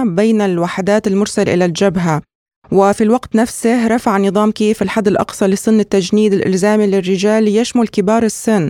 بين 0.06 0.42
الوحدات 0.42 1.08
المرسلة 1.08 1.54
إلى 1.54 1.66
الجبهة. 1.66 2.22
وفي 2.72 3.04
الوقت 3.04 3.36
نفسه 3.36 3.88
رفع 3.96 4.18
نظام 4.18 4.52
كييف 4.52 4.82
الحد 4.82 5.08
الأقصى 5.08 5.46
لسن 5.48 5.80
التجنيد 5.80 6.34
الإلزامي 6.34 6.88
للرجال 6.88 7.44
ليشمل 7.44 7.88
كبار 7.88 8.24
السن 8.24 8.70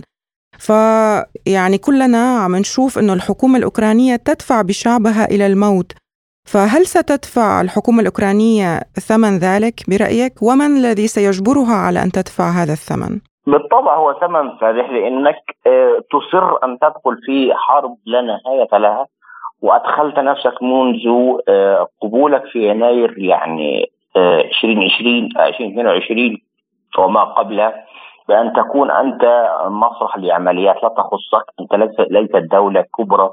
فيعني 0.58 1.78
كلنا 1.78 2.38
عم 2.44 2.56
نشوف 2.56 2.98
أنه 2.98 3.12
الحكومة 3.12 3.58
الأوكرانية 3.58 4.16
تدفع 4.16 4.62
بشعبها 4.62 5.24
إلى 5.24 5.46
الموت 5.46 5.92
فهل 6.52 6.86
ستدفع 6.86 7.60
الحكومة 7.60 8.00
الأوكرانية 8.00 8.80
ثمن 9.08 9.38
ذلك 9.38 9.74
برأيك؟ 9.88 10.42
ومن 10.42 10.76
الذي 10.76 11.06
سيجبرها 11.06 11.74
على 11.74 12.02
أن 12.02 12.12
تدفع 12.12 12.50
هذا 12.50 12.72
الثمن؟ 12.72 13.20
بالطبع 13.46 13.96
هو 13.96 14.14
ثمن 14.20 14.58
فادح 14.60 14.90
لأنك 14.90 15.36
آه، 15.66 16.00
تصر 16.10 16.64
أن 16.64 16.78
تدخل 16.78 17.16
في 17.26 17.52
حرب 17.54 17.96
لا 18.06 18.20
نهاية 18.20 18.78
لها 18.78 19.06
وأدخلت 19.64 20.18
نفسك 20.18 20.62
منذ 20.62 21.00
آه، 21.48 21.88
قبولك 22.02 22.44
في 22.44 22.68
يناير 22.68 23.18
يعني 23.18 23.90
2020 24.16 25.28
آه، 25.38 25.46
2022 25.48 26.38
وما 26.98 27.24
قبله 27.24 27.74
بأن 28.28 28.52
تكون 28.52 28.90
أنت 28.90 29.48
مسرح 29.68 30.18
لعمليات 30.18 30.82
لا 30.82 30.88
تخصك 30.88 31.44
أنت 31.60 31.74
ليست 31.98 32.36
دولة 32.36 32.84
كبرى 32.98 33.30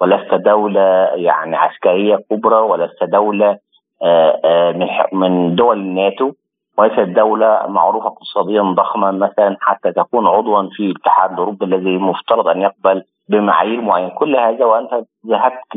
ولست 0.00 0.34
دولة 0.34 0.80
يعني 1.14 1.56
عسكرية 1.56 2.16
كبرى 2.30 2.56
ولست 2.56 3.04
دولة 3.04 3.58
آه، 4.02 4.72
من 4.72 4.88
من 5.12 5.54
دول 5.54 5.78
الناتو 5.78 6.32
وليست 6.78 7.00
دولة 7.00 7.66
معروفة 7.68 8.06
اقتصاديا 8.06 8.62
ضخمة 8.62 9.10
مثلا 9.10 9.56
حتى 9.60 9.92
تكون 9.92 10.26
عضوا 10.26 10.68
في 10.72 10.82
الاتحاد 10.82 11.32
الأوروبي 11.32 11.64
الذي 11.64 11.98
مفترض 11.98 12.48
أن 12.48 12.60
يقبل 12.60 13.04
بمعايير 13.28 13.80
معينة. 13.80 14.08
كل 14.08 14.36
هذا 14.36 14.64
وأنت 14.64 15.04
ذهبت 15.26 15.76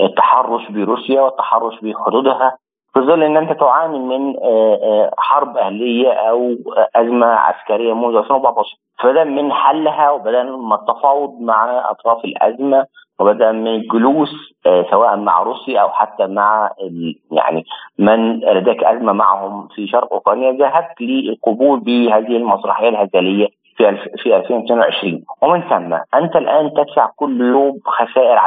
للتحرش 0.00 0.68
بروسيا 0.70 1.20
والتحرش 1.20 1.80
بحدودها 1.80 2.58
في 2.94 3.00
ظل 3.00 3.22
إن 3.22 3.36
أنت 3.36 3.52
تعاني 3.60 3.98
من 3.98 4.36
آه، 4.42 4.78
آه، 4.82 5.10
حرب 5.18 5.56
أهلية 5.56 6.12
أو 6.12 6.56
أزمة 6.96 7.26
عسكرية 7.26 7.94
منذ 7.94 8.16
2014 8.16 8.76
فبدا 9.02 9.24
من 9.24 9.52
حلها 9.52 10.10
وبدا 10.10 10.42
من 10.42 10.72
التفاوض 10.72 11.40
مع 11.40 11.90
أطراف 11.90 12.24
الأزمة 12.24 12.86
وبدا 13.18 13.52
من 13.52 13.66
الجلوس 13.66 14.54
آه، 14.66 14.86
سواء 14.90 15.16
مع 15.16 15.42
روسيا 15.42 15.80
أو 15.80 15.88
حتى 15.88 16.26
مع 16.26 16.70
يعني 17.32 17.64
من 17.98 18.40
لديك 18.40 18.84
أزمة 18.84 19.12
معهم 19.12 19.68
في 19.74 19.86
شرق 19.86 20.12
أوكرانيا 20.12 20.52
ذهبت 20.52 21.00
للقبول 21.00 21.80
بهذه 21.80 22.36
المسرحية 22.36 22.88
الهزلية. 22.88 23.48
في 23.76 23.96
في 24.22 24.36
2022 24.36 25.24
ومن 25.42 25.62
ثم 25.62 26.18
أنت 26.18 26.36
الآن 26.36 26.70
تدفع 26.74 27.10
كل 27.16 27.40
يوم 27.40 27.78
خسائر 27.86 28.38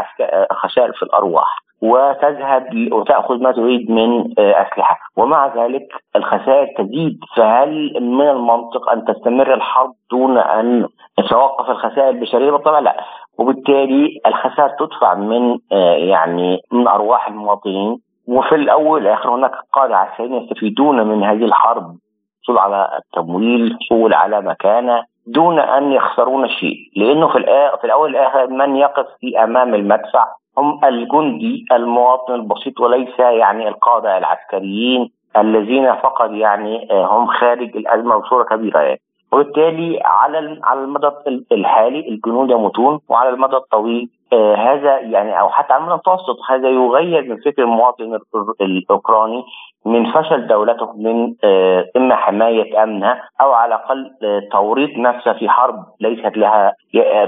خسائر 0.51 0.93
في 0.93 1.03
الأرواح 1.03 1.67
وتذهب 1.81 2.91
وتأخذ 2.91 3.41
ما 3.43 3.51
تريد 3.51 3.91
من 3.91 4.33
آه، 4.39 4.51
أسلحة. 4.61 4.99
ومع 5.17 5.47
ذلك 5.55 5.87
الخسائر 6.15 6.67
تزيد. 6.77 7.19
فهل 7.35 7.93
من 8.01 8.29
المنطق 8.29 8.89
أن 8.89 9.05
تستمر 9.05 9.53
الحرب 9.53 9.93
دون 10.11 10.37
أن 10.37 10.87
تتوقف 11.17 11.69
الخسائر 11.69 12.09
البشريه 12.09 12.51
بالطبع 12.51 12.79
لا. 12.79 12.97
وبالتالي 13.37 14.19
الخسائر 14.25 14.69
تدفع 14.79 15.13
من 15.13 15.57
آه، 15.71 15.95
يعني 15.95 16.61
من 16.71 16.87
أرواح 16.87 17.27
المواطنين. 17.27 17.97
وفي 18.27 18.55
الأول 18.55 19.03
والآخر 19.03 19.35
هناك 19.35 19.51
قادة 19.73 19.97
عسكريين 19.97 20.33
يستفيدون 20.33 21.07
من 21.07 21.23
هذه 21.23 21.45
الحرب. 21.45 21.95
حصول 22.43 22.57
على 22.57 22.99
التمويل 22.99 23.77
حصول 23.81 24.13
على 24.13 24.41
مكانة 24.41 25.03
دون 25.27 25.59
أن 25.59 25.91
يخسرون 25.91 26.49
شيء 26.49 26.77
لأنه 26.95 27.27
في 27.27 27.39
في 27.81 27.83
الأول 27.83 28.15
والآخر 28.15 28.47
من 28.47 28.75
يقف 28.75 29.05
في 29.19 29.43
أمام 29.43 29.75
المدفع 29.75 30.27
هم 30.57 30.85
الجندي 30.85 31.65
المواطن 31.71 32.33
البسيط 32.33 32.79
وليس 32.79 33.19
يعني 33.19 33.67
القادة 33.67 34.17
العسكريين 34.17 35.11
الذين 35.37 35.95
فقط 35.95 36.29
يعني 36.31 36.91
آه، 36.91 37.05
هم 37.05 37.27
خارج 37.27 37.77
الأزمة 37.77 38.17
بصورة 38.17 38.43
كبيرة 38.43 38.79
يعني. 38.79 39.01
وبالتالي 39.31 39.99
على 40.05 40.59
على 40.63 40.79
المدى 40.79 41.07
الحالي 41.51 41.99
الجنود 42.09 42.49
يموتون 42.49 42.99
وعلى 43.09 43.29
المدى 43.29 43.55
الطويل 43.55 44.09
آه 44.33 44.55
هذا 44.55 44.99
يعني 44.99 45.39
أو 45.39 45.49
حتى 45.49 45.73
على 45.73 45.83
المتوسط 45.83 46.37
هذا 46.49 46.69
يغير 46.69 47.29
من 47.29 47.37
فكر 47.37 47.63
المواطن 47.63 48.19
الأوكراني 48.61 49.43
من 49.85 50.11
فشل 50.11 50.47
دولته 50.47 50.93
من 50.93 51.35
آه 51.43 51.85
إما 51.97 52.15
حماية 52.15 52.83
امنها 52.83 53.21
أو 53.41 53.51
على 53.51 53.75
الأقل 53.75 54.11
آه 54.23 54.41
توريط 54.51 54.97
نفسها 54.97 55.33
في 55.33 55.49
حرب 55.49 55.85
ليست 56.01 56.37
لها 56.37 56.73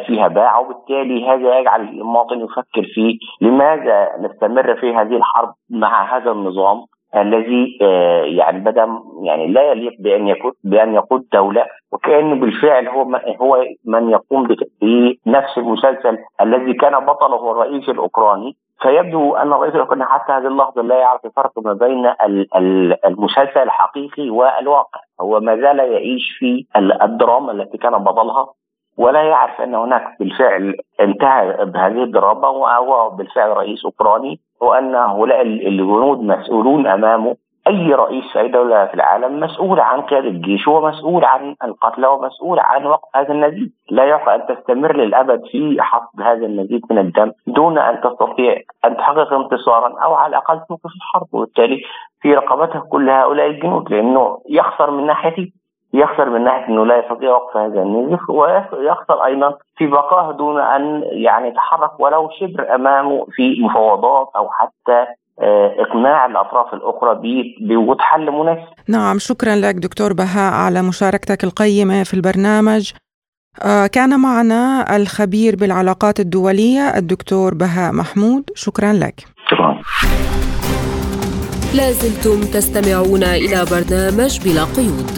فيها 0.07 0.27
باع 0.27 0.59
وبالتالي 0.59 1.27
هذا 1.27 1.59
يجعل 1.59 1.81
المواطن 1.81 2.41
يفكر 2.41 2.83
في 2.93 3.17
لماذا 3.41 4.09
نستمر 4.19 4.75
في 4.75 4.95
هذه 4.95 5.15
الحرب 5.15 5.53
مع 5.69 6.17
هذا 6.17 6.31
النظام. 6.31 6.85
الذي 7.15 7.77
آه، 7.81 8.21
يعني 8.23 8.59
بدا 8.59 8.99
يعني 9.23 9.47
لا 9.47 9.71
يليق 9.71 9.93
بأن 9.99 10.27
يكون 10.27 10.51
بأن 10.63 10.93
يقود 10.93 11.25
دولة 11.33 11.65
وكأنه 11.91 12.35
بالفعل 12.35 12.87
هو 12.87 13.15
هو 13.41 13.65
من 13.85 14.09
يقوم 14.09 14.47
بنفس 14.81 15.57
المسلسل 15.57 16.17
الذي 16.41 16.73
كان 16.73 17.05
بطله 17.05 17.51
الرئيس 17.51 17.89
الأوكراني. 17.89 18.55
فيبدو 18.81 19.35
أن 19.35 19.53
الرئيس 19.53 19.75
الأوكراني 19.75 20.05
حتى 20.05 20.31
هذه 20.31 20.47
اللحظة 20.47 20.81
لا 20.81 20.95
يعرف 20.99 21.25
الفرق 21.25 21.51
ما 21.59 21.73
بين 21.73 22.13
المسلسل 23.05 23.59
الحقيقي 23.59 24.29
والواقع. 24.29 24.99
هو 25.21 25.39
ما 25.39 25.55
زال 25.55 25.79
يعيش 25.79 26.37
في 26.39 26.65
الدراما 27.03 27.51
التي 27.51 27.77
كان 27.77 27.91
بطلها 27.97 28.47
ولا 28.97 29.21
يعرف 29.23 29.61
أن 29.61 29.75
هناك 29.75 30.03
بالفعل 30.19 30.75
انتهى 30.99 31.65
بهذه 31.65 32.03
الدراما 32.03 32.47
وهو 32.47 33.09
بالفعل 33.09 33.57
رئيس 33.57 33.85
أوكراني. 33.85 34.39
وان 34.61 34.95
هؤلاء 34.95 35.41
الجنود 35.41 36.19
مسؤولون 36.19 36.87
أمامه. 36.87 37.35
أي 37.67 37.93
رئيس 37.93 38.23
في 38.33 38.39
أي 38.39 38.47
دولة 38.47 38.85
في 38.85 38.93
العالم 38.93 39.39
مسؤول 39.39 39.79
عن 39.79 40.01
قيادة 40.01 40.27
الجيش 40.27 40.67
هو 40.67 40.87
مسؤول 40.87 41.25
عن 41.25 41.55
القتلى 41.63 42.07
ومسؤول 42.07 42.59
عن 42.59 42.85
وقف 42.85 43.15
هذا 43.15 43.31
النزيف. 43.33 43.69
لا 43.91 44.03
يعقل 44.05 44.31
أن 44.31 44.55
تستمر 44.55 44.95
للأبد 44.95 45.41
في 45.51 45.77
حصد 45.79 46.21
هذا 46.21 46.45
النزيف 46.45 46.81
من 46.91 46.97
الدم 46.97 47.31
دون 47.47 47.77
أن 47.77 48.01
تستطيع 48.01 48.57
أن 48.85 48.97
تحقق 48.97 49.33
انتصارا 49.33 49.99
أو 50.03 50.13
على 50.13 50.29
الأقل 50.29 50.59
توقف 50.69 50.91
الحرب 50.95 51.27
وبالتالي 51.33 51.81
في 52.21 52.33
رقبتها 52.33 52.79
كل 52.79 53.09
هؤلاء 53.09 53.47
الجنود 53.47 53.91
لأنه 53.91 54.37
يخسر 54.49 54.91
من 54.91 55.05
ناحيته 55.05 55.51
يخسر 55.93 56.29
من 56.29 56.43
ناحية 56.43 56.67
إنه 56.67 56.85
لا 56.85 56.99
يستطيع 56.99 57.31
وقف 57.31 57.57
هذا 57.57 57.81
النزيف 57.81 58.29
ويخسر 58.29 59.25
أيضا 59.25 59.57
في 59.77 59.87
بقائه 59.87 60.31
دون 60.37 60.61
أن 60.61 61.03
يعني 61.11 61.47
يتحرك 61.47 61.99
ولو 61.99 62.29
شبر 62.39 62.75
أمامه 62.75 63.25
في 63.31 63.61
مفاوضات 63.61 64.29
أو 64.35 64.49
حتى 64.49 65.05
آه، 65.41 65.75
إقناع 65.79 66.25
الأطراف 66.25 66.73
الأخرى 66.73 67.19
بوجود 67.61 67.97
حل 67.99 68.31
مناسب. 68.31 68.67
نعم 68.89 69.19
شكرا 69.19 69.55
لك 69.55 69.75
دكتور 69.75 70.13
بهاء 70.13 70.53
على 70.53 70.81
مشاركتك 70.81 71.43
القيمة 71.43 72.03
في 72.03 72.13
البرنامج. 72.13 72.91
آه، 73.65 73.87
كان 73.87 74.19
معنا 74.19 74.95
الخبير 74.95 75.55
بالعلاقات 75.55 76.19
الدولية 76.19 76.97
الدكتور 76.97 77.53
بهاء 77.53 77.93
محمود 77.93 78.43
شكرا 78.55 78.93
لك. 78.93 79.15
شكرا. 79.47 79.81
لازلتم 81.77 82.39
تستمعون 82.53 83.23
إلى 83.23 83.59
برنامج 83.71 84.33
بلا 84.45 84.63
قيود. 84.77 85.15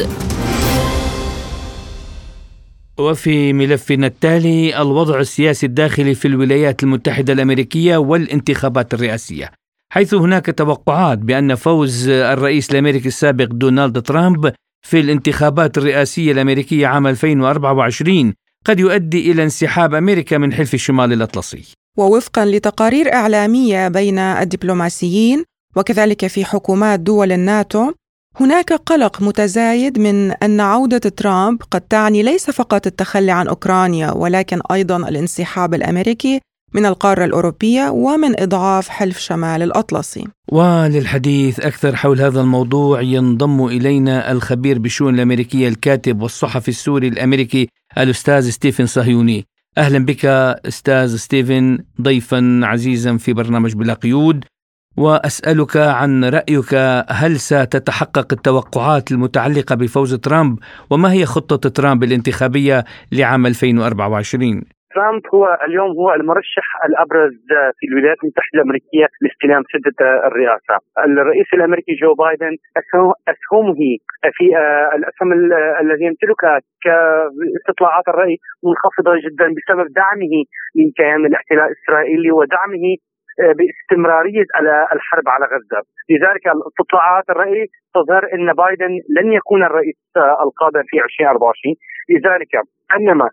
وفي 3.00 3.54
ملفنا 3.54 4.08
التالي 4.08 4.82
الوضع 4.82 5.20
السياسي 5.20 5.66
الداخلي 5.66 6.16
في 6.16 6.28
الولايات 6.28 6.84
المتحدة 6.84 7.34
الأمريكية 7.34 7.98
والانتخابات 7.98 8.94
الرئاسية. 8.94 9.52
حيث 9.94 10.14
هناك 10.14 10.46
توقعات 10.46 11.18
بأن 11.18 11.56
فوز 11.56 12.10
الرئيس 12.10 12.72
الأمريكي 12.72 13.08
السابق 13.08 13.46
دونالد 13.46 14.02
ترامب 14.02 14.54
في 14.88 15.00
الانتخابات 15.00 15.78
الرئاسية 15.78 16.32
الأمريكية 16.32 16.88
عام 16.88 17.08
2024 17.08 18.34
قد 18.66 18.80
يؤدي 18.80 19.32
إلى 19.32 19.44
انسحاب 19.44 19.94
أمريكا 19.94 20.38
من 20.38 20.54
حلف 20.54 20.74
الشمال 20.74 21.14
الأطلسي 21.14 21.64
ووفقا 21.98 22.46
لتقارير 22.46 23.14
إعلامية 23.14 23.88
بين 23.88 24.20
الدبلوماسيين 24.20 25.44
وكذلك 25.76 26.28
في 26.28 26.46
حكومات 26.46 27.00
دول 27.00 27.32
الناتو 27.32 27.92
هناك 28.40 28.74
قلق 28.74 29.22
متزايد 29.22 30.00
من 30.00 30.32
أن 30.32 30.60
عودة 30.60 30.98
ترامب 30.98 31.62
قد 31.72 31.82
تعني 31.82 32.24
ليس 32.24 32.50
فقط 32.50 32.88
التخلي 32.88 33.32
عن 33.32 33.48
أوكرانيا 33.48 34.12
ولكن 34.12 34.62
أيضا 34.72 34.98
الانسحاب 34.98 35.74
الأمريكي 35.74 36.40
من 36.74 36.86
القارة 36.86 37.26
الأوروبية 37.26 37.90
ومن 37.90 38.40
إضعاف 38.40 38.90
حلف 38.90 39.20
شمال 39.20 39.62
الأطلسي. 39.62 40.28
وللحديث 40.52 41.60
أكثر 41.60 41.96
حول 41.96 42.22
هذا 42.22 42.42
الموضوع 42.42 43.02
ينضم 43.02 43.66
إلينا 43.66 44.32
الخبير 44.32 44.80
بالشؤون 44.80 45.16
الأمريكية 45.16 45.68
الكاتب 45.68 46.22
والصحفي 46.22 46.70
السوري 46.70 47.08
الأمريكي 47.08 47.68
الأستاذ 47.98 48.50
ستيفن 48.50 48.86
صهيوني. 48.86 49.46
أهلا 49.78 50.06
بك 50.06 50.26
أستاذ 50.66 51.16
ستيفن 51.16 51.80
ضيفا 52.02 52.62
عزيزا 52.64 53.18
في 53.18 53.34
برنامج 53.34 53.74
بلا 53.74 53.94
قيود. 53.94 54.46
وأسألك 54.98 55.78
عن 55.78 56.24
رأيك 56.24 56.74
هل 57.22 57.32
ستتحقق 57.36 58.28
التوقعات 58.34 59.12
المتعلقة 59.12 59.76
بفوز 59.76 60.16
ترامب 60.16 60.58
وما 60.92 61.14
هي 61.14 61.26
خطة 61.26 61.70
ترامب 61.70 62.04
الانتخابية 62.04 62.84
لعام 63.12 63.46
2024 63.46 64.62
ترامب 64.96 65.22
هو 65.34 65.58
اليوم 65.68 65.92
هو 66.00 66.14
المرشح 66.14 66.68
الأبرز 66.86 67.38
في 67.78 67.88
الولايات 67.88 68.18
المتحدة 68.24 68.56
الأمريكية 68.56 69.06
لاستلام 69.22 69.64
سده 69.74 70.28
الرئاسة. 70.28 70.76
الرئيس 71.06 71.48
الأمريكي 71.54 71.94
جو 72.02 72.14
بايدن 72.14 72.54
أسهمه 73.34 73.82
في 74.38 74.46
آه، 74.58 74.96
الأسهم 74.96 75.30
الذي 75.84 76.06
يمتلكها 76.10 76.60
كاستطلاعات 76.86 78.08
الرأي 78.08 78.38
منخفضة 78.66 79.14
جدا 79.26 79.48
بسبب 79.56 79.88
دعمه 80.02 80.34
لكيان 80.76 81.26
الاحتلال 81.26 81.68
الإسرائيلي 81.72 82.32
ودعمه 82.32 82.86
باستمرارية 83.58 84.46
الحرب 84.96 85.30
على 85.30 85.46
غزة، 85.46 85.82
لذلك 86.10 86.44
استطلاعات 86.68 87.30
الرأي 87.30 87.68
تظهر 87.96 88.24
إن 88.34 88.54
بايدن 88.54 88.94
لن 89.18 89.34
يكون 89.34 89.64
الرئيس 89.64 89.96
القادم 90.18 90.84
في 90.88 90.98
2024 91.04 91.76
لذلك 92.10 92.54
أنما 92.96 93.30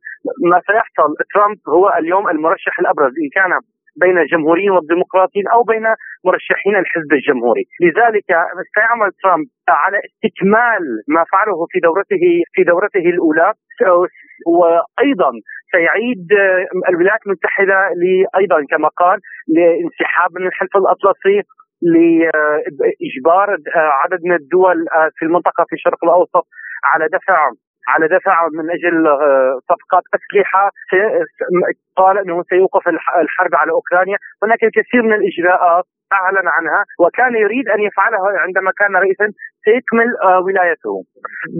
ما 0.50 0.60
سيحصل 0.66 1.14
ترامب 1.34 1.58
هو 1.68 1.88
اليوم 1.98 2.28
المرشح 2.28 2.80
الأبرز 2.80 3.12
إن 3.24 3.28
كان 3.34 3.60
بين 4.00 4.18
الجمهوريين 4.18 4.70
والديمقراطيين 4.70 5.48
أو 5.48 5.62
بين 5.62 5.86
مرشحين 6.24 6.76
الحزب 6.76 7.12
الجمهوري، 7.12 7.64
لذلك 7.84 8.28
سيعمل 8.74 9.10
ترامب 9.22 9.46
على 9.68 9.98
استكمال 10.08 10.82
ما 11.08 11.24
فعله 11.32 11.66
في 11.70 11.78
دورته 11.80 12.24
في 12.52 12.62
دورته 12.64 13.04
الأولى. 13.14 13.52
وأيضا 14.46 15.30
سيعيد 15.72 16.26
الولايات 16.88 17.20
المتحدة 17.26 17.78
أيضا 18.36 18.64
كما 18.70 18.88
قال 18.88 19.18
لانسحاب 19.48 20.30
من 20.38 20.46
الحلف 20.46 20.76
الأطلسي 20.76 21.42
لإجبار 21.82 23.56
عدد 23.76 24.20
من 24.24 24.32
الدول 24.32 24.86
في 25.16 25.24
المنطقة 25.24 25.64
في 25.68 25.72
الشرق 25.72 26.04
الأوسط 26.04 26.46
على 26.84 27.06
دفع 27.06 27.50
على 27.88 28.08
دفع 28.08 28.48
من 28.52 28.70
أجل 28.70 29.06
آه، 29.06 29.58
صفقات 29.68 30.02
أسلحة. 30.16 30.70
قال 31.96 32.18
إنه 32.18 32.42
سيوقف 32.42 32.88
الحرب 33.22 33.54
على 33.54 33.70
أوكرانيا، 33.72 34.16
هناك 34.42 34.64
الكثير 34.64 35.02
من 35.02 35.12
الإجراءات 35.12 35.84
اعلن 36.12 36.48
عنها 36.48 36.84
وكان 37.00 37.36
يريد 37.36 37.68
أن 37.68 37.80
يفعلها 37.80 38.38
عندما 38.38 38.70
كان 38.78 38.96
رئيسا 38.96 39.26
سيكمل 39.68 40.10
آه، 40.22 40.40
ولايته. 40.40 40.94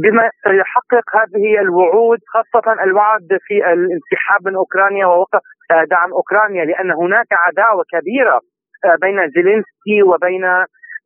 بما 0.02 0.30
سيحقق 0.44 1.06
هذه 1.18 1.60
الوعود 1.60 2.18
خاصة 2.34 2.82
الوعد 2.82 3.28
في 3.46 3.56
الانسحاب 3.72 4.40
من 4.46 4.54
أوكرانيا 4.56 5.06
ووقف 5.06 5.40
آه، 5.70 5.84
دعم 5.84 6.12
أوكرانيا 6.12 6.64
لأن 6.64 6.90
هناك 6.90 7.26
عداوة 7.32 7.84
كبيرة 7.92 8.40
بين 9.02 9.28
زيلينسكي 9.34 10.02
وبين 10.02 10.44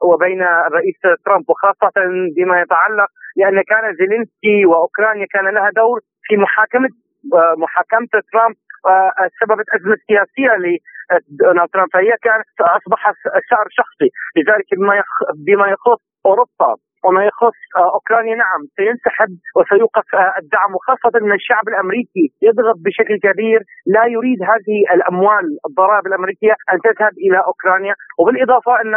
وبين 0.02 0.42
الرئيس 0.42 1.00
ترامب 1.24 1.44
وخاصة 1.50 1.92
بما 2.36 2.60
يتعلق 2.60 3.10
لأن 3.36 3.62
كان 3.62 3.94
زيلينسكي 3.94 4.66
وأوكرانيا 4.66 5.26
كان 5.34 5.54
لها 5.54 5.70
دور 5.76 6.00
في 6.26 6.36
محاكمة 6.36 6.88
آه، 7.34 7.54
محاكمة 7.58 8.08
ترامب 8.32 8.56
آه، 8.86 9.28
سببت 9.40 9.66
أزمة 9.74 9.96
سياسية 10.06 10.52
لدونالد 10.62 11.68
ترامب 11.72 11.88
فهي 11.92 12.12
كانت 12.22 12.46
اصبحت 12.60 13.14
شعر 13.50 13.66
شخصي. 13.70 14.08
لذلك 14.36 14.66
بما 14.78 15.02
بما 15.46 15.66
يخص 15.68 16.02
أوروبا. 16.26 16.76
وما 17.04 17.24
يخص 17.30 17.58
آه، 17.76 17.90
أوكرانيا 17.94 18.36
نعم 18.44 18.60
سينسحب 18.76 19.30
وسيوقف 19.56 20.06
الدعم 20.42 20.70
وخاصة 20.74 21.12
ان 21.20 21.32
الشعب 21.32 21.68
الأمريكي. 21.68 22.26
يضغط 22.42 22.76
بشكل 22.84 23.16
كبير 23.26 23.60
لا 23.86 24.04
يريد 24.16 24.38
هذه 24.52 24.78
الأموال 24.94 25.46
الضرائب 25.68 26.06
الأمريكية 26.06 26.54
أن 26.72 26.78
تذهب 26.86 27.14
إلى 27.26 27.38
أوكرانيا. 27.46 27.94
وبالإضافة 28.18 28.72
أن 28.82 28.90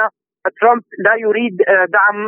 ترامب 0.60 0.84
لا 1.06 1.16
يريد 1.26 1.56
دعم 1.98 2.20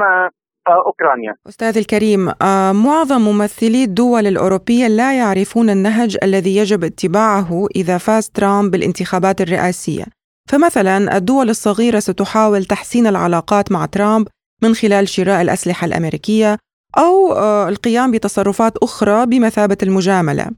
أوكرانيا. 0.70 1.34
أستاذ 1.48 1.78
الكريم 1.78 2.30
آه، 2.30 2.72
معظم 2.72 3.22
ممثلي 3.22 3.84
الدول 3.84 4.28
الأوروبية 4.28 4.88
لا 4.88 5.18
يعرفون 5.18 5.70
النهج 5.70 6.18
الذي 6.24 6.58
يجب 6.58 6.84
اتباعه 6.84 7.68
إذا 7.76 7.98
فاز 7.98 8.30
ترامب 8.30 8.72
بالانتخابات 8.72 9.42
الرئاسية. 9.42 10.04
فمثلا 10.50 11.18
الدول 11.18 11.50
الصغيرة 11.50 12.00
ستحاول 12.00 12.64
تحسين 12.64 13.08
العلاقات 13.08 13.72
مع 13.72 13.86
ترامب 13.86 14.28
من 14.64 14.76
خلال 14.76 15.10
شراء 15.10 15.42
الأسلحة 15.42 15.86
الأمريكية 15.86 16.58
أو 16.98 17.34
آه، 17.34 17.70
القيام 17.70 18.12
بتصرفات 18.12 18.78
أخرى 18.78 19.26
بمثابة 19.26 19.78
المجاملة 19.84 20.50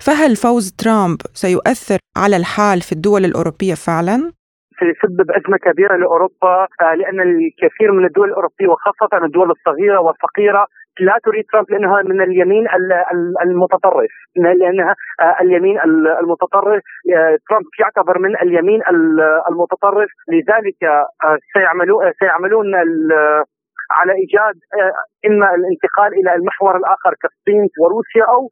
فهل 0.00 0.36
فوز 0.36 0.72
ترامب 0.78 1.20
سيؤثر 1.34 1.98
على 2.16 2.36
الحال 2.36 2.80
في 2.80 2.92
الدول 2.92 3.24
الأوروبية 3.24 3.74
فعلا؟ 3.74 4.32
سيسبب 4.78 5.30
أزمة 5.30 5.56
كبيرة 5.56 5.96
لأوروبا 5.96 6.66
آه، 6.82 6.94
لأن 6.94 7.20
الكثير 7.20 7.92
من 7.92 8.04
الدول 8.04 8.28
الأوروبية 8.28 8.68
وخاصة 8.68 9.24
الدول 9.24 9.50
الصغيرة 9.50 10.00
والفقيرة 10.00 10.66
لا 11.00 11.18
تريد 11.24 11.44
ترامب 11.52 11.70
لأنها 11.70 12.02
من 12.02 12.20
اليمين 12.20 12.66
المتطرف 13.42 14.10
لأنها 14.36 14.94
آه، 15.20 15.36
اليمين 15.40 15.80
المتطرف 16.20 16.82
آه، 17.16 17.38
ترامب 17.48 17.66
يعتبر 17.80 18.18
من 18.18 18.36
اليمين 18.36 18.80
المتطرف 19.50 20.08
لذلك 20.28 20.76
سيعملون 21.54 22.12
سيعملون 22.20 22.66
على 23.90 24.12
إيجاد 24.12 24.56
آه، 24.78 24.92
إما 25.28 25.46
الانتقال 25.58 26.10
إلى 26.20 26.34
المحور 26.34 26.76
الآخر 26.76 27.14
كالصين 27.22 27.68
وروسيا 27.80 28.24
أو 28.34 28.50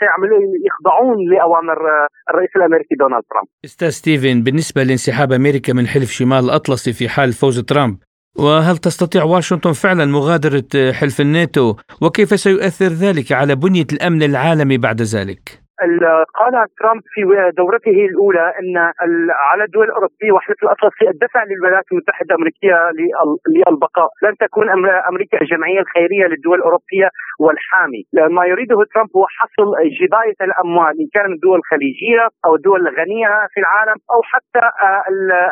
سيعملون 0.00 0.42
يخضعون 0.68 1.16
لأوامر 1.30 1.78
آه، 1.90 2.06
الرئيس 2.30 2.50
الأمريكي 2.56 2.94
دونالد 2.94 3.22
ترامب. 3.30 3.48
أستاذ 3.64 3.88
ستيفن 3.88 4.42
بالنسبة 4.42 4.82
لانسحاب 4.82 5.32
أمريكا 5.32 5.72
من 5.72 5.86
حلف 5.86 6.10
شمال 6.10 6.44
الأطلسي 6.44 6.92
في 6.92 7.08
حال 7.08 7.32
فوز 7.32 7.60
ترامب 7.60 7.96
وهل 8.38 8.76
تستطيع 8.76 9.24
واشنطن 9.24 9.72
فعلا 9.72 10.04
مغادرة 10.04 10.64
آه، 10.76 10.92
حلف 10.92 11.20
الناتو 11.20 11.74
وكيف 12.02 12.40
سيؤثر 12.40 12.88
ذلك 12.88 13.32
على 13.32 13.54
بنية 13.54 13.86
الأمن 13.92 14.22
العالمي 14.22 14.78
بعد 14.78 15.02
ذلك؟ 15.02 15.63
قال 16.40 16.54
ترامب 16.78 17.02
في 17.14 17.20
دورته 17.56 17.98
الأولى 18.10 18.54
إن 18.60 18.76
على 19.50 19.64
الدول 19.64 19.86
الأوروبية 19.86 20.32
وحلف 20.32 20.62
الاطلسي 20.62 21.08
الدفع 21.08 21.44
للولايات 21.44 21.84
المتحدة 21.92 22.34
الأمريكية 22.34 22.76
للبقاء، 23.56 24.08
لن 24.22 24.36
تكون 24.36 24.66
أمريكا 25.10 25.40
الجمعية 25.40 25.80
الخيرية 25.80 26.26
للدول 26.26 26.58
الأوروبية 26.58 27.08
والحامي، 27.40 28.02
ما 28.36 28.44
يريده 28.46 28.76
ترامب 28.94 29.10
هو 29.16 29.26
حصل 29.38 29.66
جباية 30.00 30.38
الأموال 30.40 30.94
إن 31.00 31.08
كان 31.14 31.32
الدول 31.32 31.58
الخليجيه 31.58 32.28
أو 32.44 32.54
الدول 32.54 32.80
الغنيه 32.88 33.28
في 33.52 33.60
العالم 33.60 33.98
أو 34.14 34.20
حتى 34.22 34.64
آه، 34.86 35.04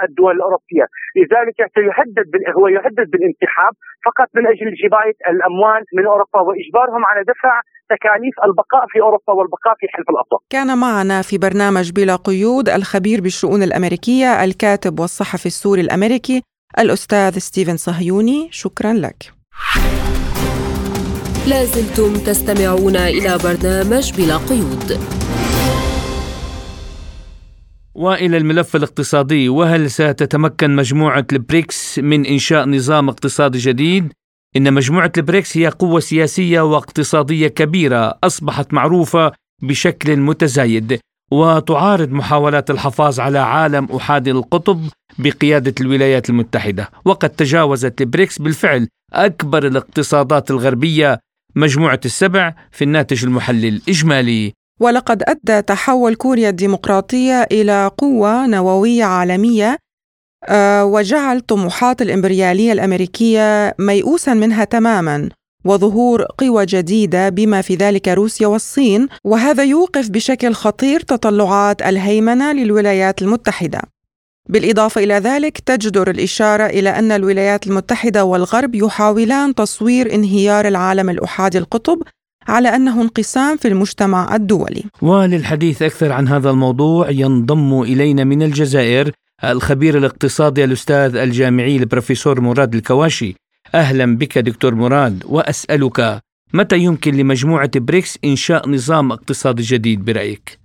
الدول 0.09 0.37
الأوروبية، 0.37 0.87
لذلك 1.17 1.59
سيهدد 1.77 2.29
هو 2.57 2.69
يهدد 2.69 3.07
بالانسحاب 3.13 3.73
فقط 4.07 4.29
من 4.37 4.47
أجل 4.47 4.75
جباية 4.83 5.17
الأموال 5.29 5.83
من 5.97 6.07
أوروبا 6.07 6.41
وإجبارهم 6.41 7.05
على 7.05 7.23
دفع 7.33 7.61
تكاليف 7.95 8.35
البقاء 8.45 8.87
في 8.89 9.01
أوروبا 9.01 9.33
والبقاء 9.33 9.75
في 9.79 9.87
حلف 9.89 10.07
الأطلس. 10.11 10.43
كان 10.51 10.79
معنا 10.79 11.23
في 11.23 11.39
برنامج 11.39 11.91
بلا 11.91 12.17
قيود 12.17 12.69
الخبير 12.69 13.21
بالشؤون 13.21 13.63
الأمريكية 13.63 14.45
الكاتب 14.45 15.01
والصحفي 15.01 15.47
السوري 15.47 15.81
الأمريكي 15.81 16.43
الأستاذ 16.79 17.39
ستيفن 17.39 17.77
صهيوني، 17.77 18.49
شكرا 18.51 18.93
لك. 18.93 19.33
لازلتم 21.49 22.13
تستمعون 22.15 22.97
إلى 22.97 23.39
برنامج 23.45 24.13
بلا 24.17 24.37
قيود. 24.37 24.99
وإلى 27.95 28.37
الملف 28.37 28.77
الاقتصادي 28.77 29.49
وهل 29.49 29.91
ستتمكن 29.91 30.77
مجموعة 30.77 31.27
البريكس 31.33 31.99
من 31.99 32.27
إنشاء 32.27 32.69
نظام 32.69 33.09
اقتصادي 33.09 33.59
جديد 33.59 34.13
إن 34.57 34.73
مجموعة 34.75 35.13
البريكس 35.17 35.57
هي 35.57 35.69
قوة 35.69 36.01
سياسية 36.01 36.61
واقتصادية 36.61 37.49
كبيرة 37.49 38.19
أصبحت 38.25 38.75
معروفة 38.75 39.33
بشكل 39.63 40.17
متزايد 40.17 41.01
وتعارض 41.31 42.11
محاولات 42.11 42.71
الحفاظ 42.71 43.21
على 43.21 43.39
عالم 43.39 43.85
أحادي 43.97 44.31
القطب 44.31 44.81
بقيادة 45.19 45.75
الولايات 45.81 46.31
المتحدة. 46.31 46.91
وقد 47.05 47.31
تجاوزت 47.31 48.01
البريكس 48.01 48.39
بالفعل 48.39 48.89
أكبر 49.13 49.67
الاقتصادات 49.67 50.51
الغربية 50.51 51.19
مجموعة 51.57 52.01
السبع 52.05 52.55
في 52.71 52.85
الناتج 52.85 53.25
المحلي 53.25 53.69
الإجمالي. 53.69 54.53
ولقد 54.81 55.23
أدى 55.23 55.63
تحول 55.63 56.15
كوريا 56.15 56.49
الديمقراطية 56.49 57.43
إلى 57.43 57.91
قوة 57.99 58.47
نووية 58.47 59.05
عالمية 59.05 59.79
وجعل 60.83 61.41
طموحات 61.41 62.03
الإمبريالية 62.03 62.73
الأمريكية 62.73 63.75
ميؤوسا 63.79 64.35
منها 64.35 64.65
تماما 64.65 65.29
وظهور 65.65 66.23
قوى 66.23 66.67
جديدة 66.67 67.29
بما 67.29 67.61
في 67.61 67.75
ذلك 67.75 68.09
روسيا 68.09 68.47
والصين 68.47 69.09
وهذا 69.25 69.65
يوقف 69.65 70.11
بشكل 70.11 70.53
خطير 70.53 71.01
تطلعات 71.01 71.83
الهيمنة 71.83 72.53
للولايات 72.53 73.23
المتحدة 73.23 73.83
بالإضافة 74.49 75.05
إلى 75.05 75.15
ذلك 75.15 75.59
تجدر 75.59 76.11
الإشارة 76.11 76.67
إلى 76.67 76.91
أن 76.91 77.13
الولايات 77.13 77.67
المتحدة 77.67 78.25
والغرب 78.25 78.75
يحاولان 78.75 79.55
تصوير 79.55 80.15
انهيار 80.15 80.69
العالم 80.69 81.11
الأحادي 81.11 81.59
القطب 81.59 82.03
على 82.49 82.69
أنه 82.69 83.03
انقسام 83.03 83.57
في 83.57 83.69
المجتمع 83.69 84.37
الدولي. 84.37 84.83
وللحديث 85.03 85.83
أكثر 85.83 86.13
عن 86.13 86.29
هذا 86.29 86.51
الموضوع 86.51 87.11
ينضم 87.11 87.83
إلينا 87.83 88.25
من 88.25 88.43
الجزائر 88.43 89.13
الخبير 89.45 89.99
الاقتصادي 89.99 90.65
الأستاذ 90.65 91.17
الجامعي 91.17 91.77
البروفيسور 91.77 92.41
مراد 92.41 92.75
الكواشي 92.75 93.35
أهلا 93.75 94.17
بك 94.17 94.39
دكتور 94.39 94.75
مراد 94.75 95.23
وأسألك 95.27 96.21
متى 96.53 96.79
يمكن 96.79 97.15
لمجموعة 97.15 97.71
بريكس 97.75 98.19
إنشاء 98.25 98.69
نظام 98.69 99.13
اقتصادي 99.13 99.63
جديد 99.63 100.05
برأيك؟ 100.05 100.62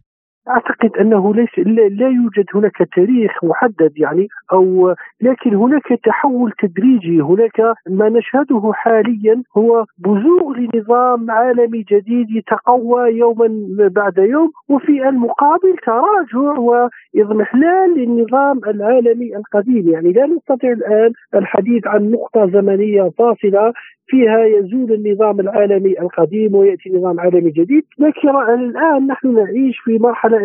أعتقد 0.49 0.97
أنه 0.99 1.33
ليس 1.35 1.59
لا 1.91 2.07
يوجد 2.07 2.45
هناك 2.55 2.77
تاريخ 2.95 3.43
محدد 3.43 3.91
يعني 3.97 4.27
أو 4.53 4.95
لكن 5.21 5.55
هناك 5.55 5.87
تحول 6.05 6.51
تدريجي. 6.59 7.21
هناك 7.21 7.59
ما 7.89 8.09
نشهده 8.09 8.71
حاليا 8.73 9.43
هو 9.57 9.85
بزوغ 9.97 10.53
لنظام 10.57 11.31
عالمي 11.31 11.85
جديد 11.91 12.29
يتقوى 12.29 13.09
يوما 13.11 13.49
بعد 13.95 14.17
يوم 14.17 14.51
وفي 14.69 15.09
المقابل 15.09 15.75
تراجع 15.85 16.59
وإضمحلال 16.59 17.93
للنظام 17.97 18.59
العالمي 18.67 19.35
القديم. 19.35 19.89
يعني 19.89 20.11
لا 20.13 20.25
نستطيع 20.25 20.71
الآن 20.71 21.11
الحديث 21.35 21.87
عن 21.87 22.11
نقطة 22.11 22.45
زمنية 22.45 23.11
فاصلة 23.17 23.73
فيها 24.07 24.45
يزول 24.45 24.91
النظام 24.91 25.39
العالمي 25.39 25.99
القديم 25.99 26.55
ويأتي 26.55 26.89
نظام 26.97 27.19
عالمي 27.19 27.51
جديد. 27.51 27.83
لكن 27.99 28.29
الآن 28.29 29.07
نحن 29.07 29.33
نعيش 29.33 29.79
في 29.79 29.97
مرحلة 29.99 30.37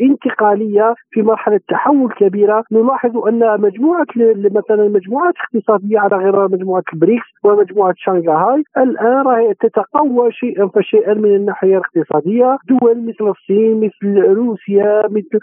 انتقالية 0.00 0.94
في 1.10 1.22
مرحلة 1.22 1.60
تحول 1.68 2.12
كبيرة. 2.12 2.64
نلاحظ 2.72 3.18
أن 3.18 3.60
مجموعة 3.60 4.06
مثلا 4.54 4.88
مجموعات 4.88 5.34
اقتصادية 5.44 5.98
على 5.98 6.16
غير 6.16 6.48
مجموعة 6.48 6.82
البريكس 6.92 7.26
ومجموعة 7.44 7.94
شنغهاي 7.96 8.62
الآن 8.78 9.26
راهي 9.26 9.54
تتقوى 9.54 10.32
شيئا 10.32 10.66
فشيئا 10.66 11.14
من 11.14 11.34
الناحية 11.34 11.76
الاقتصادية. 11.78 12.58
دول 12.68 13.06
مثل 13.06 13.30
الصين 13.30 13.80
مثل 13.80 14.20
روسيا 14.20 15.02
مثل 15.10 15.40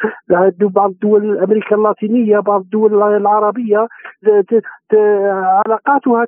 بعض 0.70 0.93
دول 1.01 1.38
أمريكا 1.38 1.76
اللاتينية 1.76 2.39
بعض 2.39 2.61
الدول 2.61 3.03
العربية 3.03 3.88
علاقاتها 5.65 6.26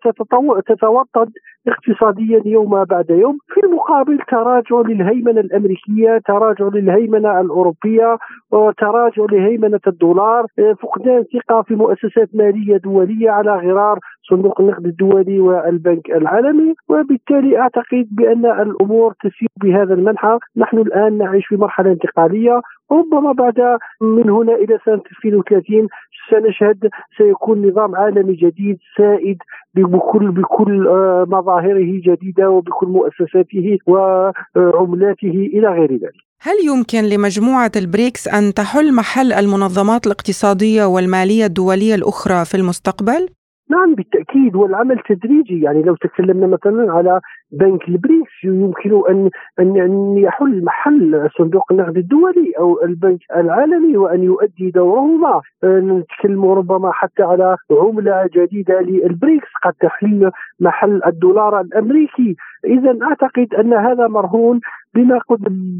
تتوطد 0.65 1.28
اقتصاديا 1.67 2.41
يوم 2.45 2.83
بعد 2.83 3.09
يوم 3.09 3.37
في 3.53 3.59
المقابل 3.63 4.17
تراجع 4.31 4.81
للهيمنة 4.89 5.39
الأمريكية 5.39 6.21
تراجع 6.25 6.69
للهيمنة 6.73 7.41
الأوروبية 7.41 8.17
وتراجع 8.51 9.25
لهيمنة 9.31 9.79
الدولار 9.87 10.45
فقدان 10.81 11.23
ثقة 11.23 11.61
في 11.61 11.75
مؤسسات 11.75 12.29
مالية 12.33 12.77
دولية 12.77 13.29
على 13.29 13.51
غرار 13.51 13.99
صندوق 14.29 14.61
النقد 14.61 14.85
الدولي 14.85 15.39
والبنك 15.39 16.09
العالمي 16.11 16.75
وبالتالي 16.89 17.59
أعتقد 17.59 18.07
بأن 18.11 18.45
الأمور 18.45 19.13
تسير 19.13 19.49
بهذا 19.63 19.93
المنحى 19.93 20.37
نحن 20.57 20.77
الآن 20.77 21.17
نعيش 21.17 21.45
في 21.47 21.55
مرحلة 21.55 21.91
انتقالية 21.91 22.61
ربما 22.91 23.31
بعد 23.31 23.77
من 24.01 24.29
هنا 24.29 24.53
إلى 24.55 24.79
سنة 24.85 25.01
2030 25.17 25.87
سنشهد 26.31 26.89
سيكون 27.17 27.67
نظام 27.67 27.95
عالمي 27.95 28.33
جديد 28.33 28.77
سائد 28.97 29.37
بكل 29.75 30.31
بكل 30.31 30.87
آه، 30.87 31.25
مظاهره 31.27 32.01
جديدة 32.05 32.49
وبكل 32.49 32.87
مؤسساته 32.87 33.77
وعملاته 33.87 35.49
إلى 35.53 35.67
غير 35.67 35.91
ذلك. 35.91 36.29
هل 36.41 36.55
يمكن 36.65 37.03
لمجموعة 37.03 37.71
البريكس 37.75 38.27
أن 38.27 38.53
تحل 38.53 38.95
محل 38.95 39.33
المنظمات 39.33 40.05
الاقتصادية 40.05 40.85
والمالية 40.85 41.45
الدولية 41.45 41.95
الأخرى 41.95 42.45
في 42.45 42.57
المستقبل؟ 42.57 43.38
نعم 43.69 43.95
بالتأكيد. 43.95 44.55
والعمل 44.55 44.99
تدريجي. 44.99 45.61
يعني 45.61 45.81
لو 45.83 45.95
تكلمنا 45.95 46.47
مثلا 46.47 46.91
على 46.93 47.21
بنك 47.51 47.87
البريكس 47.87 48.43
يمكن 48.43 49.01
ان 49.09 49.29
ان 49.59 50.17
يحل 50.17 50.63
محل 50.63 51.29
صندوق 51.37 51.71
النقد 51.71 51.97
الدولي 51.97 52.53
أو 52.59 52.83
البنك 52.83 53.19
العالمي 53.35 53.97
وأن 53.97 54.23
يؤدي 54.23 54.71
دورهما. 54.71 55.41
نتكلم 55.63 56.45
ربما 56.45 56.91
حتى 56.91 57.23
على 57.23 57.57
عملة 57.71 58.29
جديدة 58.35 58.81
للبريكس 58.81 59.47
قد 59.63 59.73
تحل 59.73 60.31
محل 60.59 61.01
الدولار 61.07 61.61
الأمريكي. 61.61 62.35
اذا 62.65 62.97
أعتقد 63.03 63.53
أن 63.53 63.73
هذا 63.73 64.07
مرهون 64.07 64.59
بما 64.95 65.19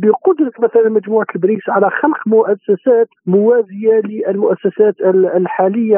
بقدرة 0.02 0.52
مثلا 0.60 0.90
مجموعة 0.90 1.26
البريكس 1.36 1.70
على 1.70 1.90
خلق 1.90 2.28
مؤسسات 2.28 3.08
موازية 3.26 4.02
للمؤسسات 4.06 4.96
الحالية 5.36 5.98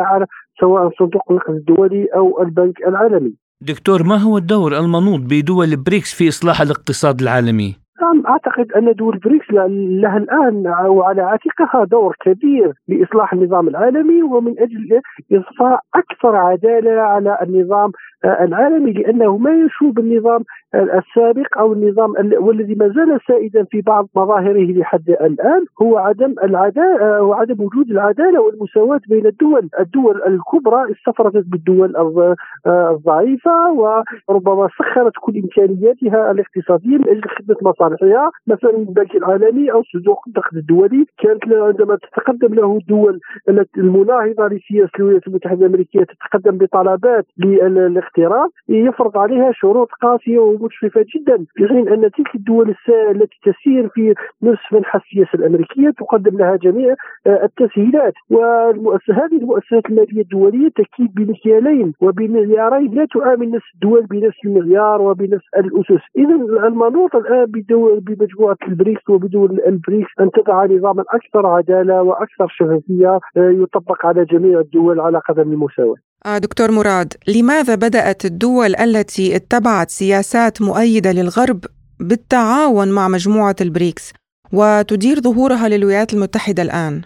سواء 0.61 0.89
صندوق 0.99 1.31
النقد 1.31 1.53
الدولي 1.53 2.07
أو 2.15 2.41
البنك 2.41 2.77
العالمي. 2.87 3.33
دكتور 3.61 4.03
ما 4.03 4.17
هو 4.17 4.37
الدور 4.37 4.77
المنوط 4.79 5.19
بدول 5.19 5.75
بريكس 5.75 6.13
في 6.13 6.27
إصلاح 6.27 6.61
الاقتصاد 6.61 7.21
العالمي؟ 7.21 7.75
نعم 8.01 8.23
أعتقد 8.27 8.71
أن 8.71 8.93
دول 8.93 9.17
بريكس 9.17 9.45
لها 9.51 10.17
الآن 10.17 10.67
وعلى 10.87 11.21
عاتقها 11.21 11.83
دور 11.85 12.15
كبير 12.25 12.73
لإصلاح 12.87 13.33
النظام 13.33 13.67
العالمي 13.67 14.23
ومن 14.23 14.59
أجل 14.59 15.01
اضفاء 15.31 15.79
أكثر 15.95 16.35
عدالة 16.35 17.01
على 17.01 17.37
النظام 17.41 17.91
العالمي 18.25 18.93
لأنه 18.93 19.37
ما 19.37 19.51
يشوب 19.51 19.99
النظام 19.99 20.43
السابق 20.75 21.57
أو 21.57 21.73
النظام 21.73 22.13
والذي 22.39 22.75
ما 22.75 22.87
زال 22.87 23.19
سائدا 23.27 23.63
في 23.63 23.81
بعض 23.81 24.07
مظاهره 24.15 24.71
لحد 24.71 25.09
الآن 25.09 25.65
هو 25.81 25.97
عدم 25.97 26.35
العداله 26.43 27.23
وعدم 27.23 27.63
وجود 27.63 27.91
العدالة 27.91 28.41
والمساواة 28.41 29.01
بين 29.09 29.25
الدول، 29.25 29.69
الدول 29.79 30.21
الكبرى 30.27 30.91
استفردت 30.91 31.45
بالدول 31.47 31.95
الضعيفة 32.67 33.71
وربما 33.71 34.69
سخرت 34.79 35.13
كل 35.21 35.33
إمكانياتها 35.37 36.31
الاقتصادية 36.31 36.97
من 36.97 37.09
أجل 37.09 37.21
خدمة 37.21 37.57
مصالحها، 37.61 38.31
مثلا 38.47 38.77
البنك 38.77 39.15
العالمي 39.15 39.71
أو 39.71 39.83
صندوق 39.83 40.23
النقد 40.27 40.57
الدولي. 40.57 41.05
كانت 41.17 41.43
عندما 41.53 41.95
تتقدم 41.95 42.53
له 42.53 42.77
الدول 42.77 43.19
المناهضه 43.77 44.47
لسياسة 44.47 44.91
الولايات 44.99 45.27
المتحدة 45.27 45.65
الأمريكية 45.65 46.03
تتقدم 46.03 46.57
بطلبات 46.57 47.25
الاقتراض 48.17 48.49
يفرض 48.69 49.17
عليها 49.17 49.51
شروط 49.51 49.89
قاسية 50.01 50.39
ومجحفة 50.39 51.05
جدا 51.15 51.45
في 51.55 51.67
حين 51.67 51.89
أن 51.89 52.11
تلك 52.11 52.35
الدول 52.35 52.75
التي 53.11 53.37
تسير 53.43 53.89
في 53.89 54.13
نفس 54.43 54.61
منحى 54.71 54.99
السياسة 54.99 55.29
الأمريكية 55.35 55.89
تقدم 55.89 56.37
لها 56.37 56.55
جميع 56.55 56.95
آه، 57.27 57.43
التسهيلات. 57.43 58.13
وهذه 58.29 59.37
المؤسسات 59.37 59.85
المالية 59.89 60.21
الدولية 60.21 60.69
تكيل 60.69 61.13
بمكيالين 61.15 61.93
وبمعيارين 62.01 62.93
لا 62.93 63.05
تعامل 63.13 63.51
نفس 63.51 63.65
الدول 63.75 64.05
بنفس 64.05 64.37
المعيار 64.45 65.01
وبنفس 65.01 65.45
الأسس. 65.57 66.03
اذا 66.17 66.35
المنوط 66.67 67.15
الآن 67.15 67.45
بدول 67.45 67.99
بمجموعة 67.99 68.57
البريكس 68.67 69.09
وبدول 69.09 69.59
البريكس 69.67 70.09
أن 70.19 70.31
تضع 70.31 70.65
نظاما 70.65 71.03
أكثر 71.09 71.47
عدالة 71.47 72.01
وأكثر 72.01 72.47
شفافية 72.47 73.19
آه، 73.37 73.49
يطبق 73.49 74.05
على 74.05 74.25
جميع 74.25 74.59
الدول 74.59 74.99
على 74.99 75.17
قدم 75.29 75.51
المساواة. 75.51 76.10
دكتور 76.27 76.71
مراد 76.71 77.13
لماذا 77.27 77.75
بدأت 77.75 78.25
الدول 78.25 78.75
التي 78.75 79.35
اتبعت 79.35 79.89
سياسات 79.89 80.61
مؤيدة 80.61 81.11
للغرب 81.11 81.65
بالتعاون 81.99 82.91
مع 82.91 83.07
مجموعة 83.07 83.55
البريكس 83.61 84.13
وتدير 84.53 85.21
ظهورها 85.21 85.67
للولايات 85.69 86.13
المتحدة 86.13 86.63
الآن؟ 86.63 87.01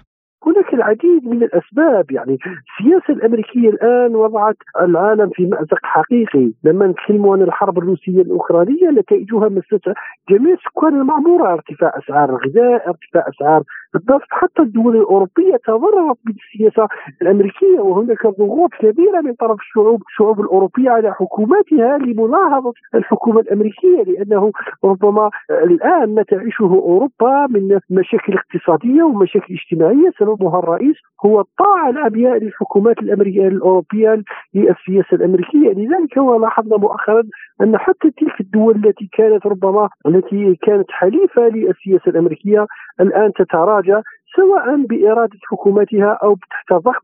هناك 0.46 0.65
العديد 0.76 1.28
من 1.28 1.44
الأسباب. 1.44 2.12
يعني 2.12 2.38
السياسة 2.44 3.14
الأمريكية 3.14 3.70
الآن 3.70 4.16
وضعت 4.16 4.56
العالم 4.82 5.30
في 5.34 5.46
مأزق 5.46 5.80
حقيقي. 5.84 6.52
لما 6.64 6.88
نتكلموا 6.88 7.34
عن 7.36 7.42
الحرب 7.42 7.78
الروسية 7.78 8.22
الأوكرانية 8.22 8.90
نتائجها 8.90 9.50
مست 9.50 9.90
جميع 10.30 10.56
سكان 10.56 11.00
المعمورة 11.02 11.54
ارتفاع 11.54 11.98
أسعار 11.98 12.30
الغذاء 12.30 12.90
ارتفاع 12.90 13.24
أسعار 13.30 13.64
النفط 13.96 14.28
حتى 14.30 14.62
الدول 14.62 14.96
الأوروبية 14.96 15.56
تضررت 15.68 16.18
بالسياسة 16.26 16.88
الأمريكية. 17.22 17.80
وهناك 17.80 18.28
ضغوط 18.28 18.70
كبيرة 18.80 19.22
من 19.22 19.34
طرف 19.34 19.60
الشعوب 19.60 20.02
الشعوب 20.10 20.40
الأوروبية 20.42 20.90
على 20.90 21.14
حكوماتها 21.14 21.98
لمناهضه 21.98 22.74
الحكومة 22.96 23.40
الأمريكية 23.40 24.04
لأنه 24.04 24.52
ربما 24.84 25.30
الآن 25.50 26.16
ما 26.16 26.24
تعيشه 26.24 26.64
أوروبا 26.64 27.48
من 27.50 27.80
مشاكل 27.90 28.34
اقتصادية 28.34 29.04
ومشاكل 29.04 29.54
اجتماعية 29.54 30.12
سببها 30.20 30.60
الرئيس 30.66 30.96
هو 31.26 31.42
الطاعه 31.42 31.90
العمياء 31.90 32.38
للحكومات 32.38 32.98
الأمريكية 33.00 33.48
الأوروبية 33.48 34.24
للسياسة 34.54 35.14
الأمريكية. 35.14 35.70
لذلك 35.70 36.18
لاحظنا 36.42 36.78
مؤخرا 36.78 37.24
أن 37.62 37.78
حتى 37.78 38.12
تلك 38.20 38.40
الدول 38.42 38.76
التي 38.76 39.10
كانت 39.18 39.46
ربما 39.46 39.90
التي 40.08 40.56
كانت 40.62 40.92
حليفة 40.92 41.42
للسياسة 41.48 42.08
الأمريكية 42.08 42.66
الآن 43.02 43.32
تتراجع 43.34 44.02
سواء 44.36 44.86
بإرادة 44.86 45.40
حكومتها 45.44 46.20
أو 46.24 46.36
تحت 46.36 46.74
ضغط 46.74 47.04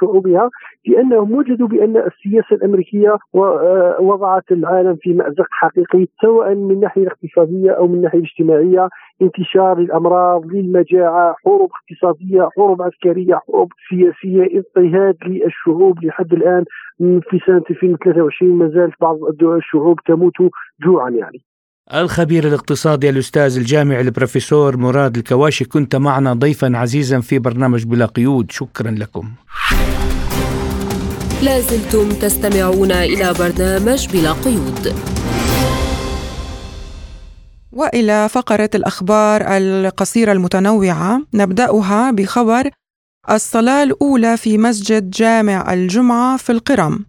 شعوبها 0.00 0.50
لأنهم 0.86 1.34
وجدوا 1.34 1.68
بأن 1.68 1.96
السياسة 1.96 2.56
الأمريكية 2.56 3.16
آه، 3.34 3.96
وضعت 4.00 4.52
العالم 4.52 4.96
في 5.00 5.12
مأزق 5.12 5.46
حقيقي 5.50 6.06
سواء 6.22 6.54
من 6.54 6.70
الناحية 6.70 7.02
الاقتصادية 7.02 7.70
أو 7.70 7.86
من 7.88 7.94
الناحية 7.94 8.18
الاجتماعية 8.18 8.88
انتشار 9.22 9.78
الأمراض 9.78 10.46
للمجاعة 10.46 11.34
حروب 11.44 11.70
اقتصادية 11.72 12.48
حروب 12.56 12.82
عسكرية 12.82 13.34
حروب 13.34 13.72
سياسية 13.88 14.58
اضطهاد 14.58 15.16
للشعوب 15.26 16.04
لحد 16.04 16.32
الآن 16.32 16.64
في 16.98 17.38
سنة 17.46 17.62
2023 17.70 18.58
ما 18.58 18.68
زالت 18.68 18.94
بعض 19.00 19.18
الشعوب 19.42 20.00
تموت 20.06 20.32
جوعا 20.84 21.10
يعني. 21.10 21.42
الخبير 21.94 22.48
الاقتصادي 22.48 23.10
الأستاذ 23.10 23.56
الجامعي 23.56 24.00
البروفيسور 24.00 24.76
مراد 24.76 25.16
الكواشي 25.16 25.64
كنت 25.64 25.96
معنا 25.96 26.32
ضيفا 26.32 26.76
عزيزا 26.76 27.20
في 27.20 27.38
برنامج 27.38 27.84
بلا 27.84 28.06
قيود. 28.06 28.50
شكرا 28.50 28.90
لكم. 28.90 29.30
لازلتم 31.42 32.08
تستمعون 32.08 32.92
إلى 32.92 33.34
برنامج 33.38 34.08
بلا 34.12 34.32
قيود. 34.32 34.94
وإلى 37.72 38.28
فقرة 38.28 38.70
الأخبار 38.74 39.42
القصيرة 39.46 40.32
المتنوعة 40.32 41.22
نبدأها 41.34 42.10
بخبر 42.10 42.70
الصلاة 43.30 43.82
الأولى 43.82 44.36
في 44.36 44.58
مسجد 44.58 45.10
جامع 45.10 45.72
الجمعة 45.72 46.36
في 46.36 46.52
القرم. 46.52 47.06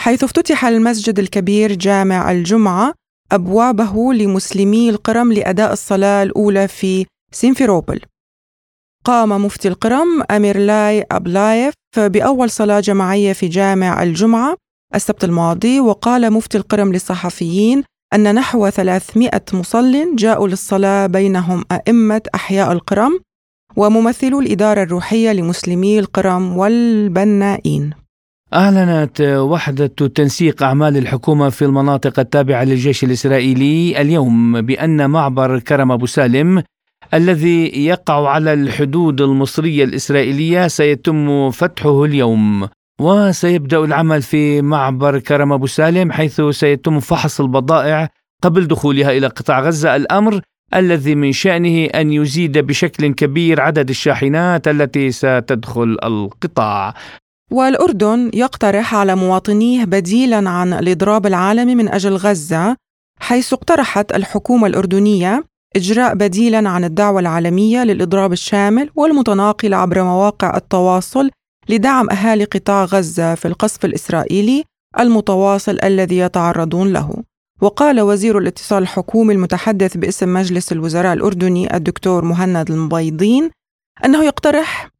حيث 0.00 0.24
افتتح 0.24 0.64
المسجد 0.64 1.18
الكبير 1.18 1.72
جامع 1.72 2.32
الجمعة 2.32 2.94
أبوابه 3.32 4.12
لمسلمي 4.12 4.90
القرم 4.90 5.32
لأداء 5.32 5.72
الصلاة 5.72 6.22
الأولى 6.22 6.68
في 6.68 7.06
سيمفيروبل. 7.32 8.00
قام 9.04 9.44
مفتي 9.44 9.68
القرم 9.68 10.22
أمير 10.30 10.72
علي 10.72 11.04
أبلاييف 11.12 11.74
بأول 11.96 12.50
صلاة 12.50 12.80
جماعية 12.80 13.32
في 13.32 13.48
جامع 13.48 14.02
الجمعة 14.02 14.56
السبت 14.94 15.24
الماضي 15.24 15.80
وقال 15.80 16.32
مفتي 16.32 16.58
القرم 16.58 16.92
للصحفيين 16.92 17.84
أن 18.14 18.34
نحو 18.34 18.68
300 18.68 19.30
مصل 19.52 20.16
جاءوا 20.16 20.48
للصلاة 20.48 21.06
بينهم 21.06 21.64
أئمة 21.72 22.22
أحياء 22.34 22.72
القرم 22.72 23.20
وممثلو 23.76 24.40
الإدارة 24.40 24.82
الروحية 24.82 25.32
لمسلمي 25.32 25.98
القرم 25.98 26.56
والبنائين. 26.58 28.03
أعلنت 28.54 29.20
وحدة 29.20 29.86
تنسيق 29.86 30.62
أعمال 30.62 30.96
الحكومة 30.96 31.48
في 31.48 31.64
المناطق 31.64 32.20
التابعة 32.20 32.64
للجيش 32.64 33.04
الإسرائيلي 33.04 34.00
اليوم 34.00 34.60
بأن 34.60 35.10
معبر 35.10 35.58
كرم 35.58 35.92
أبو 35.92 36.06
سالم 36.06 36.62
الذي 37.14 37.86
يقع 37.86 38.28
على 38.28 38.52
الحدود 38.52 39.20
المصرية 39.20 39.84
الإسرائيلية 39.84 40.66
سيتم 40.68 41.50
فتحه 41.50 42.04
اليوم 42.04 42.68
وسيبدأ 43.00 43.84
العمل 43.84 44.22
في 44.22 44.62
معبر 44.62 45.18
كرم 45.18 45.52
أبو 45.52 45.66
سالم 45.66 46.12
حيث 46.12 46.40
سيتم 46.40 47.00
فحص 47.00 47.40
البضائع 47.40 48.08
قبل 48.42 48.66
دخولها 48.66 49.10
إلى 49.10 49.26
قطاع 49.26 49.60
غزة. 49.60 49.96
الأمر 49.96 50.40
الذي 50.74 51.14
من 51.14 51.32
شأنه 51.32 51.84
أن 51.84 52.12
يزيد 52.12 52.58
بشكل 52.58 53.14
كبير 53.14 53.60
عدد 53.60 53.88
الشاحنات 53.88 54.68
التي 54.68 55.10
ستدخل 55.10 55.96
القطاع. 56.04 56.94
والأردن 57.54 58.30
يقترح 58.34 58.94
على 58.94 59.16
مواطنيه 59.16 59.84
بديلا 59.84 60.50
عن 60.50 60.72
الإضراب 60.72 61.26
العالمي 61.26 61.74
من 61.74 61.88
أجل 61.88 62.16
غزة 62.16 62.76
حيث 63.20 63.52
اقترحت 63.52 64.14
الحكومة 64.14 64.66
الأردنية 64.66 65.44
إجراء 65.76 66.14
بديلا 66.14 66.68
عن 66.68 66.84
الدعوة 66.84 67.20
العالمية 67.20 67.84
للإضراب 67.84 68.32
الشامل 68.32 68.90
والمتناقل 68.96 69.74
عبر 69.74 70.02
مواقع 70.02 70.56
التواصل 70.56 71.30
لدعم 71.68 72.10
أهالي 72.10 72.44
قطاع 72.44 72.84
غزة 72.84 73.34
في 73.34 73.48
القصف 73.48 73.84
الإسرائيلي 73.84 74.64
المتواصل 74.98 75.78
الذي 75.84 76.18
يتعرضون 76.18 76.92
له. 76.92 77.22
وقال 77.62 78.00
وزير 78.00 78.38
الاتصال 78.38 78.82
الحكومي 78.82 79.34
المتحدث 79.34 79.96
باسم 79.96 80.32
مجلس 80.32 80.72
الوزراء 80.72 81.12
الأردني 81.12 81.76
الدكتور 81.76 82.24
مهند 82.24 82.70
المبيضين 82.70 83.50
أنه 84.04 84.24
يقترح 84.24 84.93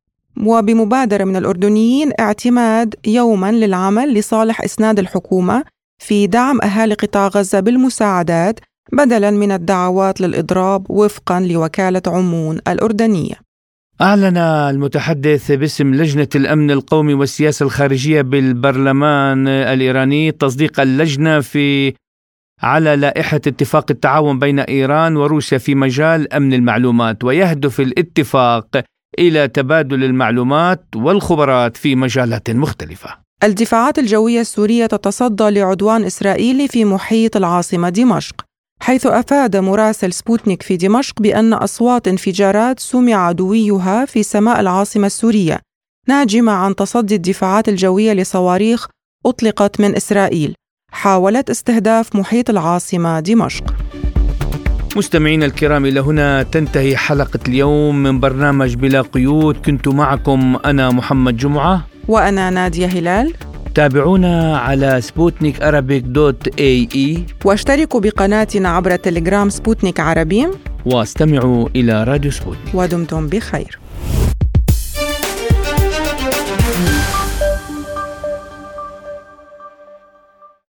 وبمبادرة 0.46 1.24
من 1.24 1.36
الأردنيين 1.36 2.12
اعتماد 2.20 2.94
يوما 3.06 3.52
للعمل 3.52 4.14
لصالح 4.14 4.62
إسناد 4.64 4.98
الحكومة 4.98 5.64
في 5.98 6.26
دعم 6.26 6.60
أهالي 6.62 6.94
قطاع 6.94 7.28
غزة 7.28 7.60
بالمساعدات 7.60 8.60
بدلا 8.92 9.30
من 9.30 9.52
الدعوات 9.52 10.20
للإضراب 10.20 10.90
وفقا 10.90 11.40
لوكالة 11.40 12.02
عمون 12.06 12.58
الأردنية. 12.68 13.34
أعلن 14.00 14.36
المتحدث 14.36 15.52
باسم 15.52 15.94
لجنة 15.94 16.28
الأمن 16.34 16.70
القومي 16.70 17.14
والسياسة 17.14 17.64
الخارجية 17.64 18.22
بالبرلمان 18.22 19.48
الإيراني 19.48 20.32
تصديق 20.32 20.80
اللجنة 20.80 21.40
في 21.40 21.94
على 22.62 22.96
لائحة 22.96 23.36
اتفاق 23.36 23.84
التعاون 23.90 24.38
بين 24.38 24.60
إيران 24.60 25.16
وروسيا 25.16 25.58
في 25.58 25.74
مجال 25.74 26.32
أمن 26.32 26.54
المعلومات 26.54 27.24
ويهدف 27.24 27.80
الاتفاق 27.80 28.66
إلى 29.18 29.48
تبادل 29.48 30.04
المعلومات 30.04 30.84
والخبرات 30.96 31.76
في 31.76 31.96
مجالات 31.96 32.50
مختلفة. 32.50 33.10
الدفاعات 33.44 33.98
الجوية 33.98 34.40
السورية 34.40 34.86
تتصدى 34.86 35.50
لعدوان 35.50 36.04
إسرائيلي 36.04 36.68
في 36.68 36.84
محيط 36.84 37.36
العاصمة 37.36 37.88
دمشق، 37.88 38.34
حيث 38.80 39.06
أفاد 39.06 39.56
مراسل 39.56 40.12
سبوتنيك 40.12 40.62
في 40.62 40.76
دمشق 40.76 41.22
بأن 41.22 41.52
أصوات 41.52 42.08
انفجارات 42.08 42.80
سمع 42.80 43.14
عدويها 43.14 44.04
في 44.04 44.22
سماء 44.22 44.60
العاصمة 44.60 45.06
السورية، 45.06 45.60
ناجمة 46.08 46.52
عن 46.52 46.74
تصدي 46.74 47.14
الدفاعات 47.14 47.68
الجوية 47.68 48.12
لصواريخ 48.12 48.88
أطلقت 49.26 49.80
من 49.80 49.96
إسرائيل، 49.96 50.54
حاولت 50.92 51.50
استهداف 51.50 52.16
محيط 52.16 52.50
العاصمة 52.50 53.20
دمشق. 53.20 53.83
مستمعينا 54.96 55.46
الكرام 55.46 55.86
إلى 55.86 56.00
هنا 56.00 56.42
تنتهي 56.42 56.96
حلقة 56.96 57.38
اليوم 57.48 58.02
من 58.02 58.20
برنامج 58.20 58.74
بلا 58.74 59.00
قيود. 59.02 59.56
كنت 59.56 59.88
معكم 59.88 60.56
أنا 60.64 60.90
محمد 60.90 61.36
جمعة. 61.36 61.86
وأنا 62.08 62.50
نادية 62.50 62.86
هلال. 62.86 63.32
تابعونا 63.74 64.58
على 64.58 65.00
Sputnik 65.00 65.62
Arabic 65.62 66.02
dot 66.02 66.60
ae. 66.60 67.26
واشتركوا 67.44 68.00
بقناتنا 68.00 68.68
عبر 68.68 68.96
تليجرام 68.96 69.48
سبوتنيك 69.48 70.00
عربي 70.00 70.48
واستمعوا 70.86 71.68
إلى 71.76 72.04
راديو 72.04 72.30
سبوتنيك. 72.30 72.74
ودمتم 72.74 73.26
بخير. 73.26 73.78